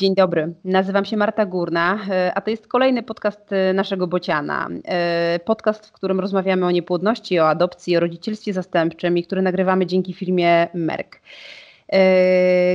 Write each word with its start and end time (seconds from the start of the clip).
Dzień 0.00 0.14
dobry, 0.14 0.54
nazywam 0.64 1.04
się 1.04 1.16
Marta 1.16 1.46
Górna, 1.46 1.98
e, 2.10 2.32
a 2.34 2.40
to 2.40 2.50
jest 2.50 2.68
kolejny 2.68 3.02
podcast 3.02 3.52
e, 3.52 3.72
naszego 3.72 4.06
Bociana. 4.06 4.68
E, 4.84 5.40
podcast, 5.44 5.86
w 5.86 5.92
którym 5.92 6.20
rozmawiamy 6.20 6.66
o 6.66 6.70
niepłodności, 6.70 7.40
o 7.40 7.48
adopcji, 7.48 7.96
o 7.96 8.00
rodzicielstwie 8.00 8.52
zastępczym 8.52 9.18
i 9.18 9.22
który 9.22 9.42
nagrywamy 9.42 9.86
dzięki 9.86 10.12
firmie 10.12 10.68
Merck. 10.74 11.20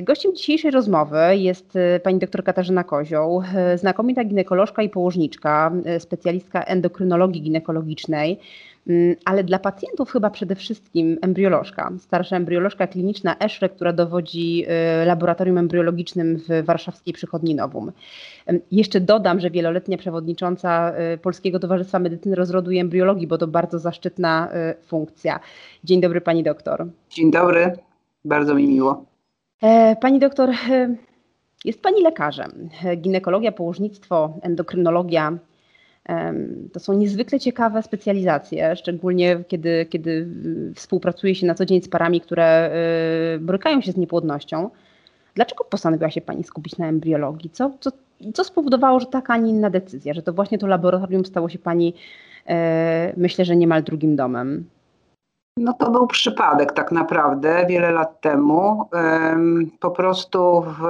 Gościem 0.04 0.36
dzisiejszej 0.36 0.72
rozmowy 0.72 1.18
jest 1.32 1.74
pani 2.04 2.20
dr 2.20 2.44
Katarzyna 2.44 2.84
Kozioł, 2.84 3.44
znakomita 3.76 4.24
ginekolożka 4.24 4.84
i 4.84 4.90
położniczka, 4.90 5.72
specjalistka 6.00 6.64
endokrynologii 6.64 7.42
ginekologicznej. 7.42 8.40
Mm, 8.88 9.16
ale 9.26 9.44
dla 9.44 9.60
pacjentów 9.60 10.12
chyba 10.12 10.30
przede 10.30 10.56
wszystkim 10.56 11.18
embriolożka, 11.22 11.92
starsza 12.00 12.36
embriolożka 12.38 12.88
kliniczna 12.88 13.36
Eszre, 13.40 13.70
która 13.70 13.94
dowodzi 13.94 14.66
y, 15.04 15.06
laboratorium 15.06 15.58
embriologicznym 15.58 16.38
w 16.38 16.66
warszawskiej 16.66 17.14
przychodni 17.14 17.56
Nowum. 17.56 17.92
Jeszcze 18.72 19.02
dodam, 19.02 19.40
że 19.40 19.50
wieloletnia 19.50 19.98
przewodnicząca 19.98 20.94
y, 21.14 21.18
Polskiego 21.18 21.60
Towarzystwa 21.60 22.00
Medycyny 22.00 22.36
Rozrodu 22.36 22.72
i 22.72 22.78
Embriologii, 22.78 23.28
bo 23.28 23.38
to 23.38 23.48
bardzo 23.48 23.80
zaszczytna 23.80 24.50
y, 24.80 24.84
funkcja. 24.84 25.40
Dzień 25.84 26.02
dobry 26.02 26.22
pani 26.22 26.44
doktor. 26.44 26.88
Dzień 27.10 27.32
dobry, 27.32 27.72
bardzo 28.26 28.56
mi 28.56 28.68
miło. 28.68 29.06
E, 29.62 29.96
pani 29.96 30.20
doktor, 30.20 30.50
jest 31.66 31.82
pani 31.82 32.02
lekarzem. 32.02 32.70
Ginekologia, 32.98 33.52
położnictwo, 33.52 34.40
endokrynologia 34.42 35.38
to 36.74 36.80
są 36.80 36.94
niezwykle 36.94 37.40
ciekawe 37.40 37.84
specjalizacje, 37.84 38.76
szczególnie 38.76 39.44
kiedy, 39.48 39.86
kiedy 39.90 40.28
współpracuje 40.76 41.36
się 41.36 41.48
na 41.48 41.56
co 41.56 41.66
dzień 41.66 41.82
z 41.82 41.90
parami, 41.90 42.22
które 42.22 42.72
y, 43.36 43.40
borykają 43.40 43.82
się 43.82 43.92
z 43.92 43.98
niepłodnością. 43.98 44.70
Dlaczego 45.36 45.64
postanowiła 45.64 46.10
się 46.10 46.22
Pani 46.22 46.44
skupić 46.44 46.78
na 46.78 46.88
embriologii? 46.88 47.50
Co, 47.50 47.72
co, 47.80 47.92
co 48.34 48.44
spowodowało, 48.44 49.00
że 49.00 49.06
taka, 49.06 49.34
a 49.34 49.38
nie 49.38 49.50
inna 49.50 49.70
decyzja, 49.70 50.14
że 50.14 50.22
to 50.22 50.34
właśnie 50.34 50.58
to 50.58 50.68
laboratorium 50.68 51.26
stało 51.26 51.50
się 51.50 51.60
Pani, 51.60 51.94
e, 52.48 53.14
myślę, 53.18 53.46
że 53.46 53.56
niemal 53.56 53.84
drugim 53.84 54.16
domem? 54.16 54.66
No 55.58 55.74
to 55.74 55.92
był 55.92 56.08
przypadek 56.08 56.72
tak 56.72 56.92
naprawdę 56.92 57.66
wiele 57.70 57.92
lat 57.92 58.22
temu. 58.22 58.90
Po 59.80 59.92
prostu 59.92 60.62
w 60.62 60.82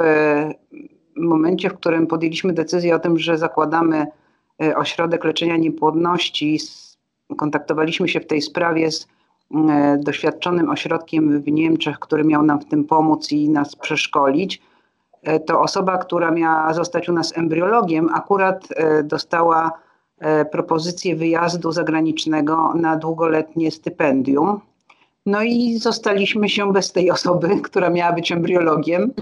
momencie, 1.17 1.69
w 1.69 1.73
którym 1.73 2.07
podjęliśmy 2.07 2.53
decyzję 2.53 2.95
o 2.95 2.99
tym, 2.99 3.19
że 3.19 3.37
zakładamy 3.37 4.05
ośrodek 4.75 5.23
Leczenia 5.23 5.57
Niepłodności. 5.57 6.59
Kontaktowaliśmy 7.37 8.07
się 8.07 8.19
w 8.19 8.27
tej 8.27 8.41
sprawie 8.41 8.91
z 8.91 9.07
e, 9.69 9.97
doświadczonym 9.97 10.69
ośrodkiem 10.69 11.41
w 11.41 11.51
Niemczech, 11.51 11.99
który 11.99 12.23
miał 12.23 12.43
nam 12.43 12.59
w 12.59 12.65
tym 12.65 12.83
pomóc 12.83 13.31
i 13.31 13.49
nas 13.49 13.75
przeszkolić. 13.75 14.61
E, 15.23 15.39
to 15.39 15.61
osoba, 15.61 15.97
która 15.97 16.31
miała 16.31 16.73
zostać 16.73 17.09
u 17.09 17.13
nas 17.13 17.37
embriologiem, 17.37 18.09
akurat 18.13 18.67
dostała 19.03 19.71
propozycję 20.51 21.15
wyjazdu 21.15 21.71
zagranicznego 21.71 22.73
na 22.75 22.95
długoletnie 22.95 23.71
stypendium. 23.71 24.59
No 25.25 25.43
i 25.43 25.77
zostaliśmy 25.77 26.49
się 26.49 26.73
bez 26.73 26.91
tej 26.91 27.11
osoby, 27.11 27.61
która 27.63 27.89
miała 27.89 28.13
być 28.13 28.31
embriologiem, 28.31 29.13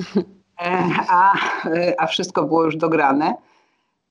a, 1.10 1.34
a 1.98 2.08
wszystko 2.08 2.44
było 2.44 2.64
już 2.64 2.78
dograne. 2.78 3.36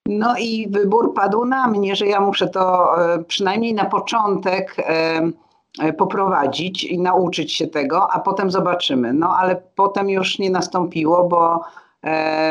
No 0.07 0.35
i 0.39 0.69
wybór 0.71 1.15
padł 1.15 1.45
na 1.45 1.69
mnie, 1.69 1.97
że 1.97 2.07
ja 2.07 2.21
muszę 2.21 2.49
to 2.49 2.95
e, 3.15 3.25
przynajmniej 3.25 3.75
na 3.75 3.85
początek 3.85 4.77
e, 4.79 5.21
e, 5.81 5.93
poprowadzić 5.93 6.85
i 6.85 6.99
nauczyć 6.99 7.53
się 7.53 7.67
tego, 7.67 8.11
a 8.11 8.21
potem 8.21 8.51
zobaczymy. 8.51 9.13
No 9.13 9.37
ale 9.37 9.63
potem 9.75 10.11
już 10.11 10.39
nie 10.39 10.51
nastąpiło, 10.51 11.29
bo, 11.29 11.61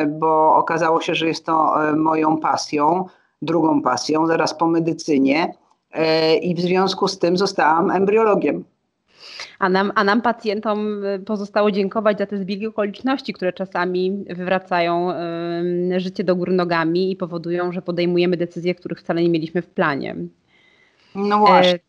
bo 0.08 0.56
okazało 0.56 1.02
się, 1.02 1.16
że 1.16 1.28
jest 1.28 1.46
to 1.46 1.76
moją 1.96 2.38
pasją, 2.38 3.06
drugą 3.42 3.81
pasją, 3.81 4.28
zaraz 4.28 4.53
po 4.53 4.68
medycynie 4.68 5.53
i 6.42 6.56
w 6.56 6.59
związku 6.59 7.08
z 7.08 7.20
tym 7.20 7.38
zostałam 7.38 7.92
embriologiem. 7.92 8.64
A 9.62 9.70
nam, 9.70 9.92
a 9.96 10.04
nam 10.04 10.22
pacjentom 10.22 11.06
y, 11.06 11.20
pozostało 11.20 11.72
dziękować 11.72 12.18
za 12.18 12.26
te 12.26 12.38
zbiegi 12.38 12.68
okoliczności, 12.68 13.34
które 13.34 13.54
czasami 13.54 14.26
wywracają 14.30 15.12
y, 15.92 16.00
życie 16.00 16.24
do 16.24 16.36
góry 16.36 16.54
nogami 16.54 17.12
i 17.12 17.16
powodują, 17.16 17.72
że 17.72 17.82
podejmujemy 17.82 18.38
decyzje, 18.38 18.76
których 18.76 19.00
wcale 19.00 19.22
nie 19.22 19.30
mieliśmy 19.30 19.62
w 19.62 19.70
planie. 19.70 20.16
No 21.16 21.40
właśnie. 21.40 21.74
E... 21.74 21.80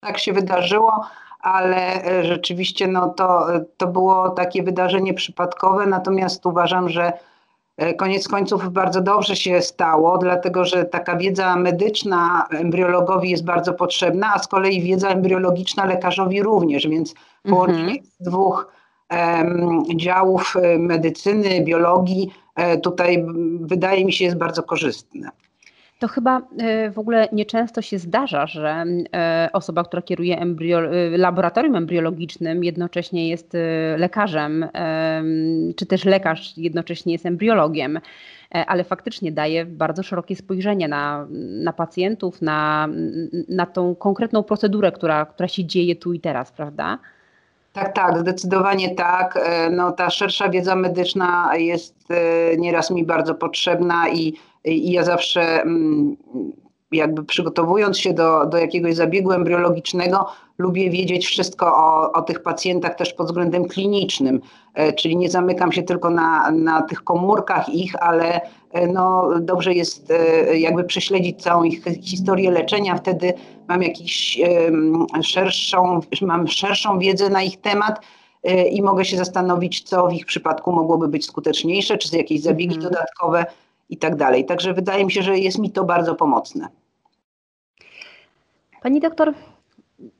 Tak 0.00 0.18
się 0.18 0.32
wydarzyło, 0.32 1.06
ale 1.40 2.04
e, 2.04 2.24
rzeczywiście 2.24 2.88
no 2.88 3.08
to, 3.08 3.46
to 3.76 3.86
było 3.86 4.30
takie 4.30 4.62
wydarzenie 4.62 5.14
przypadkowe, 5.14 5.86
natomiast 5.86 6.46
uważam, 6.46 6.88
że 6.88 7.12
E, 7.12 7.31
koniec 7.96 8.28
końców 8.28 8.72
bardzo 8.72 9.00
dobrze 9.00 9.36
się 9.36 9.62
stało, 9.62 10.18
dlatego 10.18 10.64
że 10.64 10.84
taka 10.84 11.16
wiedza 11.16 11.56
medyczna 11.56 12.46
embriologowi 12.50 13.30
jest 13.30 13.44
bardzo 13.44 13.72
potrzebna, 13.72 14.32
a 14.34 14.38
z 14.38 14.48
kolei 14.48 14.82
wiedza 14.82 15.08
embriologiczna 15.08 15.84
lekarzowi 15.84 16.42
również, 16.42 16.88
więc 16.88 17.14
połączenie 17.42 17.82
mhm. 17.82 18.00
dwóch 18.20 18.72
um, 19.10 19.82
działów 19.96 20.56
e, 20.56 20.78
medycyny, 20.78 21.64
biologii 21.64 22.30
e, 22.56 22.78
tutaj 22.78 23.24
wydaje 23.60 24.04
mi 24.04 24.12
się 24.12 24.24
jest 24.24 24.36
bardzo 24.36 24.62
korzystne 24.62 25.30
to 26.02 26.08
chyba 26.08 26.40
e, 26.58 26.90
w 26.90 26.98
ogóle 26.98 27.28
nieczęsto 27.32 27.82
się 27.82 27.98
zdarza, 27.98 28.46
że 28.46 28.84
e, 29.14 29.50
osoba, 29.52 29.84
która 29.84 30.02
kieruje 30.02 30.38
embriolo 30.38 30.90
e, 30.90 31.18
laboratorium 31.18 31.76
embriologicznym, 31.76 32.64
jednocześnie 32.64 33.28
jest 33.28 33.52
lekarzem, 33.96 34.68
czy 35.76 35.86
też 35.86 36.04
lekarz 36.04 36.58
jednocześnie 36.58 37.12
jest 37.12 37.26
embriologiem, 37.26 38.00
ale 38.50 38.84
faktycznie 38.84 39.32
daje 39.32 39.66
bardzo 39.66 40.02
szerokie 40.02 40.36
spojrzenie 40.36 40.88
na, 40.88 41.26
na 41.64 41.72
pacjentów, 41.72 42.42
na, 42.42 42.88
na 43.48 43.66
tą 43.66 43.94
konkretną 43.94 44.42
procedurę, 44.42 44.92
która, 44.92 45.26
która 45.26 45.48
się 45.48 45.64
dzieje 45.64 45.96
tu 45.96 46.12
i 46.12 46.20
teraz, 46.20 46.52
prawda? 46.52 46.98
Tak, 47.72 47.92
tak, 47.92 48.18
zdecydowanie 48.18 48.94
tak. 48.94 49.38
No, 49.70 49.92
ta 49.92 50.10
szersza 50.10 50.48
wiedza 50.48 50.76
medyczna 50.76 51.56
jest 51.56 52.08
nieraz 52.58 52.90
mi 52.90 53.04
bardzo 53.04 53.34
potrzebna 53.34 54.08
i 54.08 54.34
i 54.64 54.92
ja 54.92 55.04
zawsze 55.04 55.62
mm, 55.62 56.16
jakby 56.92 57.24
przygotowując 57.24 57.98
się 57.98 58.12
do, 58.12 58.46
do 58.46 58.58
jakiegoś 58.58 58.94
zabiegu 58.94 59.32
embriologicznego, 59.32 60.26
lubię 60.58 60.90
wiedzieć 60.90 61.26
wszystko 61.26 61.66
o, 61.66 62.12
o 62.12 62.22
tych 62.22 62.42
pacjentach 62.42 62.94
też 62.94 63.12
pod 63.12 63.26
względem 63.26 63.68
klinicznym, 63.68 64.40
e, 64.74 64.92
czyli 64.92 65.16
nie 65.16 65.30
zamykam 65.30 65.72
się 65.72 65.82
tylko 65.82 66.10
na, 66.10 66.50
na 66.50 66.82
tych 66.82 67.04
komórkach 67.04 67.68
ich, 67.68 68.02
ale 68.02 68.40
e, 68.72 68.86
no, 68.86 69.28
dobrze 69.40 69.74
jest 69.74 70.10
e, 70.10 70.58
jakby 70.58 70.84
prześledzić 70.84 71.42
całą 71.42 71.64
ich 71.64 71.84
historię 72.02 72.50
leczenia, 72.50 72.96
wtedy 72.96 73.34
mam 73.68 73.82
jakiś 73.82 74.40
szerszą, 75.22 76.00
mam 76.22 76.48
szerszą 76.48 76.98
wiedzę 76.98 77.30
na 77.30 77.42
ich 77.42 77.60
temat 77.60 78.00
i 78.70 78.82
mogę 78.82 79.04
się 79.04 79.16
zastanowić, 79.16 79.82
co 79.82 80.06
w 80.06 80.12
ich 80.12 80.26
przypadku 80.26 80.72
mogłoby 80.72 81.08
być 81.08 81.26
skuteczniejsze, 81.26 81.98
czy 81.98 82.16
jakieś 82.16 82.42
zabiegi 82.42 82.74
mhm. 82.74 82.92
dodatkowe 82.92 83.46
i 83.92 83.96
tak 83.96 84.16
dalej. 84.16 84.44
Także 84.44 84.74
wydaje 84.74 85.04
mi 85.04 85.12
się, 85.12 85.22
że 85.22 85.38
jest 85.38 85.58
mi 85.58 85.70
to 85.70 85.84
bardzo 85.84 86.14
pomocne. 86.14 86.68
Pani 88.82 89.00
doktor, 89.00 89.34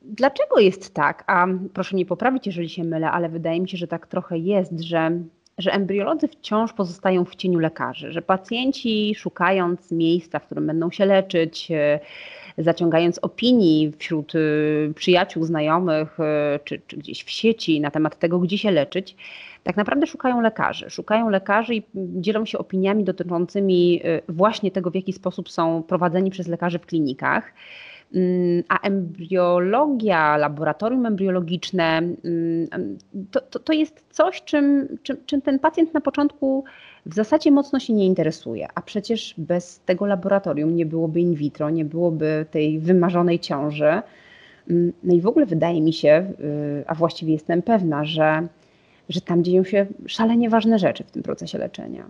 dlaczego 0.01 0.59
jest 0.59 0.93
tak, 0.93 1.23
a 1.27 1.47
proszę 1.73 1.95
mnie 1.95 2.05
poprawić, 2.05 2.45
jeżeli 2.45 2.69
się 2.69 2.83
mylę, 2.83 3.11
ale 3.11 3.29
wydaje 3.29 3.61
mi 3.61 3.69
się, 3.69 3.77
że 3.77 3.87
tak 3.87 4.07
trochę 4.07 4.37
jest, 4.37 4.79
że, 4.79 5.11
że 5.57 5.71
embriolodzy 5.71 6.27
wciąż 6.27 6.73
pozostają 6.73 7.25
w 7.25 7.35
cieniu 7.35 7.59
lekarzy, 7.59 8.11
że 8.11 8.21
pacjenci 8.21 9.15
szukając 9.15 9.91
miejsca, 9.91 10.39
w 10.39 10.45
którym 10.45 10.67
będą 10.67 10.91
się 10.91 11.05
leczyć, 11.05 11.71
e, 11.71 11.99
zaciągając 12.57 13.19
opinii 13.19 13.91
wśród 13.97 14.33
e, 14.35 14.39
przyjaciół, 14.93 15.43
znajomych 15.43 16.19
e, 16.19 16.59
czy, 16.63 16.81
czy 16.87 16.97
gdzieś 16.97 17.23
w 17.23 17.29
sieci 17.29 17.81
na 17.81 17.91
temat 17.91 18.19
tego, 18.19 18.39
gdzie 18.39 18.57
się 18.57 18.71
leczyć, 18.71 19.15
tak 19.63 19.77
naprawdę 19.77 20.07
szukają 20.07 20.41
lekarzy. 20.41 20.89
Szukają 20.89 21.29
lekarzy 21.29 21.75
i 21.75 21.83
dzielą 21.95 22.45
się 22.45 22.57
opiniami 22.57 23.03
dotyczącymi 23.03 24.01
y, 24.05 24.21
właśnie 24.29 24.71
tego, 24.71 24.91
w 24.91 24.95
jaki 24.95 25.13
sposób 25.13 25.49
są 25.49 25.83
prowadzeni 25.83 26.31
przez 26.31 26.47
lekarzy 26.47 26.79
w 26.79 26.85
klinikach. 26.85 27.53
Mm, 28.15 28.63
a 28.69 28.79
embriologia, 28.79 30.37
laboratorium 30.37 31.05
embriologiczne 31.05 31.97
mm, 31.97 32.97
to, 33.31 33.41
to, 33.41 33.59
to 33.59 33.73
jest 33.73 34.03
coś, 34.09 34.41
czym, 34.41 34.97
czym, 35.03 35.17
czym 35.25 35.41
ten 35.41 35.59
pacjent 35.59 35.93
na 35.93 36.01
początku 36.01 36.63
w 37.05 37.13
zasadzie 37.13 37.51
mocno 37.51 37.79
się 37.79 37.93
nie 37.93 38.05
interesuje. 38.05 38.67
A 38.75 38.81
przecież 38.81 39.35
bez 39.37 39.79
tego 39.79 40.05
laboratorium 40.05 40.75
nie 40.75 40.85
byłoby 40.85 41.19
in 41.19 41.33
vitro, 41.33 41.69
nie 41.69 41.85
byłoby 41.85 42.45
tej 42.51 42.79
wymarzonej 42.79 43.39
ciąży. 43.39 44.01
Mm, 44.69 44.93
no 45.03 45.15
i 45.15 45.21
w 45.21 45.27
ogóle 45.27 45.45
wydaje 45.45 45.81
mi 45.81 45.93
się, 45.93 46.33
y, 46.39 46.83
a 46.87 46.95
właściwie 46.95 47.33
jestem 47.33 47.61
pewna, 47.61 48.05
że 48.05 48.47
że 49.09 49.21
tam 49.21 49.43
dzieją 49.43 49.63
się 49.63 49.85
szalenie 50.07 50.49
ważne 50.49 50.79
rzeczy 50.79 51.03
w 51.03 51.11
tym 51.11 51.23
procesie 51.23 51.57
leczenia. 51.57 52.05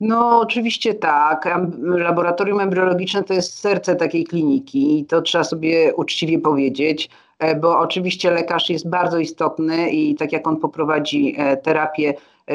No, 0.00 0.40
oczywiście 0.40 0.94
tak. 0.94 1.48
Laboratorium 1.82 2.60
embriologiczne 2.60 3.22
to 3.22 3.34
jest 3.34 3.58
serce 3.58 3.96
takiej 3.96 4.24
kliniki 4.24 4.98
i 4.98 5.04
to 5.04 5.22
trzeba 5.22 5.44
sobie 5.44 5.94
uczciwie 5.94 6.38
powiedzieć, 6.38 7.10
e, 7.38 7.56
bo 7.56 7.78
oczywiście 7.78 8.30
lekarz 8.30 8.70
jest 8.70 8.88
bardzo 8.88 9.18
istotny 9.18 9.90
i 9.90 10.14
tak 10.14 10.32
jak 10.32 10.46
on 10.46 10.56
poprowadzi 10.56 11.34
e, 11.38 11.56
terapię 11.56 12.14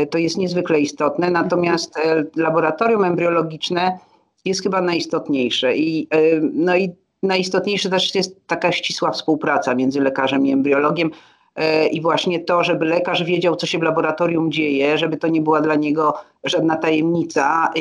to 0.09 0.17
jest 0.17 0.37
niezwykle 0.37 0.79
istotne. 0.79 1.31
Natomiast 1.31 1.99
laboratorium 2.35 3.03
embriologiczne 3.03 3.97
jest 4.45 4.63
chyba 4.63 4.81
najistotniejsze. 4.81 5.77
I, 5.77 6.07
no 6.53 6.77
i 6.77 6.91
najistotniejsze 7.23 7.89
też 7.89 8.15
jest 8.15 8.47
taka 8.47 8.71
ścisła 8.71 9.11
współpraca 9.11 9.75
między 9.75 10.01
lekarzem 10.01 10.45
i 10.45 10.51
embriologiem. 10.51 11.11
E, 11.57 11.87
i 11.87 12.01
właśnie 12.01 12.39
to, 12.39 12.63
żeby 12.63 12.85
lekarz 12.85 13.23
wiedział, 13.23 13.55
co 13.55 13.65
się 13.65 13.79
w 13.79 13.81
laboratorium 13.81 14.51
dzieje, 14.51 14.97
żeby 14.97 15.17
to 15.17 15.27
nie 15.27 15.41
była 15.41 15.61
dla 15.61 15.75
niego 15.75 16.13
żadna 16.43 16.75
tajemnica 16.75 17.69
e, 17.75 17.79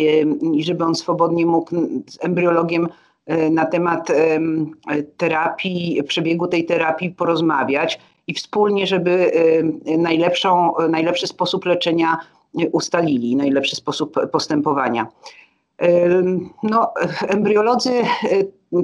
i 0.53 0.65
żeby 0.65 0.85
on 0.85 0.95
swobodnie 0.95 1.47
mógł 1.47 1.71
z 2.07 2.25
embriologiem 2.25 2.89
e, 3.27 3.51
na 3.51 3.67
temat 3.67 4.09
terapii, 5.17 6.03
przebiegu 6.09 6.47
tej 6.47 6.65
terapii 6.65 7.11
porozmawiać 7.11 8.01
i 8.27 8.35
wspólnie, 8.35 8.87
żeby 8.87 9.33
najlepszą, 9.99 10.73
najlepszy 10.89 11.27
sposób 11.27 11.65
leczenia 11.65 12.17
ustalili, 12.73 13.37
najlepszy 13.37 13.77
sposób 13.77 14.31
postępowania. 14.31 15.07
No, 16.63 16.93
embriolodzy 17.29 17.93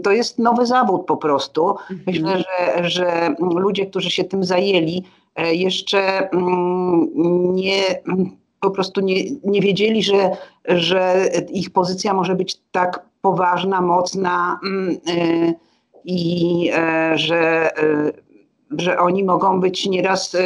to 0.03 0.11
jest 0.13 0.39
nowy 0.39 0.67
zawód 0.67 1.07
po 1.07 1.17
prostu. 1.17 1.69
Mhm. 1.69 2.01
Myślę, 2.07 2.39
że, 2.39 2.89
że 2.89 3.35
ludzie, 3.39 3.87
którzy 3.87 4.11
się 4.11 4.25
tym 4.25 4.45
zajęli, 4.45 5.05
e, 5.37 5.55
jeszcze 5.55 6.31
mm, 6.31 7.09
nie, 7.55 7.83
po 8.61 8.71
prostu 8.71 9.01
nie, 9.01 9.31
nie 9.45 9.61
wiedzieli, 9.61 10.03
że, 10.03 10.31
że 10.65 11.29
ich 11.51 11.71
pozycja 11.71 12.15
może 12.15 12.35
być 12.35 12.57
tak 12.73 13.07
poważna, 13.21 13.81
mocna 13.81 14.61
mm, 14.65 14.97
e, 15.09 15.55
i 16.05 16.71
e, 16.75 17.19
że, 17.19 17.71
że 18.71 18.99
oni 18.99 19.25
mogą 19.25 19.61
być 19.61 19.87
nieraz 19.87 20.37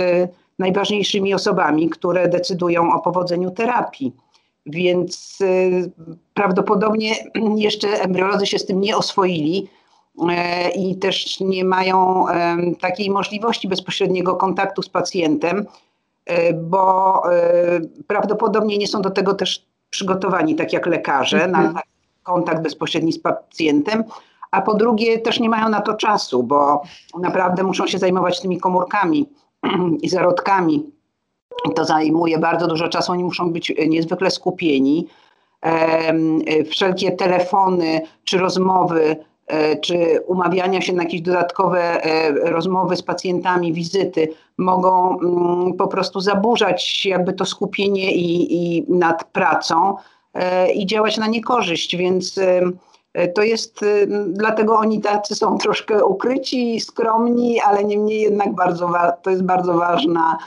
najważniejszymi 0.58 1.34
osobami, 1.34 1.88
które 1.88 2.28
decydują 2.28 2.92
o 2.92 3.00
powodzeniu 3.00 3.50
terapii. 3.50 4.12
Więc 4.66 5.38
y, 5.40 5.90
prawdopodobnie 6.34 7.14
jeszcze 7.56 7.88
embriolodzy 7.88 8.46
się 8.46 8.58
z 8.58 8.66
tym 8.66 8.80
nie 8.80 8.96
oswoili 8.96 9.68
e, 10.28 10.70
i 10.70 10.96
też 10.96 11.40
nie 11.40 11.64
mają 11.64 12.26
takiej 12.80 13.10
możliwości 13.10 13.68
bezpośredniego 13.68 14.36
kontaktu 14.36 14.82
z 14.82 14.88
pacjentem, 14.88 15.66
e, 16.26 16.52
bo 16.52 17.22
prawdopodobnie 18.06 18.78
nie 18.78 18.86
są 18.86 19.02
do 19.02 19.10
tego 19.10 19.34
też 19.34 19.66
przygotowani, 19.90 20.54
tak 20.54 20.72
jak 20.72 20.86
lekarze, 20.86 21.44
mhm. 21.44 21.74
na 21.74 21.80
kontakt 22.22 22.62
bezpośredni 22.62 23.12
z 23.12 23.18
pacjentem. 23.18 24.04
A 24.50 24.62
po 24.62 24.74
drugie, 24.74 25.18
też 25.18 25.40
nie 25.40 25.48
mają 25.48 25.68
na 25.68 25.80
to 25.80 25.94
czasu, 25.94 26.42
bo 26.42 26.82
naprawdę 27.18 27.62
muszą 27.62 27.86
się 27.86 27.98
zajmować 27.98 28.40
tymi 28.40 28.58
komórkami 28.60 29.28
i 30.02 30.08
zarodkami 30.08 30.95
to 31.74 31.84
zajmuje 31.84 32.38
bardzo 32.38 32.66
dużo 32.66 32.88
czasu, 32.88 33.12
oni 33.12 33.24
muszą 33.24 33.52
być 33.52 33.72
niezwykle 33.88 34.30
skupieni. 34.30 35.06
Wszelkie 36.70 37.12
telefony 37.12 38.00
czy 38.24 38.38
rozmowy, 38.38 39.16
e, 39.46 39.76
czy 39.76 40.20
umawiania 40.26 40.80
się 40.80 40.92
na 40.92 41.02
jakieś 41.02 41.20
dodatkowe 41.20 42.04
e, 42.04 42.32
rozmowy 42.32 42.96
z 42.96 43.02
pacjentami, 43.02 43.72
wizyty 43.72 44.28
mogą 44.58 45.18
mm, 45.20 45.72
po 45.74 45.88
prostu 45.88 46.20
zaburzać 46.20 47.06
jakby 47.06 47.32
to 47.32 47.44
skupienie 47.44 48.12
i, 48.12 48.54
i 48.54 48.84
nad 48.88 49.24
pracą 49.24 49.96
e, 50.34 50.72
i 50.72 50.86
działać 50.86 51.16
na 51.16 51.26
niekorzyść, 51.26 51.96
więc 51.96 52.40
to 53.34 53.42
jest, 53.42 53.84
dlatego 54.28 54.78
oni 54.78 55.00
tacy 55.00 55.34
są 55.34 55.58
troszkę 55.58 56.04
ukryci, 56.04 56.80
skromni, 56.80 57.60
ale 57.60 57.84
niemniej 57.84 58.20
jednak 58.20 58.54
bardzo, 58.54 58.92
to 59.22 59.30
jest 59.30 59.42
bardzo 59.42 59.74
ważna 59.74 60.38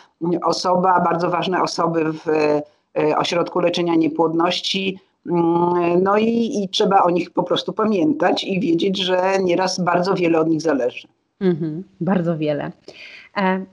osoba, 0.43 0.99
bardzo 0.99 1.29
ważne 1.29 1.61
osoby 1.61 2.05
w 2.13 2.29
e, 2.29 3.17
ośrodku 3.17 3.59
leczenia 3.59 3.95
niepłodności. 3.95 4.99
Mm, 5.25 6.03
no 6.03 6.17
i, 6.17 6.63
i 6.63 6.69
trzeba 6.69 7.03
o 7.03 7.09
nich 7.09 7.31
po 7.31 7.43
prostu 7.43 7.73
pamiętać 7.73 8.43
i 8.43 8.59
wiedzieć, 8.59 8.97
że 8.97 9.33
nieraz 9.43 9.79
bardzo 9.79 10.13
wiele 10.13 10.39
od 10.39 10.49
nich 10.49 10.61
zależy. 10.61 11.07
Mhm, 11.41 11.83
bardzo 12.01 12.37
wiele. 12.37 12.71
E, 13.37 13.65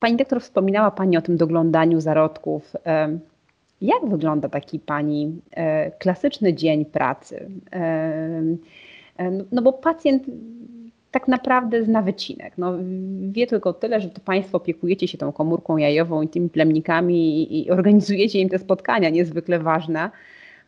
pani 0.00 0.16
doktor 0.16 0.40
wspominała 0.40 0.90
Pani 0.90 1.16
o 1.16 1.22
tym 1.22 1.36
doglądaniu 1.36 2.00
zarodków. 2.00 2.72
E, 3.84 3.86
jak 3.86 4.06
wygląda 4.10 4.48
taki 4.48 4.78
Pani 4.78 5.40
klasyczny 5.98 6.54
dzień 6.54 6.84
pracy? 6.84 7.50
No 9.52 9.62
bo 9.62 9.72
pacjent 9.72 10.24
tak 11.10 11.28
naprawdę 11.28 11.84
zna 11.84 12.02
wycinek. 12.02 12.58
No, 12.58 12.72
wie 13.30 13.46
tylko 13.46 13.72
tyle, 13.72 14.00
że 14.00 14.08
to 14.08 14.20
Państwo 14.20 14.56
opiekujecie 14.56 15.08
się 15.08 15.18
tą 15.18 15.32
komórką 15.32 15.76
jajową 15.76 16.22
i 16.22 16.28
tymi 16.28 16.48
plemnikami 16.48 17.58
i, 17.60 17.70
organizujecie 17.70 18.40
im 18.40 18.48
te 18.48 18.58
spotkania 18.58 19.10
niezwykle 19.10 19.58
ważne. 19.58 20.10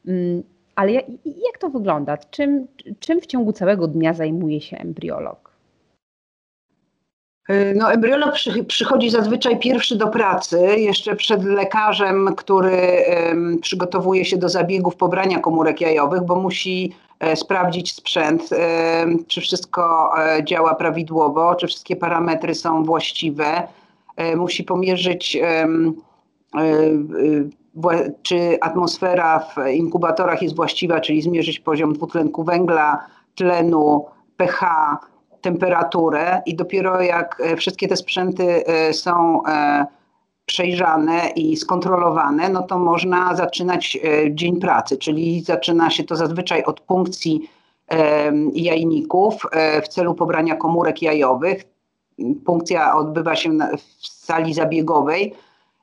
Mm, 0.06 0.42
ale 0.74 0.92
jak, 0.92 1.04
jak 1.24 1.58
to 1.60 1.70
wygląda? 1.70 2.16
Czym, 2.16 2.66
czym 3.00 3.20
w 3.20 3.26
ciągu 3.26 3.52
całego 3.52 3.88
dnia 3.88 4.12
zajmuje 4.12 4.60
się 4.60 4.76
embriolog? 4.76 5.45
No, 7.74 7.92
embriolog 7.92 8.34
przy, 8.34 8.64
przychodzi 8.64 9.10
zazwyczaj 9.10 9.58
pierwszy 9.58 9.96
do 9.96 10.08
pracy, 10.08 10.58
jeszcze 10.76 11.16
przed 11.16 11.44
lekarzem, 11.44 12.34
który 12.36 13.04
um, 13.28 13.58
przygotowuje 13.58 14.24
się 14.24 14.36
do 14.36 14.48
zabiegów 14.48 14.96
pobrania 14.96 15.38
komórek 15.38 15.80
jajowych, 15.80 16.22
bo 16.22 16.36
musi 16.36 16.92
E, 17.20 17.36
sprawdzić 17.36 17.92
sprzęt, 17.92 18.52
e, 18.52 19.06
czy 19.26 19.40
wszystko 19.40 20.10
e, 20.18 20.44
działa 20.44 20.74
prawidłowo, 20.74 21.54
czy 21.54 21.66
wszystkie 21.66 21.96
parametry 21.96 22.54
są 22.54 22.84
właściwe. 22.84 23.68
Musi 24.36 24.64
pomierzyć, 24.64 25.38
czy 28.22 28.58
atmosfera 28.60 29.38
w 29.38 29.68
inkubatorach 29.68 30.42
jest 30.42 30.56
właściwa, 30.56 31.00
czyli 31.00 31.22
zmierzyć 31.22 31.60
poziom 31.60 31.92
dwutlenku 31.92 32.44
węgla, 32.44 33.06
tlenu, 33.34 34.06
pH, 34.36 34.66
temperaturę 35.46 36.42
i 36.46 36.56
dopiero 36.56 37.02
jak 37.02 37.42
wszystkie 37.56 37.88
te 37.88 37.96
sprzęty 37.96 38.64
są 38.92 39.42
przejrzane 40.46 41.28
i 41.36 41.56
skontrolowane, 41.56 42.48
no 42.48 42.62
to 42.62 42.78
można 42.78 43.34
zaczynać 43.34 43.98
e, 44.04 44.34
dzień 44.34 44.60
pracy, 44.60 44.98
czyli 44.98 45.40
zaczyna 45.40 45.90
się 45.90 46.04
to 46.04 46.16
zazwyczaj 46.16 46.64
od 46.64 46.80
punkcji 46.80 47.50
jajników 48.52 49.34
e, 49.52 49.82
w 49.82 49.88
celu 49.88 50.14
pobrania 50.14 50.56
komórek 50.56 51.02
jajowych. 51.02 51.64
Punkcja 52.44 52.96
odbywa 52.96 53.36
się 53.36 53.50
w 53.78 54.06
sali 54.06 54.54
zabiegowej 54.54 55.34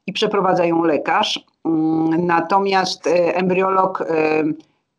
i 0.07 0.13
przeprowadza 0.13 0.65
ją 0.65 0.83
lekarz. 0.83 1.45
Mm, 1.65 2.25
natomiast 2.25 3.07
e, 3.07 3.35
embriolog 3.35 4.05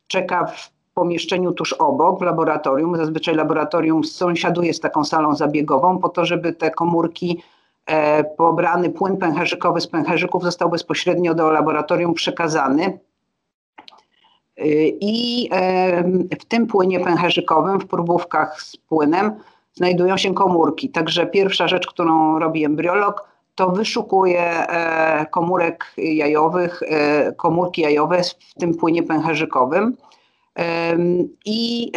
czeka 0.06 0.46
w 0.46 0.73
pomieszczeniu 0.94 1.52
tuż 1.52 1.72
obok, 1.72 2.18
w 2.18 2.22
laboratorium. 2.22 2.96
Zazwyczaj 2.96 3.34
laboratorium 3.34 4.04
sąsiaduje 4.04 4.74
z 4.74 4.80
taką 4.80 5.04
salą 5.04 5.34
zabiegową 5.34 5.98
po 5.98 6.08
to, 6.08 6.24
żeby 6.24 6.52
te 6.52 6.70
komórki 6.70 7.42
E, 7.86 8.24
pobrany 8.24 8.90
płyn 8.90 9.16
pęcherzykowy 9.16 9.80
z 9.80 9.86
pęcherzyków 9.86 10.42
został 10.42 10.70
bezpośrednio 10.70 11.34
do 11.34 11.50
laboratorium 11.50 12.14
przekazany. 12.14 12.84
E, 12.84 14.64
I 15.00 15.48
e, 15.52 16.02
w 16.40 16.44
tym 16.48 16.66
płynie 16.66 17.00
pęcherzykowym, 17.00 17.80
w 17.80 17.86
próbówkach 17.86 18.62
z 18.62 18.76
płynem, 18.76 19.32
znajdują 19.74 20.16
się 20.16 20.34
komórki. 20.34 20.88
Także 20.88 21.26
pierwsza 21.26 21.68
rzecz, 21.68 21.86
którą 21.86 22.38
robi 22.38 22.64
embriolog, 22.64 23.28
to 23.54 23.70
wyszukuje 23.70 24.66
komórek 25.30 25.94
jajowych, 25.96 26.80
komórki 27.36 27.80
jajowe 27.80 28.22
w 28.22 28.54
tym 28.54 28.74
płynie 28.74 29.02
pęcherzykowym 29.02 29.96
i 31.44 31.92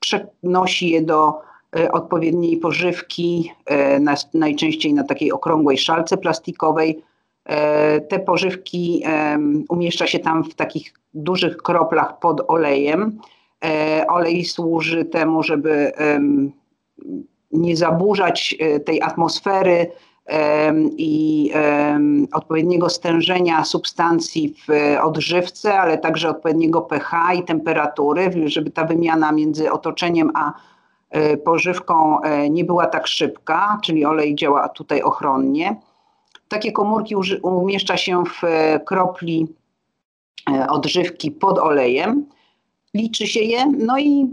przenosi 0.00 0.90
je 0.90 1.02
do 1.02 1.48
E, 1.76 1.92
odpowiedniej 1.92 2.56
pożywki, 2.56 3.52
e, 3.66 4.00
najczęściej 4.34 4.94
na 4.94 5.04
takiej 5.04 5.32
okrągłej 5.32 5.78
szalce 5.78 6.16
plastikowej. 6.16 7.02
E, 7.44 8.00
te 8.00 8.18
pożywki 8.18 9.04
umieszcza 9.68 10.06
się 10.06 10.18
tam 10.18 10.44
w 10.44 10.54
takich 10.54 10.92
dużych 11.14 11.56
kroplach 11.56 12.18
pod 12.18 12.42
olejem. 12.48 13.18
Olej 14.08 14.44
służy 14.44 15.04
temu, 15.04 15.42
żeby 15.42 15.92
nie 17.52 17.76
zaburzać 17.76 18.56
tej 18.84 19.02
atmosfery 19.02 19.86
i 20.96 21.52
odpowiedniego 22.32 22.88
stężenia 22.88 23.64
substancji 23.64 24.54
w 24.54 24.96
odżywce, 25.02 25.80
ale 25.80 25.98
także 25.98 26.28
odpowiedniego 26.28 26.80
pH 26.80 27.34
i 27.34 27.44
temperatury, 27.44 28.30
żeby 28.46 28.70
ta 28.70 28.84
wymiana 28.84 29.32
między 29.32 29.72
otoczeniem 29.72 30.30
a 30.34 30.52
E, 31.10 31.36
pożywką 31.36 32.20
e, 32.20 32.50
nie 32.50 32.64
była 32.64 32.86
tak 32.86 33.06
szybka, 33.06 33.78
czyli 33.82 34.04
olej 34.04 34.34
działa 34.34 34.68
tutaj 34.68 35.02
ochronnie. 35.02 35.80
Takie 36.48 36.72
komórki 36.72 37.14
umieszcza 37.42 37.96
się 37.96 38.24
w 38.24 38.44
e, 38.44 38.80
kropli 38.80 39.46
odżywki 40.68 41.30
pod 41.30 41.58
olejem, 41.58 42.26
liczy 42.94 43.26
się 43.26 43.40
je, 43.40 43.66
no 43.66 43.98
i 43.98 44.26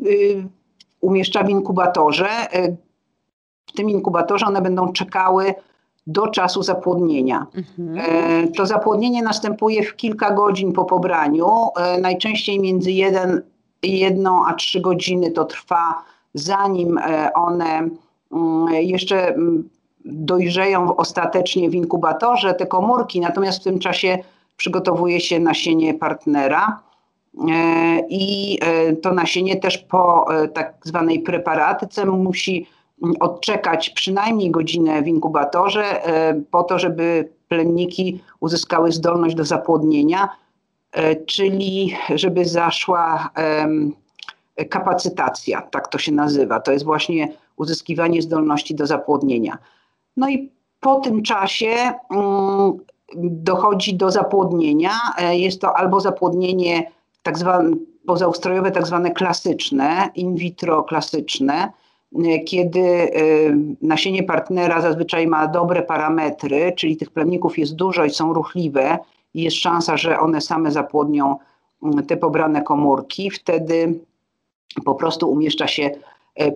umieszcza 1.02 1.44
w 1.44 1.50
inkubatorze. 1.50 2.30
W 3.68 3.72
tym 3.72 3.90
inkubatorze 3.90 4.46
one 4.46 4.62
będą 4.62 4.94
czekały 4.94 5.54
do 6.08 6.28
czasu 6.28 6.64
zapłodnienia. 6.64 7.46
Mhm. 7.56 7.98
E, 7.98 8.48
to 8.48 8.66
zapłodnienie 8.66 9.24
następuje 9.24 9.84
w 9.84 9.96
kilka 9.96 10.32
godzin 10.32 10.74
po 10.74 10.86
pobraniu, 10.86 11.48
e, 11.78 12.00
najczęściej 12.00 12.60
między 12.60 12.92
1, 12.92 13.42
1 13.84 14.28
a 14.28 14.54
3 14.54 14.82
godziny 14.82 15.32
to 15.32 15.46
trwa, 15.46 16.04
zanim 16.34 16.98
e, 16.98 17.34
one 17.34 17.90
mm, 18.32 18.74
jeszcze 18.74 19.28
mm, 19.28 19.70
dojrzeją 20.06 20.96
ostatecznie 20.96 21.70
w 21.70 21.76
inkubatorze, 21.76 22.54
te 22.54 22.66
komórki, 22.66 23.20
natomiast 23.20 23.62
w 23.62 23.64
tym 23.64 23.80
czasie 23.80 24.18
przygotowuje 24.58 25.20
się 25.20 25.40
nasienie 25.40 25.94
partnera. 25.94 26.80
I 28.10 28.60
to 29.02 29.14
nasienie 29.14 29.56
też 29.56 29.78
po 29.78 30.26
tak 30.54 30.74
zwanej 30.84 31.20
preparatyce 31.20 32.06
musi 32.06 32.68
odczekać 33.20 33.90
przynajmniej 33.90 34.52
godzinę 34.52 35.02
w 35.02 35.08
inkubatorze 35.08 36.06
e, 36.06 36.42
po 36.52 36.64
to, 36.64 36.80
żeby 36.80 37.30
plemniki 37.48 38.24
uzyskały 38.40 38.92
zdolność 38.92 39.36
do 39.36 39.46
zapłodnienia, 39.46 40.30
e, 40.92 41.16
czyli 41.16 41.98
żeby 42.16 42.46
zaszła 42.46 43.30
kapacytacja, 44.70 45.62
tak 45.62 45.88
to 45.88 45.98
się 45.98 46.12
nazywa. 46.12 46.60
To 46.60 46.72
jest 46.72 46.86
właśnie 46.86 47.34
uzyskiwanie 47.56 48.22
zdolności 48.22 48.76
do 48.76 48.88
zapłodnienia. 48.88 49.58
No 50.18 50.30
i 50.30 50.52
po 50.80 51.00
tym 51.00 51.24
czasie 51.24 51.76
mm, 52.12 52.74
dochodzi 53.18 53.96
do 53.96 54.12
zapłodnienia. 54.12 54.92
E, 55.18 55.38
jest 55.38 55.62
to 55.62 55.78
albo 55.78 56.00
zapłodnienie 56.00 56.92
tak 57.24 57.38
zwane 57.38 57.76
pozaustrojowe, 58.08 58.72
tak 58.72 58.88
zwane 58.88 59.12
klasyczne, 59.12 60.10
in 60.16 60.36
vitro 60.36 60.84
klasyczne, 60.84 61.72
kiedy 62.46 62.80
y, 62.80 63.58
nasienie 63.82 64.24
partnera 64.24 64.82
zazwyczaj 64.82 65.28
ma 65.28 65.48
dobre 65.48 65.82
parametry, 65.82 66.74
czyli 66.78 66.98
tych 66.98 67.10
plemników 67.12 67.58
jest 67.58 67.76
dużo 67.76 68.06
i 68.06 68.10
są 68.10 68.34
ruchliwe 68.34 68.98
i 69.34 69.42
jest 69.42 69.58
szansa, 69.58 69.98
że 69.98 70.20
one 70.20 70.42
same 70.42 70.72
zapłodnią 70.72 71.38
mm, 71.84 72.06
te 72.06 72.18
pobrane 72.18 72.62
komórki, 72.62 73.32
wtedy 73.32 74.00
po 74.86 74.96
prostu 74.96 75.32
umieszcza 75.32 75.68
się 75.68 75.92
e, 76.40 76.52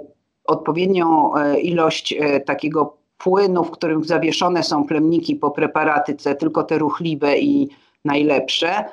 odpowiednią 0.45 1.35
e, 1.35 1.59
ilość 1.59 2.13
e, 2.13 2.39
takiego 2.39 2.97
płynu, 3.17 3.63
w 3.63 3.71
którym 3.71 4.03
zawieszone 4.03 4.63
są 4.63 4.83
plemniki 4.83 5.35
po 5.35 5.51
preparatyce, 5.51 6.35
tylko 6.35 6.63
te 6.63 6.77
ruchliwe 6.77 7.39
i 7.39 7.69
najlepsze. 8.05 8.85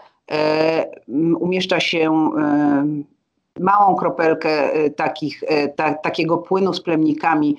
Umieszcza 1.41 1.81
się 1.81 2.31
małą 3.61 3.95
kropelkę 3.95 4.73
e, 4.73 4.91
takich, 4.91 5.43
e, 5.47 5.69
ta, 5.69 5.95
takiego 5.95 6.39
płynu 6.39 6.75
z 6.75 6.81
plemnikami 6.81 7.57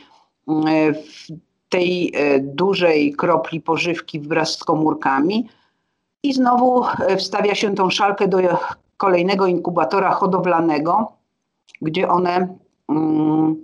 e, 0.48 0.94
w 0.94 1.28
tej 1.70 2.14
dużej 2.42 3.14
kropli 3.14 3.62
pożywki 3.62 4.20
wraz 4.20 4.58
z 4.58 4.64
komórkami 4.64 5.50
i 6.24 6.34
znowu 6.34 6.84
wstawia 7.18 7.56
się 7.56 7.76
tą 7.76 7.90
szalkę 7.90 8.28
do 8.28 8.38
kolejnego 8.98 9.48
inkubatora 9.48 10.12
hodowlanego, 10.12 11.12
gdzie 11.82 12.10
one 12.10 12.58
mm, 12.90 13.56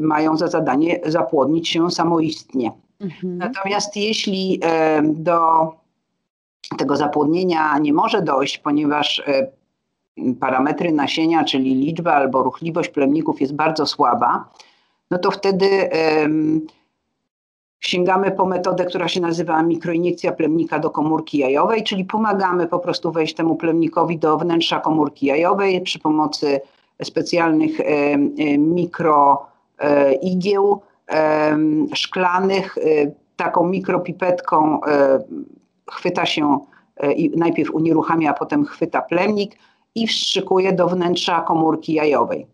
mają 0.00 0.36
za 0.36 0.48
zadanie 0.48 1.00
zapłodnić 1.04 1.68
się 1.68 1.90
samoistnie. 1.90 2.72
Mhm. 3.00 3.38
Natomiast 3.38 3.96
jeśli 3.96 4.60
do 5.02 5.72
tego 6.78 6.96
zapłodnienia 6.96 7.78
nie 7.78 7.92
może 7.92 8.22
dojść, 8.22 8.58
ponieważ 8.58 9.22
parametry 10.40 10.92
nasienia, 10.92 11.44
czyli 11.44 11.74
liczba 11.74 12.12
albo 12.12 12.42
ruchliwość 12.42 12.88
plemników 12.88 13.40
jest 13.40 13.54
bardzo 13.54 13.86
słaba, 13.86 14.48
no 15.10 15.18
to 15.18 15.30
wtedy 15.30 15.90
sięgamy 17.80 18.30
po 18.30 18.46
metodę, 18.46 18.84
która 18.84 19.08
się 19.08 19.20
nazywa 19.20 19.62
mikroiniekcja 19.62 20.32
plemnika 20.32 20.78
do 20.78 20.90
komórki 20.90 21.38
jajowej, 21.38 21.82
czyli 21.82 22.04
pomagamy 22.04 22.66
po 22.66 22.78
prostu 22.78 23.12
wejść 23.12 23.34
temu 23.34 23.56
plemnikowi 23.56 24.18
do 24.18 24.38
wnętrza 24.38 24.80
komórki 24.80 25.26
jajowej 25.26 25.80
przy 25.80 25.98
pomocy 25.98 26.60
specjalnych 27.02 27.78
mikroigieł 28.58 29.20
e, 31.10 31.56
szklanych. 31.94 32.78
E, 32.78 32.82
taką 33.36 33.68
mikropipetką 33.68 34.84
e, 34.84 35.18
chwyta 35.90 36.26
się 36.26 36.58
i 37.16 37.30
najpierw 37.36 37.70
unieruchamia, 37.70 38.30
a 38.30 38.34
potem 38.34 38.64
chwyta 38.64 39.02
plemnik 39.02 39.58
i 39.96 40.06
wstrzykuje 40.06 40.72
do 40.72 40.88
wnętrza 40.88 41.40
komórki 41.40 41.92
jajowej. 41.92 42.46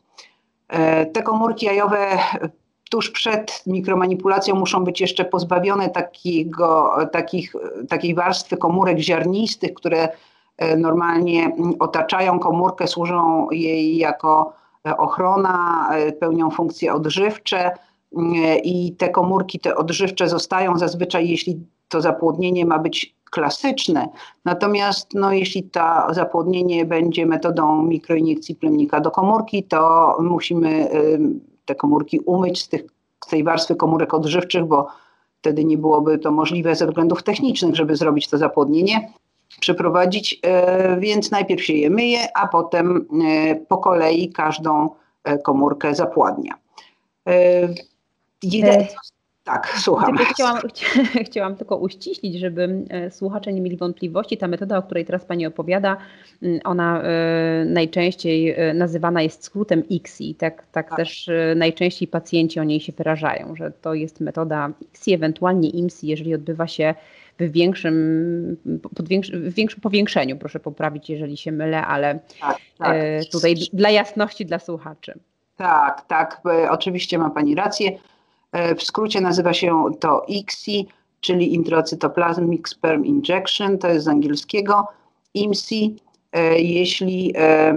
E, 0.68 1.06
te 1.06 1.22
komórki 1.22 1.66
jajowe 1.66 2.18
tuż 2.90 3.10
przed 3.10 3.62
mikromanipulacją 3.66 4.54
muszą 4.54 4.84
być 4.84 5.00
jeszcze 5.00 5.24
pozbawione 5.24 5.90
takiego, 5.90 6.96
takich, 7.12 7.52
takiej 7.88 8.14
warstwy 8.14 8.56
komórek 8.56 8.98
ziarnistych, 8.98 9.74
które 9.74 10.08
e, 10.58 10.76
normalnie 10.76 11.56
otaczają 11.78 12.38
komórkę, 12.38 12.86
służą 12.86 13.50
jej 13.50 13.96
jako 13.96 14.52
ochrona, 14.98 15.88
e, 15.92 16.12
pełnią 16.12 16.50
funkcje 16.50 16.94
odżywcze 16.94 17.70
i 18.64 18.96
te 18.98 19.08
komórki, 19.08 19.60
te 19.60 19.76
odżywcze 19.76 20.28
zostają 20.28 20.78
zazwyczaj, 20.78 21.28
jeśli 21.28 21.60
to 21.88 22.00
zapłodnienie 22.00 22.66
ma 22.66 22.78
być 22.78 23.16
klasyczne. 23.32 24.08
Natomiast 24.44 25.14
no, 25.14 25.32
jeśli 25.32 25.62
to 25.62 25.80
zapłodnienie 26.10 26.84
będzie 26.84 27.26
metodą 27.26 27.82
mikroiniekcji 27.82 28.54
plemnika 28.54 29.00
do 29.00 29.10
komórki, 29.10 29.64
to 29.64 30.16
musimy 30.20 30.88
te 31.64 31.74
komórki 31.74 32.20
umyć 32.20 32.62
z, 32.62 32.68
tych, 32.68 32.82
z 33.24 33.28
tej 33.28 33.44
warstwy 33.44 33.76
komórek 33.76 34.14
odżywczych, 34.14 34.64
bo 34.64 34.86
wtedy 35.38 35.64
nie 35.64 35.78
byłoby 35.78 36.18
to 36.18 36.30
możliwe 36.30 36.74
ze 36.74 36.86
względów 36.86 37.22
technicznych, 37.22 37.76
żeby 37.76 37.96
zrobić 37.96 38.28
to 38.28 38.38
zapłodnienie, 38.38 39.12
przeprowadzić, 39.60 40.40
e, 40.42 41.00
więc 41.00 41.30
najpierw 41.30 41.64
się 41.64 41.72
je 41.72 41.90
myje, 41.90 42.36
a 42.36 42.48
potem 42.48 43.08
e, 43.26 43.54
po 43.54 43.78
kolei 43.78 44.32
każdą 44.32 44.90
e, 45.24 45.38
komórkę 45.38 45.94
zapładnia. 45.94 46.54
Jedyne, 48.42 48.86
tak, 49.44 49.74
słucham. 49.78 50.16
Chciałam, 50.16 50.60
chciałam 51.26 51.56
tylko 51.56 51.76
uściślić, 51.76 52.38
żeby 52.38 52.84
e, 52.90 53.10
słuchacze 53.10 53.52
nie 53.52 53.60
mieli 53.60 53.76
wątpliwości. 53.76 54.38
Ta 54.38 54.48
metoda, 54.48 54.78
o 54.78 54.82
której 54.82 55.04
teraz 55.04 55.24
Pani 55.24 55.46
opowiada, 55.46 55.96
ona 56.64 57.02
e, 57.02 57.64
najczęściej 57.64 58.50
e, 58.50 58.74
nazywana 58.74 59.22
jest 59.22 59.44
skrótem 59.44 59.88
ICSI. 59.88 60.34
Tak, 60.34 60.66
tak, 60.72 60.88
tak, 60.88 60.96
też 60.96 61.30
najczęściej 61.56 62.08
pacjenci 62.08 62.60
o 62.60 62.64
niej 62.64 62.80
się 62.80 62.92
wyrażają, 62.92 63.56
że 63.56 63.70
to 63.70 63.94
jest 63.94 64.20
metoda 64.20 64.70
ICSI, 64.80 65.14
ewentualnie 65.14 65.70
IMSI, 65.70 66.06
jeżeli 66.06 66.34
odbywa 66.34 66.66
się 66.66 66.94
w 67.40 67.50
większym, 67.52 68.56
w 69.32 69.54
większym 69.54 69.80
powiększeniu. 69.80 70.36
Proszę 70.36 70.60
poprawić, 70.60 71.10
jeżeli 71.10 71.36
się 71.36 71.52
mylę, 71.52 71.86
ale 71.86 72.18
tak, 72.40 72.58
tak. 72.78 72.96
tutaj 73.32 73.54
dla 73.72 73.90
jasności 73.90 74.46
dla 74.46 74.58
słuchaczy. 74.58 75.14
Tak, 75.56 76.04
tak, 76.06 76.40
oczywiście 76.70 77.18
ma 77.18 77.30
Pani 77.30 77.54
rację. 77.54 77.90
E, 78.52 78.74
w 78.74 78.82
skrócie 78.82 79.20
nazywa 79.20 79.52
się 79.52 79.84
to 80.00 80.24
ICSI, 80.28 80.86
czyli 81.20 81.54
Intracytoplasmic 81.54 82.68
Sperm 82.68 83.04
Injection, 83.04 83.78
to 83.78 83.88
jest 83.88 84.04
z 84.04 84.08
angielskiego. 84.08 84.86
IMSI, 85.34 85.96
e, 86.32 86.60
jeśli 86.60 87.32
e, 87.36 87.74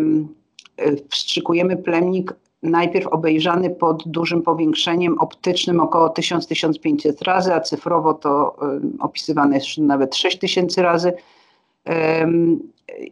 wstrzykujemy 1.09 1.77
plemnik 1.77 2.33
najpierw 2.63 3.07
obejrzany 3.07 3.69
pod 3.69 4.03
dużym 4.05 4.41
powiększeniem 4.41 5.19
optycznym 5.19 5.79
około 5.79 6.07
1000-1500 6.07 7.21
razy, 7.21 7.53
a 7.53 7.59
cyfrowo 7.59 8.13
to 8.13 8.55
opisywane 8.99 9.55
jest 9.55 9.77
nawet 9.77 10.15
6000 10.15 10.81
razy 10.81 11.13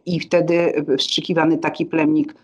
i 0.05 0.19
wtedy 0.19 0.85
wstrzykiwany 0.97 1.57
taki 1.57 1.85
plemnik, 1.85 2.35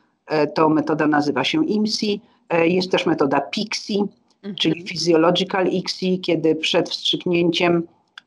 to 0.56 0.70
metoda 0.70 1.08
nazywa 1.08 1.44
się 1.44 1.66
IMSI. 1.66 2.22
Jest 2.64 2.92
też 2.92 3.06
metoda 3.06 3.42
PIXI, 3.42 4.04
mhm. 4.44 4.56
czyli 4.56 4.84
Physiological 4.84 5.68
ICSI, 5.68 6.20
kiedy 6.20 6.56
przed 6.56 6.90
wstrzyknięciem 6.90 7.84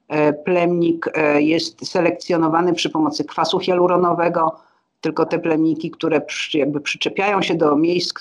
e, 0.09 0.33
plemnik 0.33 1.11
e, 1.15 1.43
jest 1.43 1.87
selekcjonowany 1.87 2.73
przy 2.73 2.91
pomocy 2.91 3.25
kwasu 3.25 3.61
hialuronowego, 3.61 4.57
tylko 5.01 5.27
te 5.27 5.39
plemniki, 5.39 5.91
które 5.91 6.21
jakby 6.55 6.81
przyczepiają 6.81 7.43
się 7.43 7.55
do 7.55 7.77
miejsc 7.77 8.13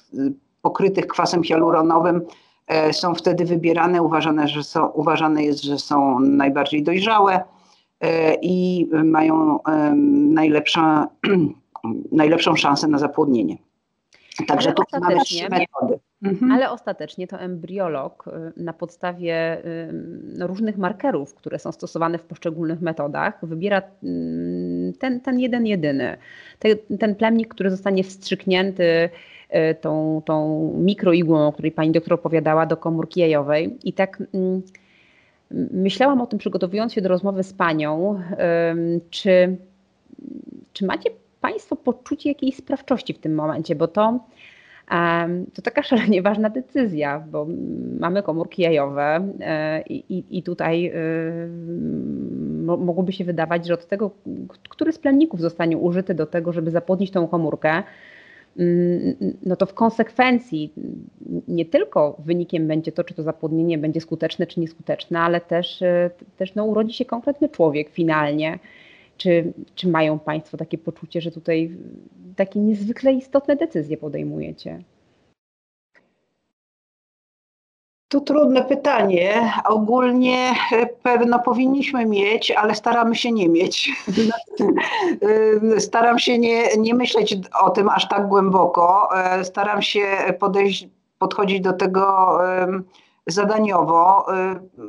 pokrytych 0.61 1.07
kwasem 1.07 1.43
hialuronowym, 1.43 2.21
e, 2.67 2.93
są 2.93 3.15
wtedy 3.15 3.45
wybierane, 3.45 4.01
uważane, 4.01 4.47
że 4.47 4.63
są, 4.63 4.87
uważane 4.87 5.43
jest, 5.43 5.63
że 5.63 5.79
są 5.79 6.19
najbardziej 6.19 6.83
dojrzałe 6.83 7.43
i 8.41 8.87
mają 9.03 9.59
najlepsza, 10.29 11.07
najlepszą 12.11 12.55
szansę 12.55 12.87
na 12.87 12.97
zapłodnienie. 12.97 13.57
Także 14.47 14.73
tu 14.73 14.83
mamy 15.01 15.19
trzy 15.19 15.49
metody. 15.49 15.99
Mhm. 16.23 16.51
Ale 16.51 16.71
ostatecznie 16.71 17.27
to 17.27 17.39
embriolog 17.39 18.25
y, 18.27 18.61
na 18.63 18.73
podstawie 18.73 19.65
y, 19.65 19.93
no, 20.37 20.47
różnych 20.47 20.77
markerów, 20.77 21.35
które 21.35 21.59
są 21.59 21.71
stosowane 21.71 22.17
w 22.17 22.23
poszczególnych 22.23 22.81
metodach, 22.81 23.45
wybiera 23.45 23.81
mm, 24.03 24.93
ten, 24.93 25.19
ten 25.19 25.39
jeden 25.39 25.65
jedyny. 25.65 26.17
Ten, 26.59 26.97
ten 26.99 27.15
plemnik, 27.15 27.47
który 27.47 27.69
zostanie 27.69 28.03
wstrzyknięty 28.03 28.83
y, 28.83 29.75
tą, 29.81 30.21
tą 30.25 30.71
mikroigłą, 30.77 31.47
o 31.47 31.53
której 31.53 31.71
pani 31.71 31.91
doktor 31.91 32.13
opowiadała, 32.13 32.65
do 32.65 32.77
komórki 32.77 33.19
jajowej. 33.19 33.77
I 33.83 33.93
tak 33.93 34.23
mm, 34.33 34.61
myślałam 35.71 36.21
o 36.21 36.27
tym, 36.27 36.39
przygotowując 36.39 36.93
się 36.93 37.01
do 37.01 37.09
rozmowy 37.09 37.43
z 37.43 37.53
Panią, 37.53 38.21
czy, 39.09 39.57
czy 40.73 40.85
macie 40.85 41.09
Państwo 41.41 41.75
poczucie 41.75 42.29
jakiejś 42.29 42.55
sprawczości 42.55 43.13
w 43.13 43.19
tym 43.19 43.35
momencie, 43.35 43.75
bo 43.75 43.87
to, 43.87 44.19
to 45.53 45.61
taka 45.61 45.83
szalenie 45.89 46.21
ważna 46.21 46.49
decyzja, 46.49 47.23
bo 47.31 47.47
mamy 47.99 48.23
komórki 48.23 48.61
jajowe 48.61 49.33
e, 49.39 49.81
i, 49.81 50.37
i 50.37 50.43
tutaj 50.43 50.85
e, 50.85 50.93
mogłoby 52.65 53.11
się 53.13 53.23
wydawać, 53.23 53.67
że 53.67 53.73
od 53.73 53.87
tego, 53.87 54.11
który 54.69 54.91
z 54.91 54.99
plemników 54.99 55.41
zostanie 55.41 55.77
użyty 55.77 56.13
do 56.13 56.25
tego, 56.25 56.53
żeby 56.53 56.71
zapłodnić 56.71 57.11
tą 57.11 57.27
komórkę, 57.27 57.83
mm, 58.57 59.15
no 59.43 59.55
to 59.55 59.65
w 59.65 59.73
konsekwencji 59.73 60.73
nie 61.47 61.65
tylko 61.65 62.17
wynikiem 62.25 62.67
będzie 62.67 62.91
to, 62.91 63.03
czy 63.03 63.13
to 63.13 63.23
zapłodnienie 63.23 63.77
będzie 63.77 64.01
skuteczne, 64.01 64.47
czy 64.47 64.59
nieskuteczne, 64.59 65.19
ale 65.19 65.41
też, 65.41 65.81
e, 65.81 66.09
też 66.37 66.55
no, 66.55 66.65
urodzi 66.65 66.93
się 66.93 67.05
konkretny 67.05 67.49
człowiek 67.49 67.89
finalnie. 67.89 68.59
Czy, 69.21 69.53
czy 69.75 69.87
mają 69.87 70.19
Państwo 70.19 70.57
takie 70.57 70.77
poczucie, 70.77 71.21
że 71.21 71.31
tutaj 71.31 71.77
takie 72.35 72.59
niezwykle 72.59 73.13
istotne 73.13 73.55
decyzje 73.55 73.97
podejmujecie? 73.97 74.83
To 78.07 78.21
trudne 78.21 78.63
pytanie. 78.63 79.53
Ogólnie 79.65 80.53
e, 80.71 80.85
pewno 80.85 81.39
powinniśmy 81.39 82.05
mieć, 82.05 82.51
ale 82.51 82.75
staramy 82.75 83.15
się 83.15 83.31
nie 83.31 83.49
mieć. 83.49 83.91
Staram 85.77 86.19
się 86.19 86.39
nie, 86.39 86.77
nie 86.77 86.95
myśleć 86.95 87.37
o 87.61 87.69
tym 87.69 87.89
aż 87.89 88.07
tak 88.07 88.27
głęboko. 88.27 89.09
E, 89.17 89.45
staram 89.45 89.81
się 89.81 90.05
podejść, 90.39 90.87
podchodzić 91.19 91.61
do 91.61 91.73
tego 91.73 92.37
zadaniowo, 93.27 94.25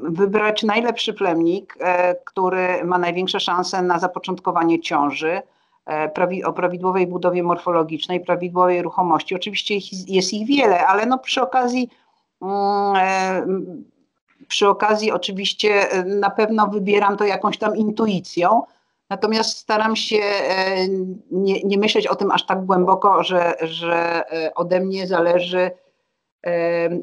wybrać 0.02 0.62
najlepszy 0.62 1.14
plemnik, 1.14 1.78
który 2.24 2.84
ma 2.84 2.98
największe 2.98 3.40
szanse 3.40 3.82
na 3.82 3.98
zapoczątkowanie 3.98 4.80
ciąży 4.80 5.42
o 6.44 6.52
prawidłowej 6.52 7.06
budowie 7.06 7.42
morfologicznej, 7.42 8.20
prawidłowej 8.20 8.82
ruchomości. 8.82 9.34
Oczywiście 9.34 9.74
jest 10.06 10.32
ich 10.32 10.46
wiele, 10.46 10.86
ale 10.86 11.06
no 11.06 11.18
przy 11.18 11.42
okazji 11.42 11.88
Mm, 12.42 12.96
e, 12.96 13.46
przy 14.48 14.68
okazji 14.68 15.12
oczywiście 15.12 15.90
e, 15.90 16.04
na 16.04 16.30
pewno 16.30 16.66
wybieram 16.66 17.16
to 17.16 17.24
jakąś 17.24 17.58
tam 17.58 17.76
intuicją, 17.76 18.62
natomiast 19.10 19.58
staram 19.58 19.96
się 19.96 20.16
e, 20.16 20.88
nie, 21.30 21.62
nie 21.62 21.78
myśleć 21.78 22.06
o 22.06 22.14
tym 22.14 22.30
aż 22.30 22.46
tak 22.46 22.64
głęboko, 22.64 23.22
że, 23.22 23.54
że 23.60 24.22
ode 24.54 24.80
mnie 24.80 25.06
zależy 25.06 25.70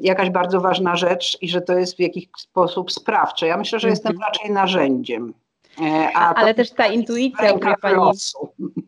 jakaś 0.02 0.30
bardzo 0.30 0.60
ważna 0.60 0.96
rzecz 0.96 1.38
i 1.42 1.48
że 1.48 1.60
to 1.60 1.78
jest 1.78 1.96
w 1.96 2.00
jakiś 2.00 2.28
sposób 2.38 2.92
sprawcze. 2.92 3.46
Ja 3.46 3.56
myślę, 3.56 3.80
że 3.80 3.88
mm 3.88 3.96
-hmm. 3.96 3.98
jestem 3.98 4.22
raczej 4.22 4.50
narzędziem. 4.50 5.34
A 6.14 6.34
ale 6.34 6.54
też 6.54 6.70
ta 6.70 6.86
intuicja, 6.86 7.54
o 7.54 7.58
której 7.58 7.74
pani, 7.82 8.02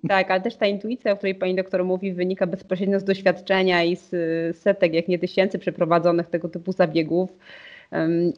tak, 0.09 0.30
ale 0.30 0.40
też 0.40 0.56
ta 0.56 0.66
intuicja, 0.66 1.12
o 1.12 1.16
której 1.16 1.35
pani 1.35 1.54
doktor 1.54 1.85
mówi, 1.85 2.12
wynika 2.12 2.47
bezpośrednio 2.47 3.00
z 3.00 3.04
doświadczenia 3.04 3.85
i 3.85 3.97
z 3.97 4.11
setek, 4.56 4.94
jak 4.94 5.09
nie 5.09 5.18
tysięcy 5.18 5.59
przeprowadzonych 5.59 6.26
tego 6.26 6.49
typu 6.49 6.73
zabiegów. 6.73 7.30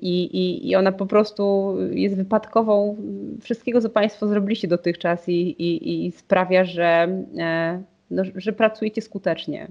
I, 0.01 0.25
i, 0.25 0.69
I 0.71 0.77
ona 0.77 0.93
po 0.93 1.07
prostu 1.07 1.75
jest 1.91 2.17
wypadkową 2.17 2.97
wszystkiego, 3.43 3.81
co 3.81 3.91
Państwo 3.91 4.29
zrobiliście 4.29 4.69
dotychczas 4.69 5.29
i, 5.29 5.33
i, 5.33 6.07
i 6.07 6.13
sprawia, 6.13 6.65
że, 6.65 7.09
e, 7.39 7.83
no, 8.11 8.23
że 8.37 8.53
pracujecie 8.53 9.03
skutecznie. 9.03 9.69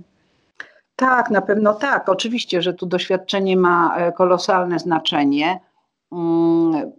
Tak, 0.95 1.29
na 1.29 1.41
pewno 1.41 1.73
tak. 1.73 2.09
Oczywiście, 2.09 2.61
że 2.61 2.73
tu 2.73 2.85
doświadczenie 2.85 3.57
ma 3.57 3.95
e, 3.97 4.11
kolosalne 4.11 4.79
znaczenie. 4.79 5.59
Mm, 6.11 6.91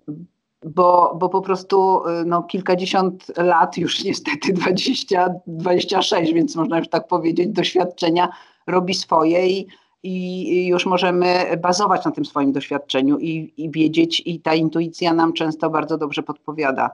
bo, 0.65 1.17
bo 1.21 1.29
po 1.29 1.41
prostu 1.41 2.09
y, 2.09 2.25
no, 2.25 2.43
kilkadziesiąt 2.43 3.39
lat, 3.39 3.79
już 3.79 4.05
niestety 4.05 4.53
20, 4.63 5.35
26, 5.47 6.33
więc 6.33 6.57
można 6.57 6.79
już 6.79 6.89
tak 6.89 7.07
powiedzieć, 7.07 7.49
doświadczenia 7.49 8.29
robi 8.67 8.95
swoje 8.95 9.49
i, 9.49 9.69
i 10.03 10.67
już 10.67 10.87
możemy 10.87 11.57
bazować 11.63 12.05
na 12.05 12.11
tym 12.11 12.25
swoim 12.25 12.53
doświadczeniu 12.53 13.19
i, 13.19 13.55
i 13.57 13.71
wiedzieć, 13.71 14.23
i 14.27 14.41
ta 14.41 14.55
intuicja 14.55 15.15
nam 15.15 15.33
często 15.33 15.71
bardzo 15.71 15.99
dobrze 15.99 16.23
podpowiada, 16.23 16.91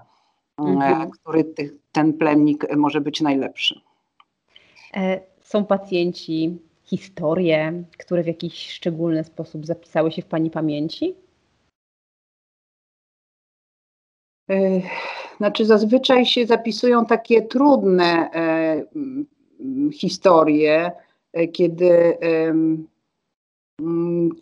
e, 0.59 0.63
mhm. 0.63 1.11
który 1.11 1.45
ty, 1.45 1.79
ten 1.93 2.13
plemnik 2.13 2.77
może 2.77 3.01
być 3.01 3.21
najlepszy. 3.21 3.81
E, 4.97 5.21
są 5.41 5.65
pacjenci, 5.65 6.59
historie, 6.91 7.85
które 7.99 8.23
w 8.23 8.27
jakiś 8.27 8.71
szczególny 8.71 9.25
sposób 9.25 9.67
zapisały 9.67 10.13
się 10.13 10.23
w 10.23 10.27
Pani 10.27 10.51
pamięci? 10.51 11.15
Znaczy, 15.37 15.67
zazwyczaj 15.67 16.27
się 16.27 16.47
zapisują 16.47 17.07
takie 17.07 17.43
trudne 17.43 18.31
e, 18.35 18.85
historie, 19.93 20.93
e, 21.33 21.49
kiedy, 21.49 22.19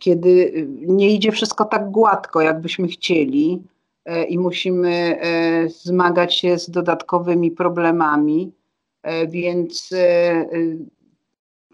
kiedy 0.01 0.53
nie 0.81 1.15
idzie 1.15 1.33
wszystko 1.33 1.65
tak 1.65 1.91
gładko, 1.91 2.41
jakbyśmy 2.41 2.89
chcieli 2.89 3.63
e, 4.05 4.25
i 4.25 4.39
musimy 4.39 5.21
zmagać 5.67 6.35
się 6.35 6.59
z 6.59 6.71
dodatkowymi 6.71 7.51
problemami. 7.51 8.53
Więc 9.29 9.95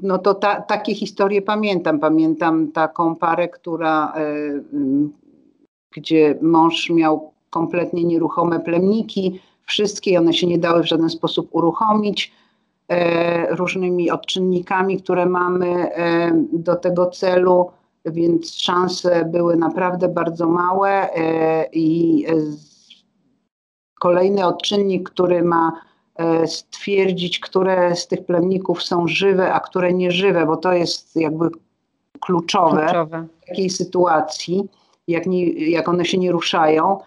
no 0.02 0.18
to 0.18 0.34
ta, 0.34 0.60
takie 0.60 0.94
historie 0.94 1.42
pamiętam. 1.42 1.98
Pamiętam 1.98 2.72
taką 2.72 3.16
parę, 3.16 3.48
która, 3.48 4.12
gdzie 5.96 6.38
mąż 6.42 6.90
miał 6.90 7.32
kompletnie 7.50 8.04
nieruchome 8.04 8.60
plemniki, 8.60 9.40
wszystkie 9.66 10.18
one 10.18 10.32
się 10.32 10.46
nie 10.46 10.58
dały 10.58 10.82
w 10.82 10.86
żaden 10.86 11.10
sposób 11.10 11.48
uruchomić. 11.50 12.32
E, 12.88 13.54
różnymi 13.56 14.10
odczynnikami, 14.10 15.02
które 15.02 15.26
mamy 15.26 15.94
e, 15.94 16.32
do 16.52 16.76
tego 16.76 17.06
celu, 17.06 17.70
więc 18.04 18.54
szanse 18.54 19.24
były 19.24 19.56
naprawdę 19.56 20.08
bardzo 20.08 20.48
małe 20.48 21.14
e, 21.14 21.66
i 21.72 22.24
kolejny 24.00 24.46
odczynnik, 24.46 25.10
który 25.10 25.42
ma 25.42 25.72
stwierdzić, 26.46 27.40
które 27.40 27.96
z 27.96 28.08
tych 28.08 28.26
plemników 28.26 28.82
są 28.82 29.08
żywe, 29.08 29.52
a 29.52 29.60
które 29.60 29.92
nieżywe, 29.92 30.46
bo 30.46 30.56
to 30.56 30.72
jest 30.72 31.16
jakby 31.16 31.48
kluczowe, 32.20 32.82
kluczowe. 32.82 33.26
w 33.42 33.46
takiej 33.48 33.70
sytuacji, 33.70 34.68
jak, 35.08 35.26
nie, 35.26 35.70
jak 35.70 35.88
one 35.88 36.04
się 36.04 36.18
nie 36.18 36.32
ruszają, 36.32 36.98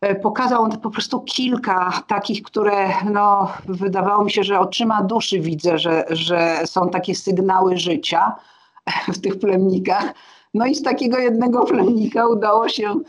E, 0.00 0.14
pokazał 0.14 0.62
on 0.62 0.80
po 0.80 0.90
prostu 0.90 1.20
kilka 1.20 2.02
takich, 2.06 2.42
które 2.42 2.88
no, 3.04 3.52
wydawało 3.64 4.24
mi 4.24 4.30
się, 4.30 4.44
że 4.44 4.60
oczyma 4.60 5.02
duszy 5.02 5.40
widzę, 5.40 5.78
że, 5.78 6.04
że 6.10 6.62
są 6.64 6.88
takie 6.88 7.14
sygnały 7.14 7.76
życia 7.76 8.32
w 9.14 9.20
tych 9.20 9.38
plemnikach. 9.38 10.14
No 10.54 10.66
i 10.66 10.74
z 10.74 10.82
takiego 10.82 11.18
jednego 11.18 11.64
plemnika 11.64 12.26
udało 12.26 12.68
się 12.68 12.90
e, 12.90 13.00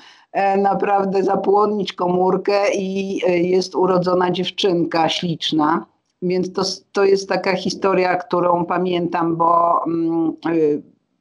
naprawdę 0.57 1.23
zapłodnić 1.23 1.93
komórkę 1.93 2.73
i 2.73 3.21
e, 3.27 3.37
jest 3.37 3.75
urodzona 3.75 4.31
dziewczynka 4.31 5.09
śliczna. 5.09 5.85
Więc 6.21 6.53
to, 6.53 6.61
to 6.91 7.03
jest 7.03 7.29
taka 7.29 7.55
historia, 7.55 8.15
którą 8.15 8.65
pamiętam, 8.65 9.35
bo, 9.35 9.83
mm, 9.85 10.33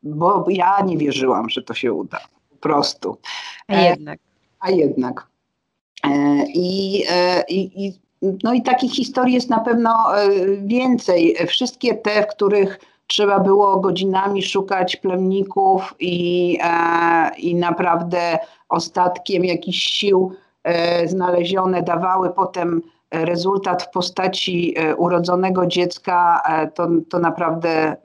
bo 0.03 0.45
ja 0.49 0.81
nie 0.87 0.97
wierzyłam, 0.99 1.49
że 1.49 1.63
to 1.63 1.75
się 1.75 1.93
uda. 1.93 2.19
Po 2.51 2.57
prostu. 2.57 3.17
A 3.69 3.81
jednak. 3.81 4.19
A 4.61 4.71
jednak. 4.71 5.27
E, 6.05 6.45
I, 6.55 7.03
e, 7.11 7.45
i, 7.49 7.87
i, 7.87 7.93
no 8.45 8.53
i 8.53 8.63
takich 8.63 8.93
historii 8.93 9.35
jest 9.35 9.51
na 9.51 9.61
pewno 9.61 10.19
e, 10.19 10.31
więcej. 10.57 11.37
Wszystkie 11.47 11.95
te, 11.95 12.23
w 12.23 12.27
których 12.27 12.81
trzeba 13.11 13.41
było 13.41 13.81
godzinami 13.81 14.43
szukać 14.43 14.97
plemników 14.97 15.95
i, 16.01 16.59
i 17.39 17.55
naprawdę 17.55 18.39
ostatkiem 18.69 19.45
jakichś 19.45 19.79
sił 19.79 20.33
znalezione 21.07 21.83
dawały 21.83 22.31
potem 22.31 22.83
rezultat 23.11 23.83
w 23.83 23.91
postaci 23.91 24.75
urodzonego 24.97 25.67
dziecka, 25.67 26.43
to, 26.75 26.89
to 27.09 27.19
naprawdę 27.19 27.97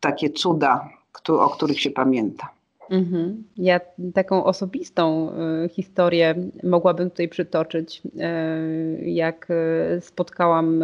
takie 0.00 0.30
cuda, 0.30 0.88
o 1.28 1.50
których 1.50 1.80
się 1.80 1.90
pamięta. 1.90 2.48
Mhm. 2.90 3.44
Ja 3.56 3.80
taką 4.14 4.44
osobistą 4.44 5.32
historię 5.70 6.34
mogłabym 6.62 7.10
tutaj 7.10 7.28
przytoczyć, 7.28 8.02
jak 9.02 9.48
spotkałam 10.00 10.80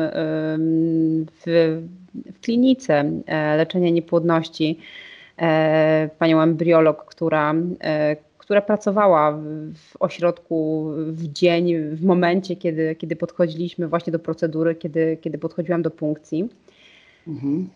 w, 1.46 1.78
w 2.34 2.40
klinice 2.40 3.04
e, 3.26 3.56
leczenia 3.56 3.90
niepłodności 3.90 4.78
e, 5.36 6.10
panią 6.18 6.40
embriolog, 6.40 7.04
która, 7.04 7.54
e, 7.80 8.16
która 8.38 8.60
pracowała 8.60 9.38
w 9.74 9.96
ośrodku 10.00 10.90
w 10.96 11.32
dzień, 11.32 11.74
w 11.78 12.04
momencie, 12.04 12.56
kiedy, 12.56 12.94
kiedy 12.94 13.16
podchodziliśmy 13.16 13.88
właśnie 13.88 14.12
do 14.12 14.18
procedury, 14.18 14.74
kiedy, 14.74 15.18
kiedy 15.20 15.38
podchodziłam 15.38 15.82
do 15.82 15.90
punkcji. 15.90 16.48
Mhm. 17.28 17.68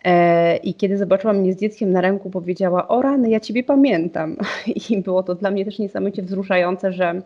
I 0.62 0.74
kiedy 0.74 0.98
zobaczyła 0.98 1.33
mnie 1.33 1.52
z 1.52 1.61
dzieckiem 1.61 1.92
na 1.92 2.00
ręku, 2.00 2.31
powiedziała: 2.31 2.88
O 2.88 3.02
rany, 3.02 3.31
ja 3.31 3.40
ciebie 3.40 3.64
pamiętam. 3.64 4.37
I 4.90 5.02
było 5.02 5.22
to 5.22 5.35
dla 5.35 5.50
mnie 5.50 5.64
też 5.64 5.78
niesamowicie 5.78 6.22
wzruszające, 6.22 6.92
że, 6.92 7.22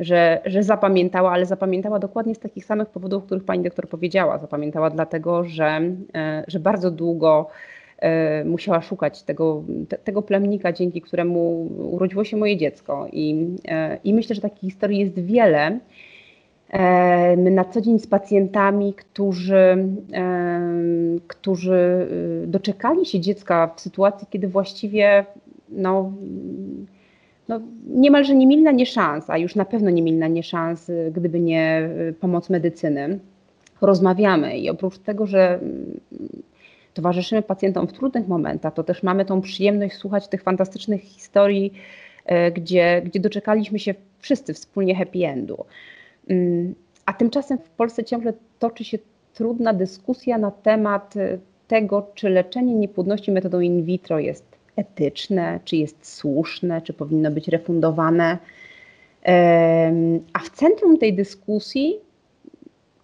że, 0.00 0.40
że 0.44 0.62
zapamiętała, 0.62 1.30
ale 1.30 1.46
zapamiętała 1.46 1.98
dokładnie 1.98 2.34
z 2.34 2.38
takich 2.38 2.64
samych 2.64 2.88
powodów, 2.88 3.22
o 3.22 3.26
których 3.26 3.44
pani 3.44 3.62
doktor 3.62 3.88
powiedziała. 3.88 4.38
Zapamiętała 4.38 4.90
dlatego, 4.90 5.44
że, 5.44 5.80
e, 6.14 6.44
że 6.48 6.60
bardzo 6.60 6.90
długo 6.90 7.46
e, 7.98 8.44
musiała 8.44 8.82
szukać 8.82 9.22
tego, 9.22 9.62
te, 9.88 9.98
tego 9.98 10.22
plemnika, 10.22 10.72
dzięki 10.72 11.00
któremu 11.00 11.70
urodziło 11.90 12.24
się 12.24 12.36
moje 12.36 12.56
dziecko. 12.56 13.06
I, 13.12 13.56
i 14.04 14.14
myślę, 14.14 14.34
że 14.34 14.40
takich 14.40 14.60
historii 14.60 14.98
jest 14.98 15.20
wiele. 15.20 15.78
My 17.36 17.50
na 17.50 17.64
co 17.64 17.80
dzień 17.80 17.98
z 17.98 18.06
pacjentami, 18.06 18.94
którzy, 18.94 19.88
którzy 21.26 22.08
doczekali 22.46 23.06
się 23.06 23.20
dziecka 23.20 23.70
w 23.76 23.80
sytuacji, 23.80 24.26
kiedy 24.30 24.48
właściwie 24.48 25.24
no, 25.68 26.12
no, 27.48 27.60
niemalże 27.86 28.34
nie 28.34 28.46
mieli 28.46 28.62
na 28.62 28.72
nie 28.72 28.86
szans, 28.86 29.30
a 29.30 29.38
już 29.38 29.54
na 29.54 29.64
pewno 29.64 29.90
nie 29.90 30.02
mieli 30.02 30.18
na 30.18 30.28
nie 30.28 30.42
szans, 30.42 30.90
gdyby 31.12 31.40
nie 31.40 31.90
y, 32.08 32.12
pomoc 32.12 32.50
medycyny. 32.50 33.18
Rozmawiamy 33.80 34.58
i 34.58 34.70
oprócz 34.70 34.98
tego, 34.98 35.26
że 35.26 35.54
mm, 35.54 36.00
towarzyszymy 36.94 37.42
pacjentom 37.42 37.86
w 37.86 37.92
trudnych 37.92 38.28
momentach, 38.28 38.74
to 38.74 38.84
też 38.84 39.02
mamy 39.02 39.24
tą 39.24 39.40
przyjemność 39.40 39.96
słuchać 39.96 40.28
tych 40.28 40.42
fantastycznych 40.42 41.02
historii, 41.02 41.72
y, 42.48 42.52
gdzie, 42.52 43.02
gdzie 43.04 43.20
doczekaliśmy 43.20 43.78
się 43.78 43.94
wszyscy 44.18 44.54
wspólnie 44.54 44.94
happy 44.94 45.26
endu. 45.26 45.64
Mm, 46.28 46.74
a 47.06 47.12
tymczasem 47.12 47.58
w 47.58 47.70
Polsce 47.70 48.04
ciągle 48.04 48.32
toczy 48.58 48.84
się 48.84 48.98
trudna 49.34 49.72
dyskusja 49.72 50.38
na 50.38 50.50
temat 50.50 51.16
y, 51.16 51.38
tego, 51.68 52.06
czy 52.14 52.28
leczenie 52.28 52.74
niepłodności 52.74 53.32
metodą 53.32 53.60
in 53.60 53.84
vitro 53.84 54.18
jest 54.18 54.53
etyczne, 54.76 55.60
czy 55.64 55.76
jest 55.76 56.06
słuszne, 56.16 56.82
czy 56.82 56.92
powinno 56.92 57.30
być 57.30 57.48
refundowane. 57.48 58.38
A 60.32 60.38
w 60.38 60.50
centrum 60.50 60.98
tej 60.98 61.14
dyskusji 61.14 61.96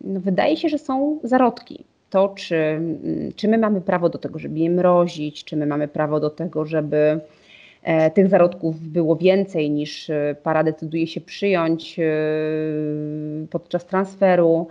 no 0.01 0.21
wydaje 0.21 0.57
się, 0.57 0.69
że 0.69 0.79
są 0.79 1.19
zarodki. 1.23 1.85
To, 2.11 2.29
czy, 2.29 2.57
mm, 2.57 3.33
czy 3.37 3.49
my 3.49 3.59
mamy 3.59 3.81
prawo 3.81 4.09
do 4.09 4.19
tego, 4.19 4.39
żeby 4.39 4.59
je 4.59 4.71
mrozić, 4.71 5.45
czy 5.45 5.57
my 5.57 5.67
mamy 5.67 5.89
prawo 5.89 6.21
do 6.21 6.31
tego, 6.31 6.65
żeby 6.65 7.21
E, 7.83 8.11
tych 8.11 8.29
zarodków 8.29 8.81
było 8.81 9.17
więcej 9.17 9.71
niż 9.71 10.11
e, 10.11 10.37
para 10.43 10.65
decyduje 10.65 11.07
się 11.07 11.21
przyjąć 11.21 11.99
e, 11.99 12.05
podczas 13.51 13.87
transferu. 13.87 14.69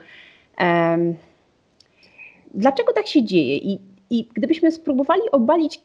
Dlaczego 2.53 2.93
tak 2.93 3.07
się 3.07 3.23
dzieje? 3.23 3.57
I, 3.57 3.79
I 4.09 4.29
gdybyśmy 4.33 4.71
spróbowali 4.71 5.21
obalić 5.31 5.81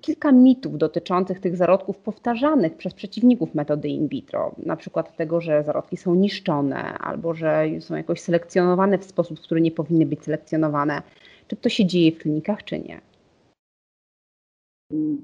kilka 0.00 0.32
mitów 0.32 0.78
dotyczących 0.78 1.40
tych 1.40 1.56
zarodków 1.56 1.98
powtarzanych 1.98 2.76
przez 2.76 2.94
przeciwników 2.94 3.54
metody 3.54 3.88
in 3.88 4.08
vitro, 4.08 4.54
na 4.58 4.76
przykład 4.76 5.16
tego, 5.16 5.40
że 5.40 5.62
zarodki 5.62 5.96
są 5.96 6.14
niszczone 6.14 6.98
albo 6.98 7.34
że 7.34 7.64
są 7.80 7.96
jakoś 7.96 8.20
selekcjonowane 8.20 8.98
w 8.98 9.04
sposób, 9.04 9.40
który 9.40 9.60
nie 9.60 9.70
powinny 9.70 10.06
być 10.06 10.24
selekcjonowane, 10.24 11.02
czy 11.48 11.56
to 11.56 11.68
się 11.68 11.86
dzieje 11.86 12.12
w 12.12 12.18
klinikach, 12.18 12.64
czy 12.64 12.78
nie? 12.78 13.00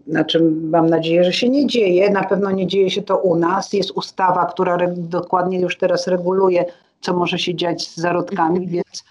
Znaczy, 0.06 0.40
mam 0.70 0.90
nadzieję, 0.90 1.24
że 1.24 1.32
się 1.32 1.48
nie 1.48 1.66
dzieje. 1.66 2.10
Na 2.10 2.24
pewno 2.24 2.50
nie 2.50 2.66
dzieje 2.66 2.90
się 2.90 3.02
to 3.02 3.18
u 3.18 3.36
nas. 3.36 3.72
Jest 3.72 3.90
ustawa, 3.90 4.46
która 4.46 4.78
dokładnie 4.96 5.60
już 5.60 5.78
teraz 5.78 6.06
reguluje, 6.06 6.64
co 7.00 7.16
może 7.16 7.38
się 7.38 7.54
dziać 7.54 7.88
z 7.88 7.96
zarodkami, 7.96 8.66
więc, 8.66 9.04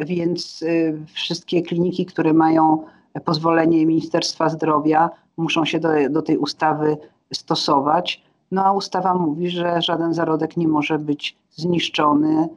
więc 0.00 0.64
e, 0.68 1.06
wszystkie 1.14 1.62
kliniki, 1.62 2.06
które 2.06 2.32
mają 2.32 2.84
pozwolenie 3.24 3.86
Ministerstwa 3.86 4.48
Zdrowia, 4.48 5.10
muszą 5.36 5.64
się 5.64 5.80
do, 5.80 5.88
do 6.10 6.22
tej 6.22 6.38
ustawy 6.38 6.96
stosować. 7.32 8.22
No 8.50 8.64
a 8.64 8.72
ustawa 8.72 9.14
mówi, 9.14 9.50
że 9.50 9.82
żaden 9.82 10.14
zarodek 10.14 10.56
nie 10.56 10.68
może 10.68 10.98
być 10.98 11.36
zniszczony. 11.50 12.48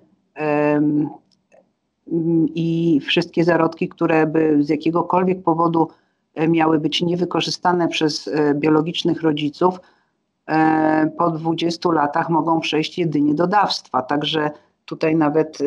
I 2.56 3.00
wszystkie 3.06 3.44
zarodki, 3.44 3.90
które 3.90 4.28
by 4.28 4.64
z 4.64 4.70
jakiegokolwiek 4.70 5.44
powodu 5.44 5.88
miały 6.48 6.80
być 6.80 7.02
niewykorzystane 7.02 7.88
przez 7.88 8.28
e, 8.28 8.56
biologicznych 8.56 9.22
rodziców, 9.22 9.80
e, 10.48 11.12
po 11.18 11.32
20 11.32 11.92
latach 11.92 12.30
mogą 12.30 12.60
przejść 12.60 12.98
jedynie 12.98 13.34
do 13.34 13.48
dawstwa. 13.48 14.02
Także 14.02 14.52
tutaj 14.86 15.16
nawet 15.16 15.62
e, 15.62 15.66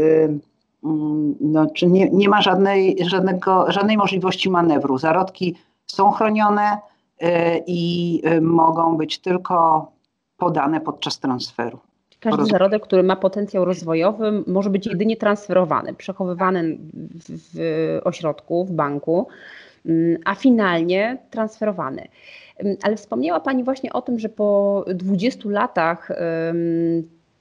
no, 1.40 1.66
czy 1.74 1.86
nie, 1.86 2.10
nie 2.10 2.28
ma 2.28 2.42
żadnej, 2.42 2.96
żadnego, 3.00 3.72
żadnej 3.72 3.96
możliwości 3.96 4.50
manewru. 4.50 4.98
Zarodki 4.98 5.56
są 5.86 6.10
chronione 6.10 6.78
i 7.66 8.22
mogą 8.40 8.96
być 8.96 9.18
tylko 9.18 9.86
podane 10.36 10.80
podczas 10.80 11.18
transferu. 11.18 11.78
Każdy 12.20 12.44
zarodek, 12.44 12.82
który 12.82 13.02
ma 13.02 13.16
potencjał 13.16 13.64
rozwojowy, 13.64 14.44
może 14.46 14.70
być 14.70 14.86
jedynie 14.86 15.16
transferowany, 15.16 15.94
przechowywany 15.94 16.78
w, 16.94 17.24
w 17.28 18.00
ośrodku, 18.04 18.64
w 18.64 18.72
banku. 18.72 19.28
Mm, 19.86 20.18
a 20.24 20.34
finalnie 20.34 21.18
transferowany. 21.30 22.08
Mm, 22.56 22.76
ale 22.82 22.96
wspomniała 22.96 23.40
Pani 23.40 23.64
właśnie 23.64 23.92
o 23.92 24.02
tym, 24.02 24.18
że 24.18 24.28
po 24.28 24.84
20 24.94 25.48
latach 25.48 26.08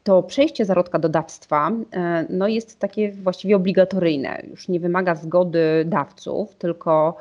to 0.05 0.23
przejście 0.23 0.65
zarodka 0.65 0.99
do 0.99 1.09
dawstwa 1.09 1.71
e, 1.93 2.25
no 2.29 2.47
jest 2.47 2.79
takie 2.79 3.11
właściwie 3.11 3.55
obligatoryjne. 3.55 4.41
Już 4.49 4.67
nie 4.67 4.79
wymaga 4.79 5.15
zgody 5.15 5.85
dawców, 5.85 6.55
tylko 6.55 7.17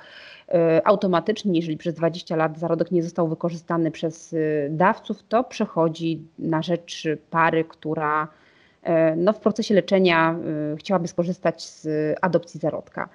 e, 0.49 0.87
automatycznie, 0.87 1.57
jeżeli 1.57 1.77
przez 1.77 1.95
20 1.95 2.37
lat 2.37 2.59
zarodek 2.59 2.91
nie 2.91 3.03
został 3.03 3.29
wykorzystany 3.29 3.91
przez 3.91 4.33
e, 4.33 4.37
dawców, 4.71 5.23
to 5.29 5.45
przechodzi 5.45 6.23
na 6.39 6.63
rzecz 6.63 7.09
pary, 7.31 7.65
która 7.65 8.29
no, 9.17 9.33
w 9.33 9.41
procesie 9.41 9.75
leczenia 9.75 10.37
chciałaby 10.79 11.09
skorzystać 11.09 11.63
z 11.63 11.89
adopcji 12.23 12.61
zarodka. 12.61 13.09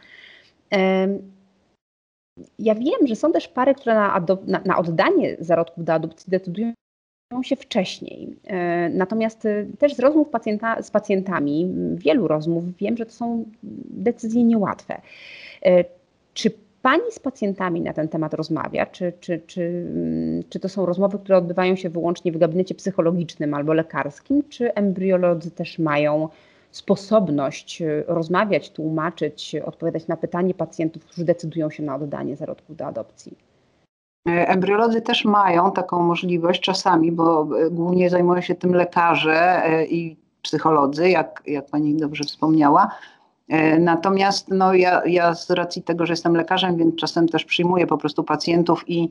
Ja 2.59 2.75
wiem, 2.75 3.07
że 3.07 3.15
są 3.15 3.31
też 3.31 3.47
pary, 3.47 3.75
które 3.75 3.95
na, 3.95 4.25
na, 4.47 4.61
na 4.65 4.77
oddanie 4.77 5.35
zarodków 5.39 5.83
do 5.83 5.93
adopcji 5.93 6.31
decydują 6.31 6.73
się 7.41 7.55
wcześniej. 7.55 8.35
E, 8.47 8.89
natomiast 8.89 9.45
e, 9.45 9.65
też 9.79 9.95
z 9.95 9.99
rozmów 9.99 10.29
pacjenta, 10.29 10.81
z 10.81 10.91
pacjentami, 10.91 11.71
wielu 11.95 12.27
rozmów, 12.27 12.75
wiem, 12.77 12.97
że 12.97 13.05
to 13.05 13.11
są 13.11 13.45
decyzje 13.89 14.43
niełatwe. 14.43 15.01
E, 15.65 15.85
czy 16.33 16.51
Pani 16.81 17.11
z 17.11 17.19
pacjentami 17.19 17.81
na 17.81 17.93
ten 17.93 18.07
temat 18.07 18.33
rozmawia? 18.33 18.85
Czy, 18.85 19.13
czy, 19.19 19.41
czy, 19.47 19.61
mm, 19.61 20.43
czy 20.49 20.59
to 20.59 20.69
są 20.69 20.85
rozmowy, 20.85 21.19
które 21.19 21.37
odbywają 21.37 21.75
się 21.75 21.89
wyłącznie 21.89 22.31
w 22.31 22.37
gabinecie 22.37 22.75
psychologicznym 22.75 23.53
albo 23.53 23.73
lekarskim, 23.73 24.43
czy 24.49 24.73
embriolodzy 24.73 25.51
też 25.51 25.79
mają 25.79 26.29
sposobność 26.71 27.83
rozmawiać, 28.07 28.69
tłumaczyć, 28.69 29.55
odpowiadać 29.55 30.07
na 30.07 30.17
pytanie 30.17 30.53
pacjentów, 30.53 31.05
którzy 31.05 31.25
decydują 31.25 31.69
się 31.69 31.83
na 31.83 31.95
oddanie 31.95 32.35
zarodków 32.35 32.75
do 32.75 32.85
adopcji. 32.85 33.48
E, 34.27 34.47
Embryolodzy 34.47 35.01
też 35.01 35.25
mają 35.25 35.71
taką 35.71 36.01
możliwość 36.01 36.61
czasami, 36.61 37.11
bo 37.11 37.41
e, 37.41 37.69
głównie 37.69 38.09
zajmują 38.09 38.41
się 38.41 38.55
tym 38.55 38.75
lekarze 38.75 39.63
i 39.89 40.15
psycholodzy, 40.41 41.09
jak, 41.09 41.43
jak 41.47 41.65
pani 41.65 41.95
dobrze 41.95 42.23
wspomniała. 42.23 42.91
Natomiast 43.79 44.47
no, 44.49 44.73
ja, 44.73 45.01
ja 45.05 45.35
z 45.35 45.49
racji 45.49 45.81
tego, 45.83 46.05
że 46.05 46.13
jestem 46.13 46.35
lekarzem, 46.35 46.77
więc 46.77 46.95
czasem 46.95 47.27
też 47.27 47.45
przyjmuję 47.45 47.87
po 47.87 47.97
prostu 47.97 48.23
pacjentów 48.23 48.89
i 48.89 49.09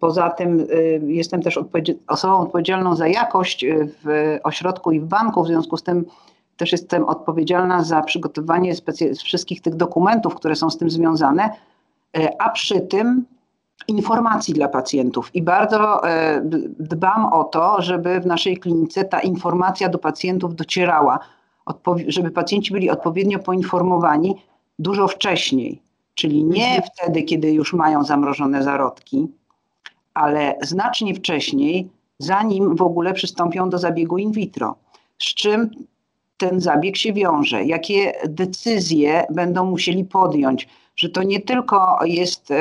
Poza 0.00 0.30
tym 0.30 0.66
jestem 1.06 1.42
też 1.42 1.60
osobą 2.06 2.38
odpowiedzialną 2.38 2.96
za 2.96 3.08
jakość 3.08 3.66
w 4.04 4.38
ośrodku 4.42 4.92
i 4.92 5.00
w 5.00 5.04
banku, 5.04 5.44
w 5.44 5.46
związku 5.46 5.76
z 5.76 5.82
tym 5.82 6.04
też 6.58 6.72
jestem 6.72 7.04
odpowiedzialna 7.04 7.82
za 7.82 8.02
przygotowanie 8.02 8.72
wszystkich 9.24 9.60
tych 9.60 9.74
dokumentów, 9.74 10.34
które 10.34 10.56
są 10.56 10.70
z 10.70 10.78
tym 10.78 10.90
związane, 10.90 11.50
e, 12.16 12.42
a 12.42 12.50
przy 12.50 12.80
tym 12.80 13.24
informacji 13.88 14.54
dla 14.54 14.68
pacjentów. 14.68 15.30
I 15.34 15.42
bardzo 15.42 16.08
e, 16.08 16.40
dbam 16.78 17.26
o 17.32 17.44
to, 17.44 17.82
żeby 17.82 18.20
w 18.20 18.26
naszej 18.26 18.56
klinice 18.56 19.04
ta 19.04 19.20
informacja 19.20 19.88
do 19.88 19.98
pacjentów 19.98 20.54
docierała, 20.54 21.18
żeby 22.06 22.30
pacjenci 22.30 22.72
byli 22.72 22.90
odpowiednio 22.90 23.38
poinformowani 23.38 24.42
dużo 24.78 25.08
wcześniej, 25.08 25.82
czyli 26.14 26.44
nie 26.44 26.66
mhm. 26.66 26.82
wtedy, 26.94 27.22
kiedy 27.22 27.52
już 27.52 27.72
mają 27.72 28.04
zamrożone 28.04 28.62
zarodki, 28.62 29.28
ale 30.14 30.54
znacznie 30.62 31.14
wcześniej, 31.14 31.90
zanim 32.18 32.76
w 32.76 32.82
ogóle 32.82 33.12
przystąpią 33.12 33.70
do 33.70 33.78
zabiegu 33.78 34.18
in 34.18 34.32
vitro. 34.32 34.76
Z 35.18 35.34
czym 35.34 35.70
ten 36.36 36.60
zabieg 36.60 36.96
się 36.96 37.12
wiąże, 37.12 37.64
jakie 37.64 38.12
decyzje 38.28 39.26
będą 39.30 39.64
musieli 39.64 40.04
podjąć, 40.04 40.68
że 40.96 41.08
to 41.08 41.22
nie 41.22 41.40
tylko 41.40 41.98
jest 42.04 42.52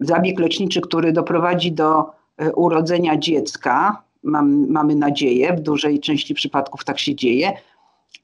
zabieg 0.00 0.40
leczniczy, 0.40 0.80
który 0.80 1.12
doprowadzi 1.12 1.72
do 1.72 2.10
e, 2.36 2.52
urodzenia 2.52 3.16
dziecka, 3.16 4.02
mam, 4.22 4.66
mamy 4.68 4.94
nadzieję, 4.94 5.52
w 5.52 5.60
dużej 5.60 6.00
części 6.00 6.34
przypadków 6.34 6.84
tak 6.84 6.98
się 6.98 7.14
dzieje, 7.14 7.52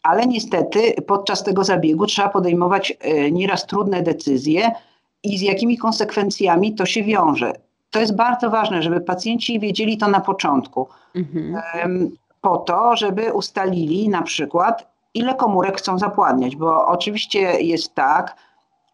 ale 0.03 0.27
niestety 0.27 0.95
podczas 1.07 1.43
tego 1.43 1.65
zabiegu 1.65 2.07
trzeba 2.07 2.29
podejmować 2.29 2.97
e, 3.01 3.31
nieraz 3.31 3.67
trudne 3.67 4.03
decyzje 4.03 4.71
i 5.23 5.39
z 5.39 5.41
jakimi 5.41 5.79
konsekwencjami 5.79 6.75
to 6.75 6.87
się 6.87 7.03
wiąże. 7.03 7.53
To 7.91 8.01
jest 8.01 8.17
bardzo 8.17 8.51
ważne, 8.51 8.83
żeby 8.83 9.01
pacjenci 9.01 9.61
wiedzieli 9.61 9.99
to 9.99 10.09
na 10.09 10.21
początku. 10.21 10.89
Mhm. 11.15 12.11
Po 12.41 12.57
to, 12.57 12.97
żeby 12.97 13.33
ustalili 13.33 14.09
na 14.09 14.23
przykład, 14.23 14.91
ile 15.15 15.35
komórek 15.35 15.79
chcą 15.79 15.99
zapładniać, 15.99 16.57
bo 16.57 16.87
oczywiście 16.87 17.41
jest 17.41 17.95
tak, 17.95 18.37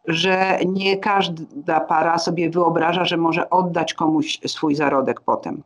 że 0.06 0.58
nie 0.66 0.96
każda 0.96 1.80
para 1.80 2.18
sobie 2.18 2.50
wyobraża, 2.50 3.04
że 3.04 3.16
może 3.16 3.50
oddać 3.50 3.94
komuś 3.94 4.40
swój 4.46 4.74
zarodek 4.74 5.20
potem. 5.20 5.62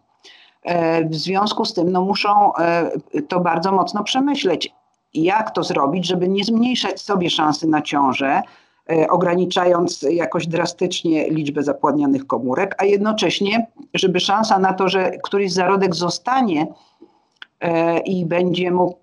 E, 0.66 1.04
w 1.04 1.14
związku 1.14 1.64
z 1.64 1.74
tym 1.74 1.92
no, 1.92 2.02
muszą 2.02 2.54
e, 2.54 2.90
to 3.28 3.40
bardzo 3.40 3.72
mocno 3.72 4.04
przemyśleć, 4.04 4.72
jak 5.14 5.50
to 5.50 5.62
zrobić, 5.62 6.06
żeby 6.06 6.28
nie 6.28 6.44
zmniejszać 6.44 7.00
sobie 7.00 7.30
szansy 7.30 7.66
na 7.66 7.82
ciążę, 7.82 8.42
e, 8.90 9.08
ograniczając 9.08 10.02
jakoś 10.02 10.46
drastycznie 10.46 11.30
liczbę 11.30 11.62
zapładnianych 11.62 12.26
komórek, 12.26 12.74
a 12.78 12.84
jednocześnie, 12.84 13.66
żeby 13.94 14.20
szansa 14.20 14.58
na 14.58 14.72
to, 14.72 14.88
że 14.88 15.10
któryś 15.10 15.52
zarodek 15.52 15.94
zostanie 15.94 16.66
i 18.04 18.26
będzie 18.26 18.70
mógł 18.70 18.96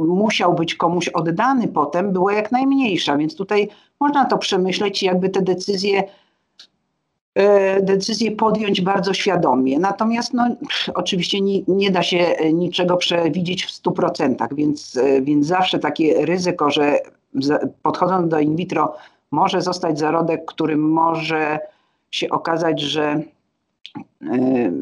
musiał 0.00 0.54
być 0.54 0.74
komuś 0.74 1.08
oddany 1.08 1.68
potem, 1.68 2.12
była 2.12 2.32
jak 2.32 2.52
najmniejsza. 2.52 3.16
Więc 3.16 3.36
tutaj 3.36 3.68
można 4.00 4.24
to 4.24 4.38
przemyśleć 4.38 5.02
i 5.02 5.06
jakby 5.06 5.28
te 5.28 5.42
decyzje, 5.42 6.04
e, 7.34 7.82
decyzje 7.82 8.30
podjąć 8.30 8.80
bardzo 8.80 9.14
świadomie. 9.14 9.78
Natomiast 9.78 10.34
no, 10.34 10.46
oczywiście 10.94 11.40
nie, 11.40 11.62
nie 11.68 11.90
da 11.90 12.02
się 12.02 12.36
niczego 12.52 12.96
przewidzieć 12.96 13.64
w 13.64 13.82
100%, 13.82 14.54
więc, 14.54 14.96
e, 14.96 15.22
więc 15.22 15.46
zawsze 15.46 15.78
takie 15.78 16.26
ryzyko, 16.26 16.70
że 16.70 16.98
podchodząc 17.82 18.28
do 18.30 18.40
in 18.40 18.56
vitro 18.56 18.94
może 19.30 19.62
zostać 19.62 19.98
zarodek, 19.98 20.44
który 20.44 20.76
może 20.76 21.58
się 22.10 22.30
okazać, 22.30 22.80
że 22.80 23.22
e, 24.22 24.72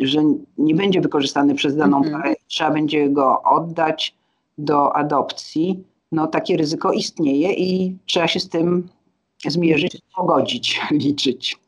że 0.00 0.20
nie 0.58 0.74
będzie 0.74 1.00
wykorzystany 1.00 1.54
przez 1.54 1.76
daną 1.76 1.96
mhm. 1.96 2.22
parę, 2.22 2.34
trzeba 2.46 2.70
będzie 2.70 3.08
go 3.08 3.42
oddać 3.42 4.14
do 4.58 4.96
adopcji, 4.96 5.84
no 6.12 6.26
takie 6.26 6.56
ryzyko 6.56 6.92
istnieje 6.92 7.52
i 7.52 7.96
trzeba 8.06 8.28
się 8.28 8.40
z 8.40 8.48
tym 8.48 8.88
zmierzyć, 9.46 9.98
pogodzić, 10.16 10.80
liczyć. 10.90 11.64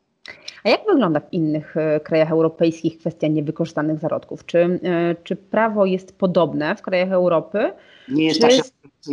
A 0.63 0.69
jak 0.69 0.85
wygląda 0.85 1.19
w 1.19 1.33
innych 1.33 1.77
e, 1.77 1.99
krajach 1.99 2.31
europejskich 2.31 2.97
kwestia 2.97 3.27
niewykorzystanych 3.27 3.99
zarodków? 3.99 4.45
Czy, 4.45 4.79
e, 4.83 5.15
czy 5.23 5.35
prawo 5.35 5.85
jest 5.85 6.17
podobne 6.17 6.75
w 6.75 6.81
krajach 6.81 7.11
Europy? 7.11 7.71
Nie 8.09 8.25
jest 8.25 8.41
czy, 8.41 8.47
tak 8.47 8.51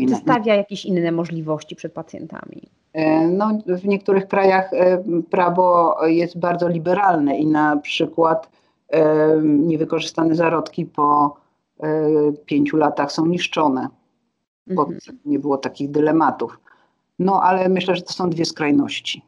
czy 0.08 0.16
stawia 0.16 0.54
jakieś 0.54 0.84
inne 0.84 1.12
możliwości 1.12 1.76
przed 1.76 1.92
pacjentami? 1.92 2.62
E, 2.92 3.28
no, 3.28 3.58
w 3.66 3.84
niektórych 3.84 4.28
krajach 4.28 4.70
prawo 5.30 5.96
jest 6.06 6.38
bardzo 6.38 6.68
liberalne 6.68 7.38
i 7.38 7.46
na 7.46 7.76
przykład 7.76 8.48
niewykorzystane 9.42 10.34
zarodki 10.34 10.86
po 10.86 11.36
pięciu 12.46 12.76
latach 12.76 13.12
są 13.12 13.26
niszczone 13.26 13.88
bo 14.66 14.82
mhm. 14.82 15.18
nie 15.24 15.38
było 15.38 15.58
takich 15.58 15.90
dylematów. 15.90 16.60
No 17.18 17.42
ale 17.42 17.68
myślę, 17.68 17.96
że 17.96 18.02
to 18.02 18.12
są 18.12 18.30
dwie 18.30 18.44
skrajności. 18.44 19.22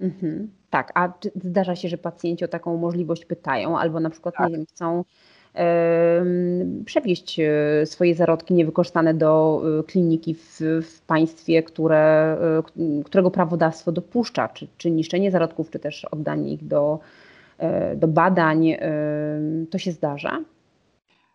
Mhm. 0.00 0.50
Tak, 0.70 0.92
a 0.94 1.12
zdarza 1.44 1.76
się, 1.76 1.88
że 1.88 1.98
pacjenci 1.98 2.44
o 2.44 2.48
taką 2.48 2.76
możliwość 2.76 3.24
pytają, 3.24 3.78
albo 3.78 4.00
na 4.00 4.10
przykład, 4.10 4.34
tak. 4.34 4.50
nie 4.50 4.56
wiem, 4.56 4.66
chcą 4.66 5.04
przewieźć 6.84 7.40
e, 7.40 7.86
swoje 7.86 8.14
zarodki 8.14 8.54
niewykorzystane 8.54 9.14
do 9.14 9.62
e, 9.80 9.82
kliniki 9.82 10.34
w, 10.34 10.60
w, 10.82 11.00
państwie, 11.00 11.62
które, 11.62 12.36
e, 12.76 13.02
którego 13.04 13.30
prawodawstwo 13.30 13.92
dopuszcza, 13.92 14.48
czy, 14.48 14.68
czy 14.76 14.90
niszczenie 14.90 15.30
zarodków, 15.30 15.70
czy 15.70 15.78
też 15.78 16.04
oddanie 16.04 16.52
ich 16.52 16.66
do, 16.66 16.98
do 17.96 18.08
badań. 18.08 18.76
To 19.70 19.78
się 19.78 19.92
zdarza? 19.92 20.40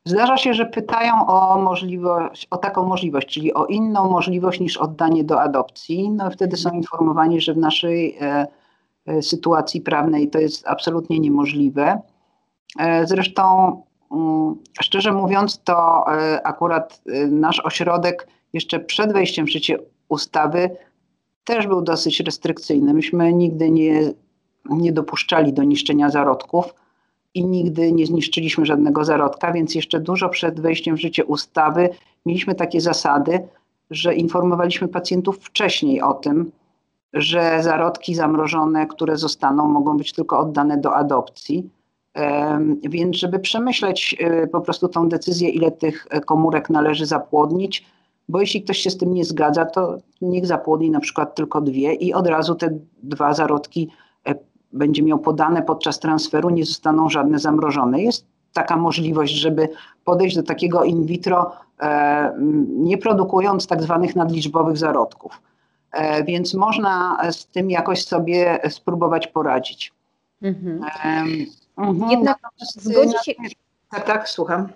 Zdarza 0.05 0.37
się, 0.37 0.53
że 0.53 0.65
pytają 0.65 1.27
o 1.27 1.61
możliwość, 1.61 2.47
o 2.51 2.57
taką 2.57 2.85
możliwość, 2.85 3.27
czyli 3.27 3.53
o 3.53 3.65
inną 3.65 4.09
możliwość 4.09 4.59
niż 4.59 4.77
oddanie 4.77 5.23
do 5.23 5.41
adopcji. 5.41 6.09
No 6.09 6.31
wtedy 6.31 6.57
są 6.57 6.71
informowani, 6.71 7.41
że 7.41 7.53
w 7.53 7.57
naszej 7.57 8.17
e, 8.21 8.47
e, 9.05 9.21
sytuacji 9.21 9.81
prawnej 9.81 10.29
to 10.29 10.39
jest 10.39 10.67
absolutnie 10.67 11.19
niemożliwe. 11.19 12.01
E, 12.79 13.07
zresztą, 13.07 13.43
mm, 14.11 14.55
szczerze 14.81 15.11
mówiąc, 15.11 15.63
to 15.63 16.05
e, 16.07 16.47
akurat 16.47 17.01
e, 17.07 17.27
nasz 17.27 17.59
ośrodek 17.59 18.27
jeszcze 18.53 18.79
przed 18.79 19.13
wejściem 19.13 19.45
w 19.45 19.51
życie 19.51 19.77
ustawy 20.09 20.69
też 21.43 21.67
był 21.67 21.81
dosyć 21.81 22.19
restrykcyjny. 22.19 22.93
Myśmy 22.93 23.33
nigdy 23.33 23.71
nie, 23.71 24.01
nie 24.65 24.91
dopuszczali 24.91 25.53
do 25.53 25.63
niszczenia 25.63 26.09
zarodków 26.09 26.82
i 27.33 27.45
nigdy 27.45 27.91
nie 27.91 28.05
zniszczyliśmy 28.05 28.65
żadnego 28.65 29.05
zarodka, 29.05 29.51
więc 29.51 29.75
jeszcze 29.75 29.99
dużo 29.99 30.29
przed 30.29 30.59
wejściem 30.59 30.95
w 30.95 31.01
życie 31.01 31.25
ustawy 31.25 31.89
mieliśmy 32.25 32.55
takie 32.55 32.81
zasady, 32.81 33.47
że 33.91 34.15
informowaliśmy 34.15 34.87
pacjentów 34.87 35.37
wcześniej 35.37 36.01
o 36.01 36.13
tym, 36.13 36.51
że 37.13 37.63
zarodki 37.63 38.15
zamrożone, 38.15 38.87
które 38.87 39.17
zostaną, 39.17 39.67
mogą 39.67 39.97
być 39.97 40.13
tylko 40.13 40.39
oddane 40.39 40.77
do 40.77 40.95
adopcji. 40.95 41.69
Więc, 42.83 43.15
żeby 43.15 43.39
przemyśleć 43.39 44.15
e, 44.19 44.47
po 44.47 44.61
prostu 44.61 44.87
tą 44.87 45.09
decyzję, 45.09 45.49
ile 45.49 45.71
tych 45.71 46.07
komórek 46.25 46.69
należy 46.69 47.05
zapłodnić, 47.05 47.85
bo 48.29 48.41
jeśli 48.41 48.63
ktoś 48.63 48.77
się 48.77 48.89
z 48.89 48.97
tym 48.97 49.13
nie 49.13 49.25
zgadza, 49.25 49.65
to 49.65 49.97
niech 50.21 50.45
zapłodni 50.45 50.91
na 50.91 50.99
przykład 50.99 51.35
tylko 51.35 51.61
dwie 51.61 51.93
i 51.93 52.13
od 52.13 52.27
razu 52.27 52.55
te 52.55 52.79
dwa 53.03 53.33
zarodki 53.33 53.89
e, 53.89 54.12
będzie 54.73 55.03
miał 55.03 55.19
podane 55.19 55.61
podczas 55.61 55.99
transferu, 55.99 56.49
nie 56.49 56.65
zostaną 56.65 57.09
żadne 57.09 57.39
zamrożone. 57.39 58.01
Jest 58.01 58.25
taka 58.53 58.77
możliwość, 58.77 59.33
żeby 59.33 59.69
podejść 60.05 60.35
do 60.35 60.43
takiego 60.43 60.83
in 60.83 61.05
vitro, 61.05 61.51
e, 61.81 62.33
nie 62.67 62.97
produkując 62.97 63.67
tak 63.67 63.83
zwanych 63.83 64.15
nadliczbowych 64.15 64.77
zarodków. 64.77 65.41
E, 65.91 66.23
więc 66.23 66.53
można 66.53 67.17
z 67.31 67.47
tym 67.47 67.71
jakoś 67.71 68.05
sobie 68.05 68.59
spróbować 68.69 69.27
poradzić. 69.27 69.93
Mhm. 70.41 70.81
Mhm. 71.77 72.11
Jednak 72.11 72.37
zgodzi 72.59 73.15
się... 73.25 73.31
Tak, 73.89 74.05
tak, 74.05 74.29
słucham. 74.29 74.67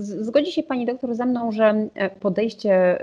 Zgodzi 0.00 0.52
się 0.52 0.62
Pani 0.62 0.86
doktor 0.86 1.14
ze 1.14 1.26
mną, 1.26 1.52
że 1.52 1.88
e, 1.94 2.10
podejście 2.10 2.98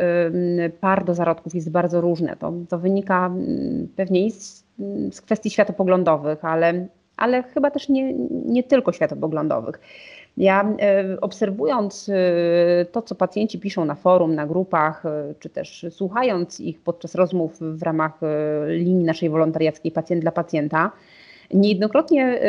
par 0.81 1.05
do 1.05 1.13
zarodków 1.13 1.55
jest 1.55 1.71
bardzo 1.71 2.01
różne. 2.01 2.35
To, 2.35 2.53
to 2.69 2.79
wynika 2.79 3.31
pewnie 3.95 4.25
i 4.25 4.31
z 4.31 4.64
z 5.11 5.21
kwestii 5.21 5.49
światopoglądowych, 5.49 6.45
ale, 6.45 6.87
ale 7.17 7.43
chyba 7.43 7.71
też 7.71 7.89
nie, 7.89 8.13
nie 8.45 8.63
tylko 8.63 8.91
światopoglądowych. 8.91 9.79
Ja 10.37 10.75
e, 10.79 11.21
obserwując 11.21 12.09
e, 12.09 12.85
to, 12.85 13.01
co 13.01 13.15
pacjenci 13.15 13.59
piszą 13.59 13.85
na 13.85 13.95
forum, 13.95 14.35
na 14.35 14.47
grupach, 14.47 15.05
e, 15.05 15.33
czy 15.39 15.49
też 15.49 15.85
słuchając 15.89 16.59
ich 16.59 16.81
podczas 16.81 17.15
rozmów 17.15 17.59
w 17.59 17.83
ramach 17.83 18.19
linii 18.67 19.05
naszej 19.05 19.29
wolontariackiej 19.29 19.91
Pacjent 19.91 20.21
dla 20.21 20.31
Pacjenta, 20.31 20.91
niejednokrotnie 21.53 22.39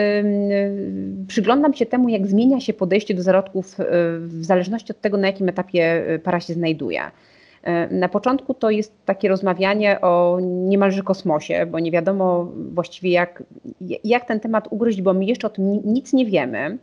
przyglądam 1.29 1.75
się 1.75 1.87
temu, 1.87 2.09
jak 2.09 2.27
zmienia 2.27 2.61
się 2.61 2.75
podejście 2.75 3.15
do 3.15 3.23
zarodków 3.23 3.77
w 4.19 4.45
zależności 4.45 4.93
od 4.93 5.01
tego, 5.01 5.17
na 5.17 5.27
jakim 5.27 5.49
etapie 5.49 6.05
para 6.25 6.41
się 6.41 6.55
znajduje. 6.55 7.01
E, 7.67 7.95
na 7.95 8.09
początku 8.09 8.55
to 8.55 8.71
jest 8.71 9.05
takie 9.05 9.29
rozmawianie 9.29 10.01
o 10.01 10.39
niemalże 10.43 11.03
kosmosie, 11.03 11.67
bo 11.67 11.81
nie 11.81 11.91
wiadomo 11.91 12.53
właściwie 12.73 13.11
jak, 13.11 13.43
jak 14.05 14.25
ten 14.25 14.41
temat 14.41 14.69
ugryźć, 14.71 15.03
bo 15.03 15.15
my 15.15 15.25
jeszcze 15.25 15.47
o 15.47 15.51
tym 15.51 15.83
nic 15.85 16.13
nie 16.13 16.27
wiemy. 16.27 16.79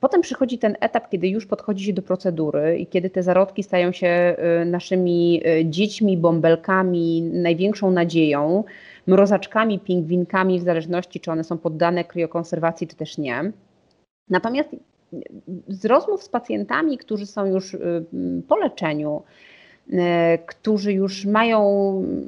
Potem 0.00 0.20
przychodzi 0.20 0.58
ten 0.58 0.76
etap, 0.80 1.10
kiedy 1.10 1.28
już 1.28 1.46
podchodzi 1.46 1.84
się 1.84 1.92
do 1.92 2.02
procedury 2.02 2.78
i 2.78 2.86
kiedy 2.86 3.10
te 3.10 3.22
zarodki 3.22 3.62
stają 3.62 3.92
się 3.92 4.06
e, 4.06 4.64
naszymi 4.64 5.42
e, 5.44 5.66
dziećmi, 5.66 6.16
bąbelkami, 6.16 7.22
największą 7.22 7.90
nadzieją, 7.90 8.64
mrozaczkami, 9.06 9.78
pingwinkami, 9.78 10.60
w 10.60 10.62
zależności 10.62 11.20
czy 11.20 11.30
one 11.30 11.44
są 11.44 11.58
poddane 11.58 12.04
kriokonserwacji, 12.04 12.86
czy 12.86 12.96
też 12.96 13.18
nie. 13.18 13.52
Natomiast 14.30 14.70
z 15.68 15.84
rozmów 15.84 16.22
z 16.22 16.28
pacjentami, 16.28 16.98
którzy 16.98 17.26
są 17.26 17.46
już 17.46 17.76
po 18.48 18.56
leczeniu, 18.56 19.22
którzy 20.46 20.92
już 20.92 21.26
mają, 21.26 21.62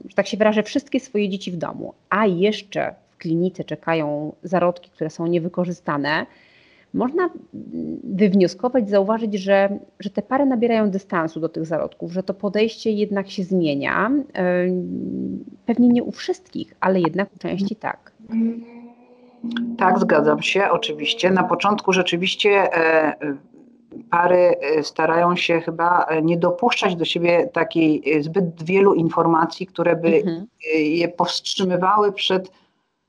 że 0.09 0.15
tak 0.15 0.27
się 0.27 0.37
wyrażę, 0.37 0.63
wszystkie 0.63 1.01
swoje 1.01 1.29
dzieci 1.29 1.53
w 1.53 1.57
domu, 1.57 1.95
a 2.11 2.27
jeszcze 2.27 2.95
w 3.11 3.17
klinice 3.17 3.65
czekają 3.65 4.33
zarodki, 4.43 4.91
które 4.91 5.11
są 5.11 5.27
niewykorzystane, 5.27 6.27
można 6.95 7.31
wywnioskować, 8.05 8.91
zauważyć, 8.91 9.35
że, 9.35 9.79
że 10.01 10.11
te 10.11 10.23
pary 10.23 10.47
nabierają 10.47 10.91
dystansu 10.91 11.41
do 11.41 11.49
tych 11.49 11.67
zarodków, 11.67 12.13
że 12.13 12.23
to 12.23 12.35
podejście 12.35 12.91
jednak 12.91 13.31
się 13.31 13.45
zmienia. 13.45 14.11
E, 14.35 14.67
pewnie 15.67 15.89
nie 15.89 16.03
u 16.03 16.13
wszystkich, 16.13 16.75
ale 16.81 17.01
jednak 17.01 17.29
u 17.37 17.39
części 17.39 17.77
tak. 17.77 18.13
Tak, 19.79 19.99
zgadzam 19.99 20.43
się, 20.43 20.71
oczywiście. 20.71 21.31
Na 21.31 21.45
początku 21.45 21.93
rzeczywiście 21.93 22.51
e, 22.51 23.17
pary 24.11 24.57
starają 24.83 25.37
się 25.37 25.61
chyba 25.61 26.07
nie 26.23 26.37
dopuszczać 26.37 26.97
do 26.97 27.05
siebie 27.05 27.51
takiej 27.53 28.23
zbyt 28.23 28.63
wielu 28.63 28.95
informacji, 28.95 29.67
które 29.67 29.97
by 29.97 30.09
mhm. 30.17 30.47
je 30.75 31.09
powstrzymywały 31.09 32.13
przed, 32.13 32.53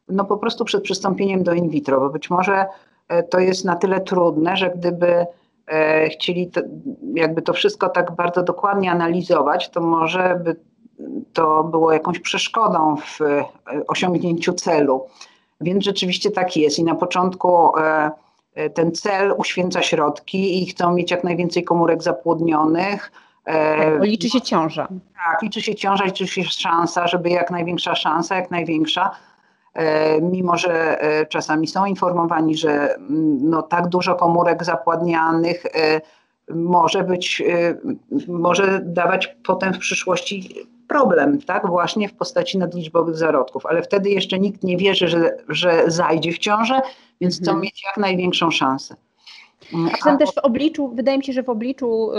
no 0.07 0.25
po 0.25 0.37
prostu 0.37 0.65
przed 0.65 0.83
przystąpieniem 0.83 1.43
do 1.43 1.53
in 1.53 1.69
vitro, 1.69 1.99
bo 1.99 2.09
być 2.09 2.29
może 2.29 2.65
to 3.29 3.39
jest 3.39 3.65
na 3.65 3.75
tyle 3.75 4.01
trudne, 4.01 4.57
że 4.57 4.69
gdyby 4.69 5.25
chcieli 6.11 6.47
to, 6.47 6.61
jakby 7.13 7.41
to 7.41 7.53
wszystko 7.53 7.89
tak 7.89 8.15
bardzo 8.15 8.43
dokładnie 8.43 8.91
analizować, 8.91 9.69
to 9.69 9.81
może 9.81 10.41
by 10.43 10.55
to 11.33 11.63
było 11.63 11.91
jakąś 11.91 12.19
przeszkodą 12.19 12.95
w 12.95 13.19
osiągnięciu 13.87 14.53
celu. 14.53 15.05
Więc 15.61 15.83
rzeczywiście 15.83 16.31
tak 16.31 16.57
jest 16.57 16.79
i 16.79 16.83
na 16.83 16.95
początku 16.95 17.77
e, 17.77 17.81
e, 17.81 18.11
ten 18.73 18.91
cel 18.91 19.33
uświęca 19.37 19.81
środki 19.81 20.63
i 20.63 20.65
chcą 20.65 20.93
mieć 20.93 21.11
jak 21.11 21.23
najwięcej 21.23 21.63
komórek 21.63 22.03
zapłodnionych. 22.03 23.11
E, 23.45 23.91
tak, 23.91 24.03
liczy 24.03 24.29
się 24.29 24.41
ciąża. 24.41 24.87
Tak, 25.25 25.41
liczy 25.41 25.61
się 25.61 25.75
ciąża, 25.75 26.03
liczy 26.05 26.27
się 26.27 26.43
szansa, 26.43 27.07
żeby 27.07 27.29
jak 27.29 27.51
największa 27.51 27.95
szansa, 27.95 28.35
jak 28.35 28.51
największa. 28.51 29.11
Mimo, 30.21 30.57
że 30.57 30.99
czasami 31.29 31.67
są 31.67 31.85
informowani, 31.85 32.57
że 32.57 32.95
mm, 32.95 33.49
no, 33.49 33.61
tak 33.61 33.87
dużo 33.87 34.15
komórek 34.15 34.63
zapładnianych 34.63 35.63
może 36.55 37.03
być, 37.03 37.43
może 38.27 38.81
dawać 38.83 39.35
potem 39.45 39.73
w 39.73 39.77
przyszłości 39.77 40.55
problem, 40.91 41.41
tak, 41.41 41.67
właśnie 41.67 42.09
w 42.09 42.13
postaci 42.13 42.57
nadliczbowych 42.57 43.17
zarodków, 43.17 43.65
ale 43.65 43.81
wtedy 43.81 44.09
jeszcze 44.09 44.39
nikt 44.39 44.63
nie 44.63 44.77
wierzy, 44.77 45.07
że, 45.07 45.37
że 45.49 45.83
zajdzie 45.87 46.31
w 46.31 46.37
ciążę, 46.37 46.81
więc 47.21 47.37
chcą 47.37 47.51
mhm. 47.51 47.61
mieć 47.61 47.83
jak 47.85 47.97
największą 47.97 48.51
szansę. 48.51 48.95
A 49.93 49.97
potem 49.97 50.17
też 50.17 50.29
w 50.29 50.37
obliczu, 50.37 50.91
wydaje 50.95 51.17
mi 51.17 51.23
się, 51.23 51.33
że 51.33 51.43
w 51.43 51.49
obliczu 51.49 52.09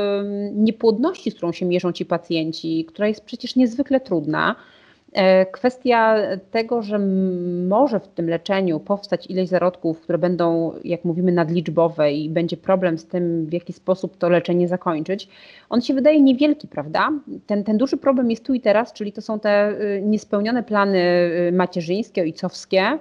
niepłodności, 0.53 1.31
z 1.31 1.35
którą 1.35 1.53
się 1.53 1.67
mierzą 1.67 1.93
ci 1.93 2.07
pacjenci, 2.07 2.85
która 2.85 3.09
jest 3.09 3.25
przecież 3.25 3.57
niezwykle 3.57 4.01
trudna, 4.01 4.57
kwestia 5.53 6.16
tego, 6.51 6.83
że 6.83 6.98
może 7.68 8.01
w 8.01 8.09
tym 8.09 8.29
leczeniu 8.29 8.81
powstać 8.81 9.27
ileś 9.27 9.48
zarodków, 9.48 10.01
które 10.01 10.18
będą, 10.18 10.72
jak 10.85 11.05
mówimy, 11.05 11.33
nadliczbowe 11.33 12.12
i 12.12 12.31
będzie 12.31 12.57
problem 12.57 12.98
z 12.98 13.07
tym, 13.07 13.46
w 13.46 13.53
jaki 13.53 13.72
sposób 13.72 14.16
to 14.16 14.29
leczenie 14.29 14.68
zakończyć, 14.68 15.29
on 15.70 15.81
się 15.81 15.94
wydaje 15.94 16.20
niewielki, 16.20 16.68
prawda? 16.68 17.11
Ten, 17.46 17.64
ten 17.64 17.79
duży 17.79 17.96
problem 17.96 18.31
jest 18.31 18.44
tu 18.44 18.55
i 18.55 18.61
teraz, 18.61 18.92
czyli 18.92 19.12
to 19.12 19.22
są 19.22 19.40
te 19.40 19.70
y, 19.81 20.03
niespełnione 20.03 20.62
plany 20.62 20.98
y, 21.48 21.53
macierzyńskie, 21.53 22.22
ojcowskie. 22.22 22.98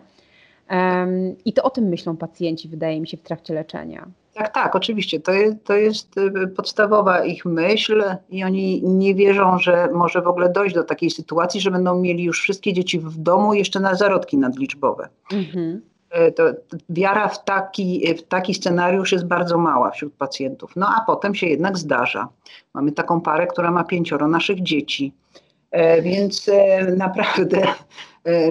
I 1.46 1.54
to 1.54 1.64
o 1.64 1.70
tym 1.70 1.84
myślą 1.84 2.18
pacjenci, 2.18 2.68
wydaje 2.68 3.02
mi 3.02 3.08
się, 3.08 3.18
w 3.18 3.22
trakcie 3.22 3.54
leczenia. 3.54 4.08
Tak, 4.42 4.54
tak, 4.54 4.76
oczywiście. 4.76 5.20
To 5.20 5.32
jest, 5.32 5.64
to 5.64 5.74
jest 5.74 6.18
y, 6.18 6.48
podstawowa 6.48 7.26
ich 7.26 7.46
myśl 7.46 8.04
i 8.30 8.44
oni 8.44 8.84
nie 8.84 9.16
wierzą, 9.16 9.60
że 9.60 9.90
może 9.94 10.22
w 10.22 10.28
ogóle 10.28 10.50
dojść 10.50 10.76
do 10.76 10.84
takiej 10.84 11.10
sytuacji, 11.10 11.62
że 11.62 11.72
będą 11.72 12.00
mieli 12.00 12.24
już 12.24 12.42
wszystkie 12.42 12.74
dzieci 12.74 13.00
w 13.00 13.18
domu 13.18 13.54
jeszcze 13.54 13.80
na 13.80 13.96
zarodki 13.96 14.38
nadliczbowe. 14.38 15.10
Mhm. 15.34 15.82
E, 16.10 16.32
to 16.32 16.44
wiara 16.90 17.28
w 17.28 17.44
taki, 17.44 18.16
w 18.16 18.24
taki 18.24 18.54
scenariusz 18.54 19.12
jest 19.12 19.26
bardzo 19.26 19.58
mała 19.58 19.92
wśród 19.92 20.14
pacjentów. 20.14 20.72
No 20.76 20.88
a 20.88 21.06
potem 21.06 21.36
się 21.36 21.48
jednak 21.48 21.78
zdarza. 21.78 22.28
Mamy 22.74 22.92
taką 22.92 23.22
parę, 23.22 23.48
która 23.48 23.72
ma 23.72 23.84
pięcioro 23.84 24.28
naszych 24.28 24.64
dzieci. 24.64 25.14
E, 25.72 26.02
więc 26.02 26.50
e, 26.50 26.84
naprawdę, 26.98 27.62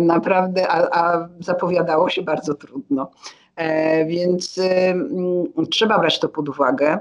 naprawdę, 0.00 0.68
a, 0.68 1.02
a 1.02 1.28
zapowiadało 1.40 2.08
się 2.08 2.22
bardzo 2.22 2.54
trudno. 2.54 3.10
E, 3.60 4.04
więc 4.04 4.60
trzeba 5.70 5.98
brać 5.98 6.20
to 6.20 6.28
pod 6.28 6.48
uwagę. 6.48 6.98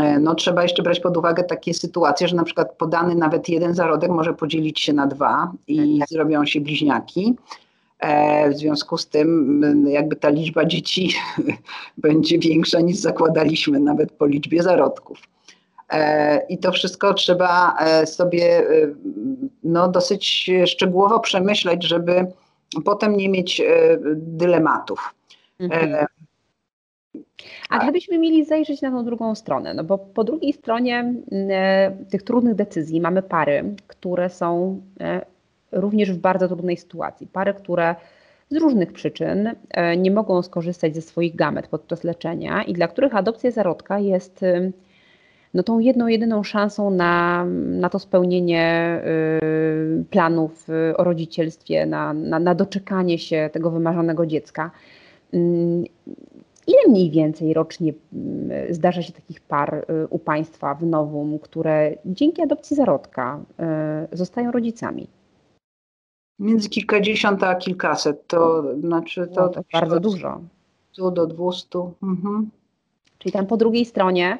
E, 0.00 0.18
no, 0.18 0.34
trzeba 0.34 0.62
jeszcze 0.62 0.82
brać 0.82 1.00
pod 1.00 1.16
uwagę 1.16 1.44
takie 1.44 1.74
sytuacje, 1.74 2.28
że 2.28 2.36
na 2.36 2.44
przykład 2.44 2.72
podany 2.72 3.14
nawet 3.14 3.48
jeden 3.48 3.74
zarodek 3.74 4.10
może 4.10 4.34
podzielić 4.34 4.80
się 4.80 4.92
na 4.92 5.06
dwa 5.06 5.52
i 5.68 5.98
tak. 5.98 6.08
zrobią 6.08 6.46
się 6.46 6.60
bliźniaki. 6.60 7.34
E, 7.98 8.50
w 8.50 8.56
związku 8.56 8.98
z 8.98 9.08
tym 9.08 9.84
jakby 9.88 10.16
ta 10.16 10.28
liczba 10.28 10.64
dzieci 10.64 11.14
będzie 11.98 12.38
większa 12.38 12.80
niż 12.80 12.96
zakładaliśmy 12.96 13.80
nawet 13.80 14.12
po 14.12 14.26
liczbie 14.26 14.62
zarodków. 14.62 15.18
I 16.48 16.58
to 16.58 16.72
wszystko 16.72 17.14
trzeba 17.14 17.76
sobie 18.04 18.66
no, 19.64 19.88
dosyć 19.88 20.50
szczegółowo 20.66 21.20
przemyśleć, 21.20 21.84
żeby 21.84 22.26
potem 22.84 23.16
nie 23.16 23.28
mieć 23.28 23.62
dylematów. 24.16 25.14
Mhm. 25.62 25.94
E, 25.94 26.06
A 27.68 27.78
gdybyśmy 27.78 28.18
mieli 28.18 28.44
zajrzeć 28.44 28.82
na 28.82 28.90
tą 28.90 29.04
drugą 29.04 29.34
stronę, 29.34 29.74
no 29.74 29.84
bo 29.84 29.98
po 29.98 30.24
drugiej 30.24 30.52
stronie 30.52 31.14
e, 31.32 31.96
tych 32.10 32.22
trudnych 32.22 32.54
decyzji 32.54 33.00
mamy 33.00 33.22
pary, 33.22 33.74
które 33.86 34.30
są 34.30 34.80
e, 35.00 35.20
również 35.72 36.12
w 36.12 36.18
bardzo 36.18 36.48
trudnej 36.48 36.76
sytuacji. 36.76 37.26
Pary, 37.26 37.54
które 37.54 37.94
z 38.50 38.56
różnych 38.56 38.92
przyczyn 38.92 39.50
nie 39.98 40.10
mogą 40.10 40.42
skorzystać 40.42 40.94
ze 40.94 41.02
swoich 41.02 41.36
gamet 41.36 41.68
podczas 41.68 42.04
leczenia 42.04 42.62
i 42.62 42.72
dla 42.72 42.88
których 42.88 43.16
adopcja 43.16 43.50
zarodka 43.50 43.98
jest 43.98 44.40
no, 45.54 45.62
tą 45.62 45.78
jedną, 45.78 46.06
jedyną 46.06 46.42
szansą 46.42 46.90
na, 46.90 47.44
na 47.54 47.88
to 47.88 47.98
spełnienie 47.98 49.00
planów 50.10 50.66
o 50.96 51.04
rodzicielstwie, 51.04 51.86
na, 51.86 52.12
na, 52.12 52.38
na 52.38 52.54
doczekanie 52.54 53.18
się 53.18 53.50
tego 53.52 53.70
wymarzonego 53.70 54.26
dziecka. 54.26 54.70
Mm, 55.32 55.84
ile 56.66 56.88
mniej 56.88 57.10
więcej 57.10 57.54
rocznie 57.54 57.92
mm, 58.12 58.74
zdarza 58.74 59.02
się 59.02 59.12
takich 59.12 59.40
par 59.40 59.74
y, 59.74 60.08
u 60.08 60.18
Państwa 60.18 60.74
w 60.74 60.86
Nowum, 60.86 61.38
które 61.38 61.96
dzięki 62.06 62.42
adopcji 62.42 62.76
zarodka 62.76 63.40
y, 64.12 64.16
zostają 64.16 64.52
rodzicami? 64.52 65.06
Między 66.38 66.68
kilkadziesiąt 66.68 67.42
a 67.42 67.54
kilkaset. 67.54 68.26
To 68.26 68.64
znaczy 68.80 69.26
to, 69.34 69.40
no, 69.40 69.48
to 69.48 69.62
bardzo 69.72 70.00
dużo. 70.00 70.40
100 70.92 71.10
do 71.10 71.26
200. 71.26 71.78
Mhm. 72.02 72.50
Czyli 73.18 73.32
tam 73.32 73.46
po 73.46 73.56
drugiej 73.56 73.84
stronie, 73.84 74.38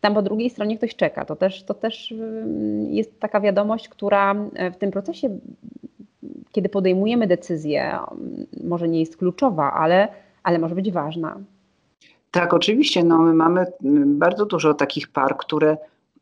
tam 0.00 0.14
po 0.14 0.22
drugiej 0.22 0.50
stronie 0.50 0.78
ktoś 0.78 0.96
czeka. 0.96 1.24
To 1.24 1.36
też, 1.36 1.62
to 1.62 1.74
też 1.74 2.12
y, 2.12 2.46
jest 2.90 3.20
taka 3.20 3.40
wiadomość, 3.40 3.88
która 3.88 4.34
w 4.72 4.76
tym 4.78 4.90
procesie, 4.90 5.38
kiedy 6.52 6.68
podejmujemy 6.68 7.26
decyzję, 7.26 7.98
może 8.64 8.88
nie 8.88 9.00
jest 9.00 9.16
kluczowa, 9.16 9.72
ale 9.72 10.08
ale 10.42 10.58
może 10.58 10.74
być 10.74 10.92
ważna. 10.92 11.36
Tak, 12.30 12.54
oczywiście. 12.54 13.04
No, 13.04 13.18
my 13.18 13.34
mamy 13.34 13.66
mm, 13.84 14.18
bardzo 14.18 14.46
dużo 14.46 14.74
takich 14.74 15.08
par, 15.08 15.36
które 15.36 15.76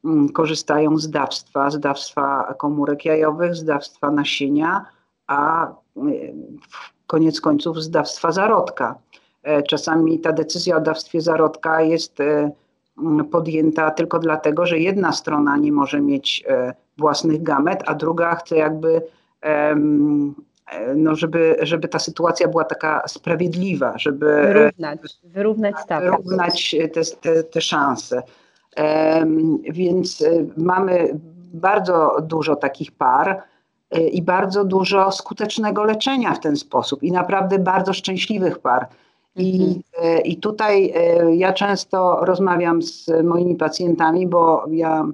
mm, 0.05 0.29
korzystają 0.29 0.99
z 0.99 1.11
dawstwa, 1.11 1.71
z 1.71 1.81
dawstwa 1.81 2.55
komórek 2.59 3.05
jajowych, 3.05 3.55
z 3.55 3.65
dawstwa 3.65 4.11
nasienia, 4.11 4.85
a 5.27 5.69
mm, 5.97 6.15
koniec 7.07 7.41
końców 7.41 7.83
z 7.83 7.91
dawstwa 7.91 8.33
zarodka. 8.33 8.99
E, 9.43 9.63
czasami 9.63 10.21
ta 10.21 10.33
decyzja 10.33 10.77
o 10.77 10.81
dawstwie 10.81 11.21
zarodka 11.21 11.83
jest 11.83 12.21
e, 12.21 12.51
podjęta 13.31 13.91
tylko 13.91 14.19
dlatego, 14.19 14.67
że 14.67 14.79
jedna 14.79 15.13
strona 15.13 15.57
nie 15.57 15.73
może 15.73 16.01
mieć 16.01 16.45
e, 16.49 16.75
własnych 16.99 17.43
gamet, 17.43 17.83
a 17.87 17.95
druga 17.95 18.35
chce 18.35 18.57
jakby 18.57 19.03
no 20.97 21.17
żeby, 21.17 21.57
żeby 21.63 21.89
ta 21.89 21.99
sytuacja 21.99 22.49
była 22.49 22.65
taka 22.65 23.03
sprawiedliwa, 23.09 23.99
żeby 23.99 24.43
wyrównać, 24.47 25.01
wyrównać 25.25 25.81
status. 25.81 26.11
Wyrównać 26.11 26.77
te, 26.93 27.01
te, 27.21 27.43
te 27.45 27.61
szanse. 27.61 28.23
Więc 29.63 30.23
e, 30.23 30.47
mamy 30.57 31.19
bardzo 31.53 32.17
dużo 32.23 32.57
takich 32.57 32.93
par 32.93 33.43
e, 33.91 34.01
i 34.01 34.23
bardzo 34.23 34.65
dużo 34.65 35.13
skutecznego 35.13 35.85
leczenia 35.85 36.35
w 36.35 36.41
ten 36.41 36.57
sposób 36.57 37.03
i 37.03 37.13
naprawdę 37.13 37.59
bardzo 37.59 37.93
szczęśliwych 37.93 38.59
par. 38.59 38.87
I, 39.37 39.83
mhm. 39.97 40.23
I 40.25 40.37
tutaj 40.37 40.95
ja 41.33 41.53
często 41.53 42.19
rozmawiam 42.25 42.83
z 42.83 43.11
moimi 43.25 43.57
pacjentami, 43.57 44.27
bo 44.27 44.65
ja 44.71 45.07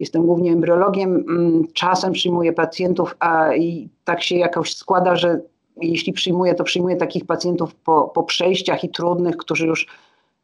Jestem 0.00 0.26
głównie 0.26 0.52
embryologiem, 0.52 1.24
mm, 1.28 1.66
czasem 1.72 2.12
przyjmuję 2.12 2.52
pacjentów, 2.52 3.16
a 3.20 3.54
i 3.54 3.88
tak 4.04 4.22
się 4.22 4.36
jakoś 4.36 4.74
składa, 4.74 5.16
że 5.16 5.40
jeśli 5.82 6.12
przyjmuję, 6.12 6.54
to 6.54 6.64
przyjmuję 6.64 6.96
takich 6.96 7.26
pacjentów 7.26 7.74
po, 7.74 8.10
po 8.14 8.22
przejściach 8.22 8.84
i 8.84 8.88
trudnych, 8.88 9.36
którzy 9.36 9.66
już 9.66 9.86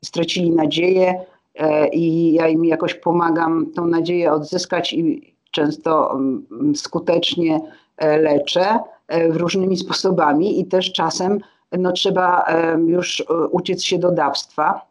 stracili 0.04 0.50
nadzieję 0.50 1.20
e, 1.54 1.88
i 1.88 2.32
ja 2.32 2.48
im 2.48 2.64
jakoś 2.64 2.94
pomagam 2.94 3.66
tą 3.74 3.86
nadzieję 3.86 4.32
odzyskać 4.32 4.92
i 4.92 5.34
często 5.50 6.12
mm, 6.12 6.76
skutecznie 6.76 7.60
e, 7.96 8.18
leczę 8.18 8.78
e, 9.08 9.28
różnymi 9.28 9.76
sposobami 9.76 10.60
i 10.60 10.66
też 10.66 10.92
czasem 10.92 11.40
no, 11.78 11.92
trzeba 11.92 12.44
już 12.86 13.24
uciec 13.50 13.84
się 13.84 13.98
do 13.98 14.10
dawstwa. 14.10 14.86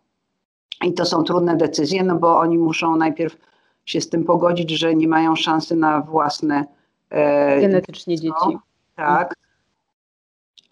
I 0.85 0.93
to 0.93 1.05
są 1.05 1.23
trudne 1.23 1.57
decyzje, 1.57 2.03
no 2.03 2.15
bo 2.15 2.39
oni 2.39 2.57
muszą 2.57 2.95
najpierw 2.95 3.37
się 3.85 4.01
z 4.01 4.09
tym 4.09 4.23
pogodzić, 4.23 4.71
że 4.71 4.95
nie 4.95 5.07
mają 5.07 5.35
szansy 5.35 5.75
na 5.75 6.01
własne 6.01 6.65
e, 7.09 7.61
genetycznie 7.61 8.15
dzieci. 8.15 8.57
Tak. 8.95 9.35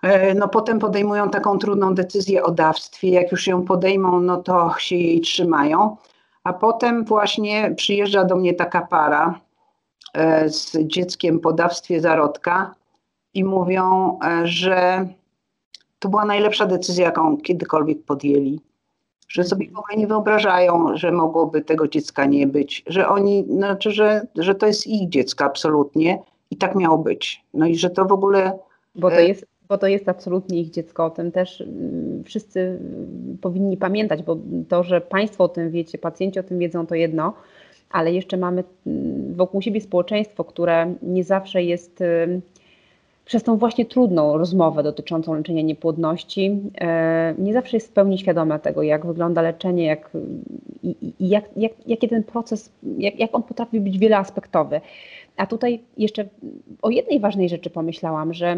E, 0.01 0.33
no 0.33 0.47
potem 0.47 0.79
podejmują 0.79 1.29
taką 1.29 1.57
trudną 1.57 1.95
decyzję 1.95 2.43
o 2.43 2.51
dawstwie. 2.51 3.09
Jak 3.09 3.31
już 3.31 3.47
ją 3.47 3.65
podejmą, 3.65 4.19
no 4.19 4.37
to 4.37 4.73
się 4.77 4.95
jej 4.95 5.21
trzymają. 5.21 5.97
A 6.43 6.53
potem 6.53 7.05
właśnie 7.05 7.73
przyjeżdża 7.75 8.23
do 8.23 8.35
mnie 8.35 8.53
taka 8.53 8.81
para 8.81 9.39
e, 10.13 10.49
z 10.49 10.77
dzieckiem 10.77 11.39
po 11.39 11.53
dawstwie 11.53 12.01
zarodka 12.01 12.75
i 13.33 13.43
mówią, 13.43 14.19
e, 14.23 14.47
że 14.47 15.07
to 15.99 16.09
była 16.09 16.25
najlepsza 16.25 16.65
decyzja, 16.65 17.05
jaką 17.05 17.37
kiedykolwiek 17.37 18.03
podjęli. 18.03 18.61
Że 19.31 19.43
sobie 19.43 19.67
w 19.67 19.77
ogóle 19.77 19.97
nie 19.97 20.07
wyobrażają, 20.07 20.97
że 20.97 21.11
mogłoby 21.11 21.61
tego 21.61 21.87
dziecka 21.87 22.25
nie 22.25 22.47
być, 22.47 22.83
że 22.87 23.07
oni, 23.07 23.45
znaczy, 23.49 23.91
że, 23.91 24.27
że 24.35 24.55
to 24.55 24.67
jest 24.67 24.87
ich 24.87 25.09
dziecko 25.09 25.45
absolutnie 25.45 26.19
i 26.51 26.55
tak 26.55 26.75
miało 26.75 26.97
być. 26.97 27.43
No 27.53 27.65
i 27.65 27.75
że 27.75 27.89
to 27.89 28.05
w 28.05 28.11
ogóle. 28.11 28.59
Bo 28.95 29.09
to 29.09 29.19
jest, 29.19 29.45
bo 29.69 29.77
to 29.77 29.87
jest 29.87 30.09
absolutnie 30.09 30.61
ich 30.61 30.69
dziecko. 30.69 31.05
O 31.05 31.09
tym 31.09 31.31
też 31.31 31.61
mm, 31.61 32.23
wszyscy 32.23 32.59
mm, 32.59 33.37
powinni 33.41 33.77
pamiętać, 33.77 34.23
bo 34.23 34.37
to, 34.69 34.83
że 34.83 35.01
Państwo 35.01 35.43
o 35.43 35.49
tym 35.49 35.71
wiecie, 35.71 35.97
pacjenci 35.97 36.39
o 36.39 36.43
tym 36.43 36.59
wiedzą, 36.59 36.87
to 36.87 36.95
jedno, 36.95 37.33
ale 37.91 38.13
jeszcze 38.13 38.37
mamy 38.37 38.63
mm, 38.87 39.35
wokół 39.35 39.61
siebie 39.61 39.81
społeczeństwo, 39.81 40.43
które 40.43 40.93
nie 41.01 41.23
zawsze 41.23 41.63
jest 41.63 42.03
przez 43.31 43.43
tą 43.43 43.57
właśnie 43.57 43.85
trudną 43.85 44.37
rozmowę 44.37 44.83
dotyczącą 44.83 45.33
leczenia 45.33 45.61
niepłodności 45.61 46.59
e, 46.81 47.35
nie 47.37 47.53
zawsze 47.53 47.77
jest 47.77 47.87
w 47.87 47.91
pełni 47.91 48.17
świadome 48.17 48.59
tego, 48.59 48.83
jak 48.83 49.05
wygląda 49.05 49.41
leczenie, 49.41 49.85
jak, 49.85 50.09
i, 50.83 50.95
i 51.19 51.29
jak, 51.29 51.49
jak, 51.55 51.71
jaki 51.87 52.09
ten 52.09 52.23
proces, 52.23 52.71
jak, 52.97 53.19
jak 53.19 53.35
on 53.35 53.43
potrafi 53.43 53.79
być 53.79 53.97
wieloaspektowy. 53.97 54.81
A 55.37 55.45
tutaj 55.45 55.81
jeszcze 55.97 56.25
o 56.81 56.89
jednej 56.89 57.19
ważnej 57.19 57.49
rzeczy 57.49 57.69
pomyślałam, 57.69 58.33
że 58.33 58.57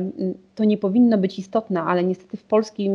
to 0.55 0.63
nie 0.63 0.77
powinno 0.77 1.17
być 1.17 1.39
istotne, 1.39 1.81
ale 1.81 2.03
niestety 2.03 2.37
w, 2.37 2.43
polskim, 2.43 2.91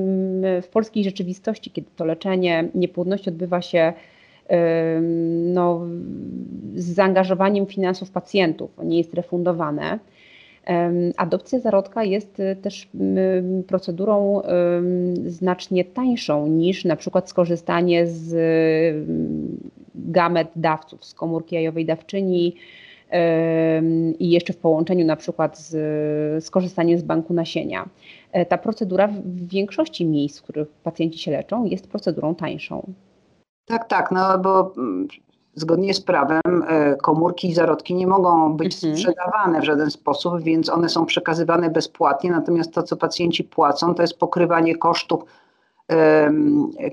w 0.63 0.69
polskiej 0.73 1.05
rzeczywistości, 1.05 1.71
kiedy 1.71 1.89
to 1.97 2.05
leczenie 2.05 2.69
niepłodności 2.75 3.29
odbywa 3.29 3.63
się 3.63 3.93
no, 5.45 5.81
z 6.75 6.95
zaangażowaniem 6.95 7.67
finansów 7.67 8.11
pacjentów, 8.11 8.71
nie 8.85 8.99
jest 8.99 9.15
refundowane, 9.15 9.99
Adopcja 11.17 11.61
zarodka 11.61 12.05
jest 12.05 12.41
y, 12.41 12.57
też 12.57 12.89
procedurą 13.67 14.43
znacznie 15.27 15.85
tańszą 15.85 16.47
niż 16.47 16.85
na 16.85 16.97
przykład 16.97 17.31
skorzystanie 17.31 18.07
z 18.07 18.37
gamet 19.95 20.49
dawców, 20.57 21.05
z 21.05 21.15
komórki 21.15 21.55
jajowej 21.55 21.87
dawczyni 21.87 22.55
i 24.19 24.31
jeszcze 24.31 24.53
w 24.53 24.57
połączeniu 24.57 25.07
na 25.07 25.17
przykład 25.17 25.59
z 25.59 26.45
skorzystaniem 26.45 26.99
z 26.99 27.03
banku 27.03 27.35
nasienia. 27.35 27.89
E, 28.33 28.47
ta 28.47 28.59
procedura 28.59 29.09
w 29.09 29.49
większości 29.49 30.07
miejsc, 30.07 30.39
w 30.39 30.43
których 30.43 30.69
pacjenci 30.69 31.19
się 31.19 31.31
leczą, 31.31 31.65
jest 31.65 31.89
procedurą 31.89 32.35
tańszą. 32.35 32.93
Tak, 33.65 33.89
tak, 33.89 34.11
no 34.11 34.39
bo 34.39 34.75
mm, 34.77 35.09
zgodnie 35.61 35.95
z 35.95 36.01
prawem 36.01 36.41
e, 36.69 36.97
komórki 36.97 37.49
i 37.49 37.55
zarodki 37.55 37.95
nie 37.95 38.07
mogą 38.07 38.57
być 38.57 38.75
mhm. 38.75 38.97
sprzedawane 38.97 39.61
w 39.61 39.65
żaden 39.65 39.91
sposób, 39.91 40.41
więc 40.41 40.69
one 40.69 40.89
są 40.89 41.07
przekazywane 41.07 41.71
bezpłatnie. 41.71 42.31
Natomiast 42.31 42.73
to, 42.73 42.83
co 42.83 42.97
pacjenci 42.97 43.45
płacą, 43.45 43.95
to 43.95 44.03
jest 44.03 44.19
pokrywanie 44.19 44.77
kosztów 44.77 45.25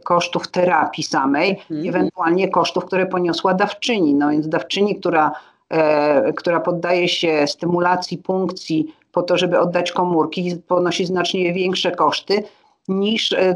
kosztów 0.03 0.47
terapii 0.47 1.03
samej, 1.03 1.49
mhm. 1.51 1.89
ewentualnie 1.89 2.49
kosztów, 2.49 2.85
które 2.85 3.05
poniosła 3.05 3.53
dawczyni. 3.53 4.15
No 4.15 4.29
więc 4.29 4.49
dawczyni, 4.49 4.95
która, 4.95 5.31
e, 5.69 6.33
która 6.33 6.59
poddaje 6.59 7.07
się 7.07 7.47
stymulacji 7.47 8.17
punkcji 8.17 8.95
po 9.11 9.23
to, 9.23 9.37
żeby 9.37 9.59
oddać 9.59 9.91
komórki, 9.91 10.55
ponosi 10.67 11.05
znacznie 11.05 11.53
większe 11.53 11.91
koszty 11.91 12.43
niż 12.87 13.33
e, 13.33 13.55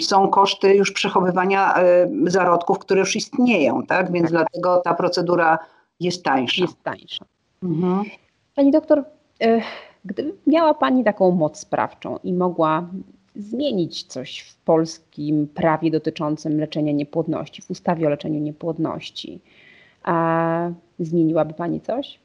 są 0.00 0.28
koszty 0.28 0.74
już 0.74 0.92
przechowywania 0.92 1.74
e, 1.74 2.08
zarodków, 2.26 2.78
które 2.78 3.00
już 3.00 3.16
istnieją, 3.16 3.86
tak? 3.86 4.12
Więc 4.12 4.24
tak. 4.24 4.32
dlatego 4.32 4.80
ta 4.84 4.94
procedura 4.94 5.58
jest 6.00 6.24
tańsza. 6.24 6.62
Jest 6.62 6.82
tańsza. 6.82 7.24
Mhm. 7.62 8.04
Pani 8.54 8.70
doktor, 8.70 9.04
e, 9.40 9.60
gdyby 10.04 10.34
miała 10.46 10.74
Pani 10.74 11.04
taką 11.04 11.30
moc 11.30 11.58
sprawczą 11.58 12.18
i 12.24 12.32
mogła 12.32 12.88
zmienić 13.36 14.04
coś 14.04 14.40
w 14.40 14.56
polskim 14.56 15.48
prawie 15.54 15.90
dotyczącym 15.90 16.60
leczenia 16.60 16.92
niepłodności, 16.92 17.62
w 17.62 17.70
ustawie 17.70 18.06
o 18.06 18.10
leczeniu 18.10 18.40
niepłodności, 18.40 19.40
a 20.02 20.70
zmieniłaby 20.98 21.54
Pani 21.54 21.80
coś? 21.80 22.18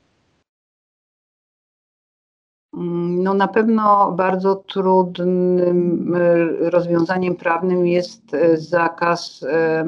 Mm, 2.73 3.23
no 3.23 3.33
na 3.33 3.47
pewno 3.47 4.11
bardzo 4.11 4.55
trudnym 4.55 6.15
e, 6.15 6.69
rozwiązaniem 6.69 7.35
prawnym 7.35 7.87
jest 7.87 8.33
e, 8.33 8.57
zakaz 8.57 9.45
e, 9.49 9.85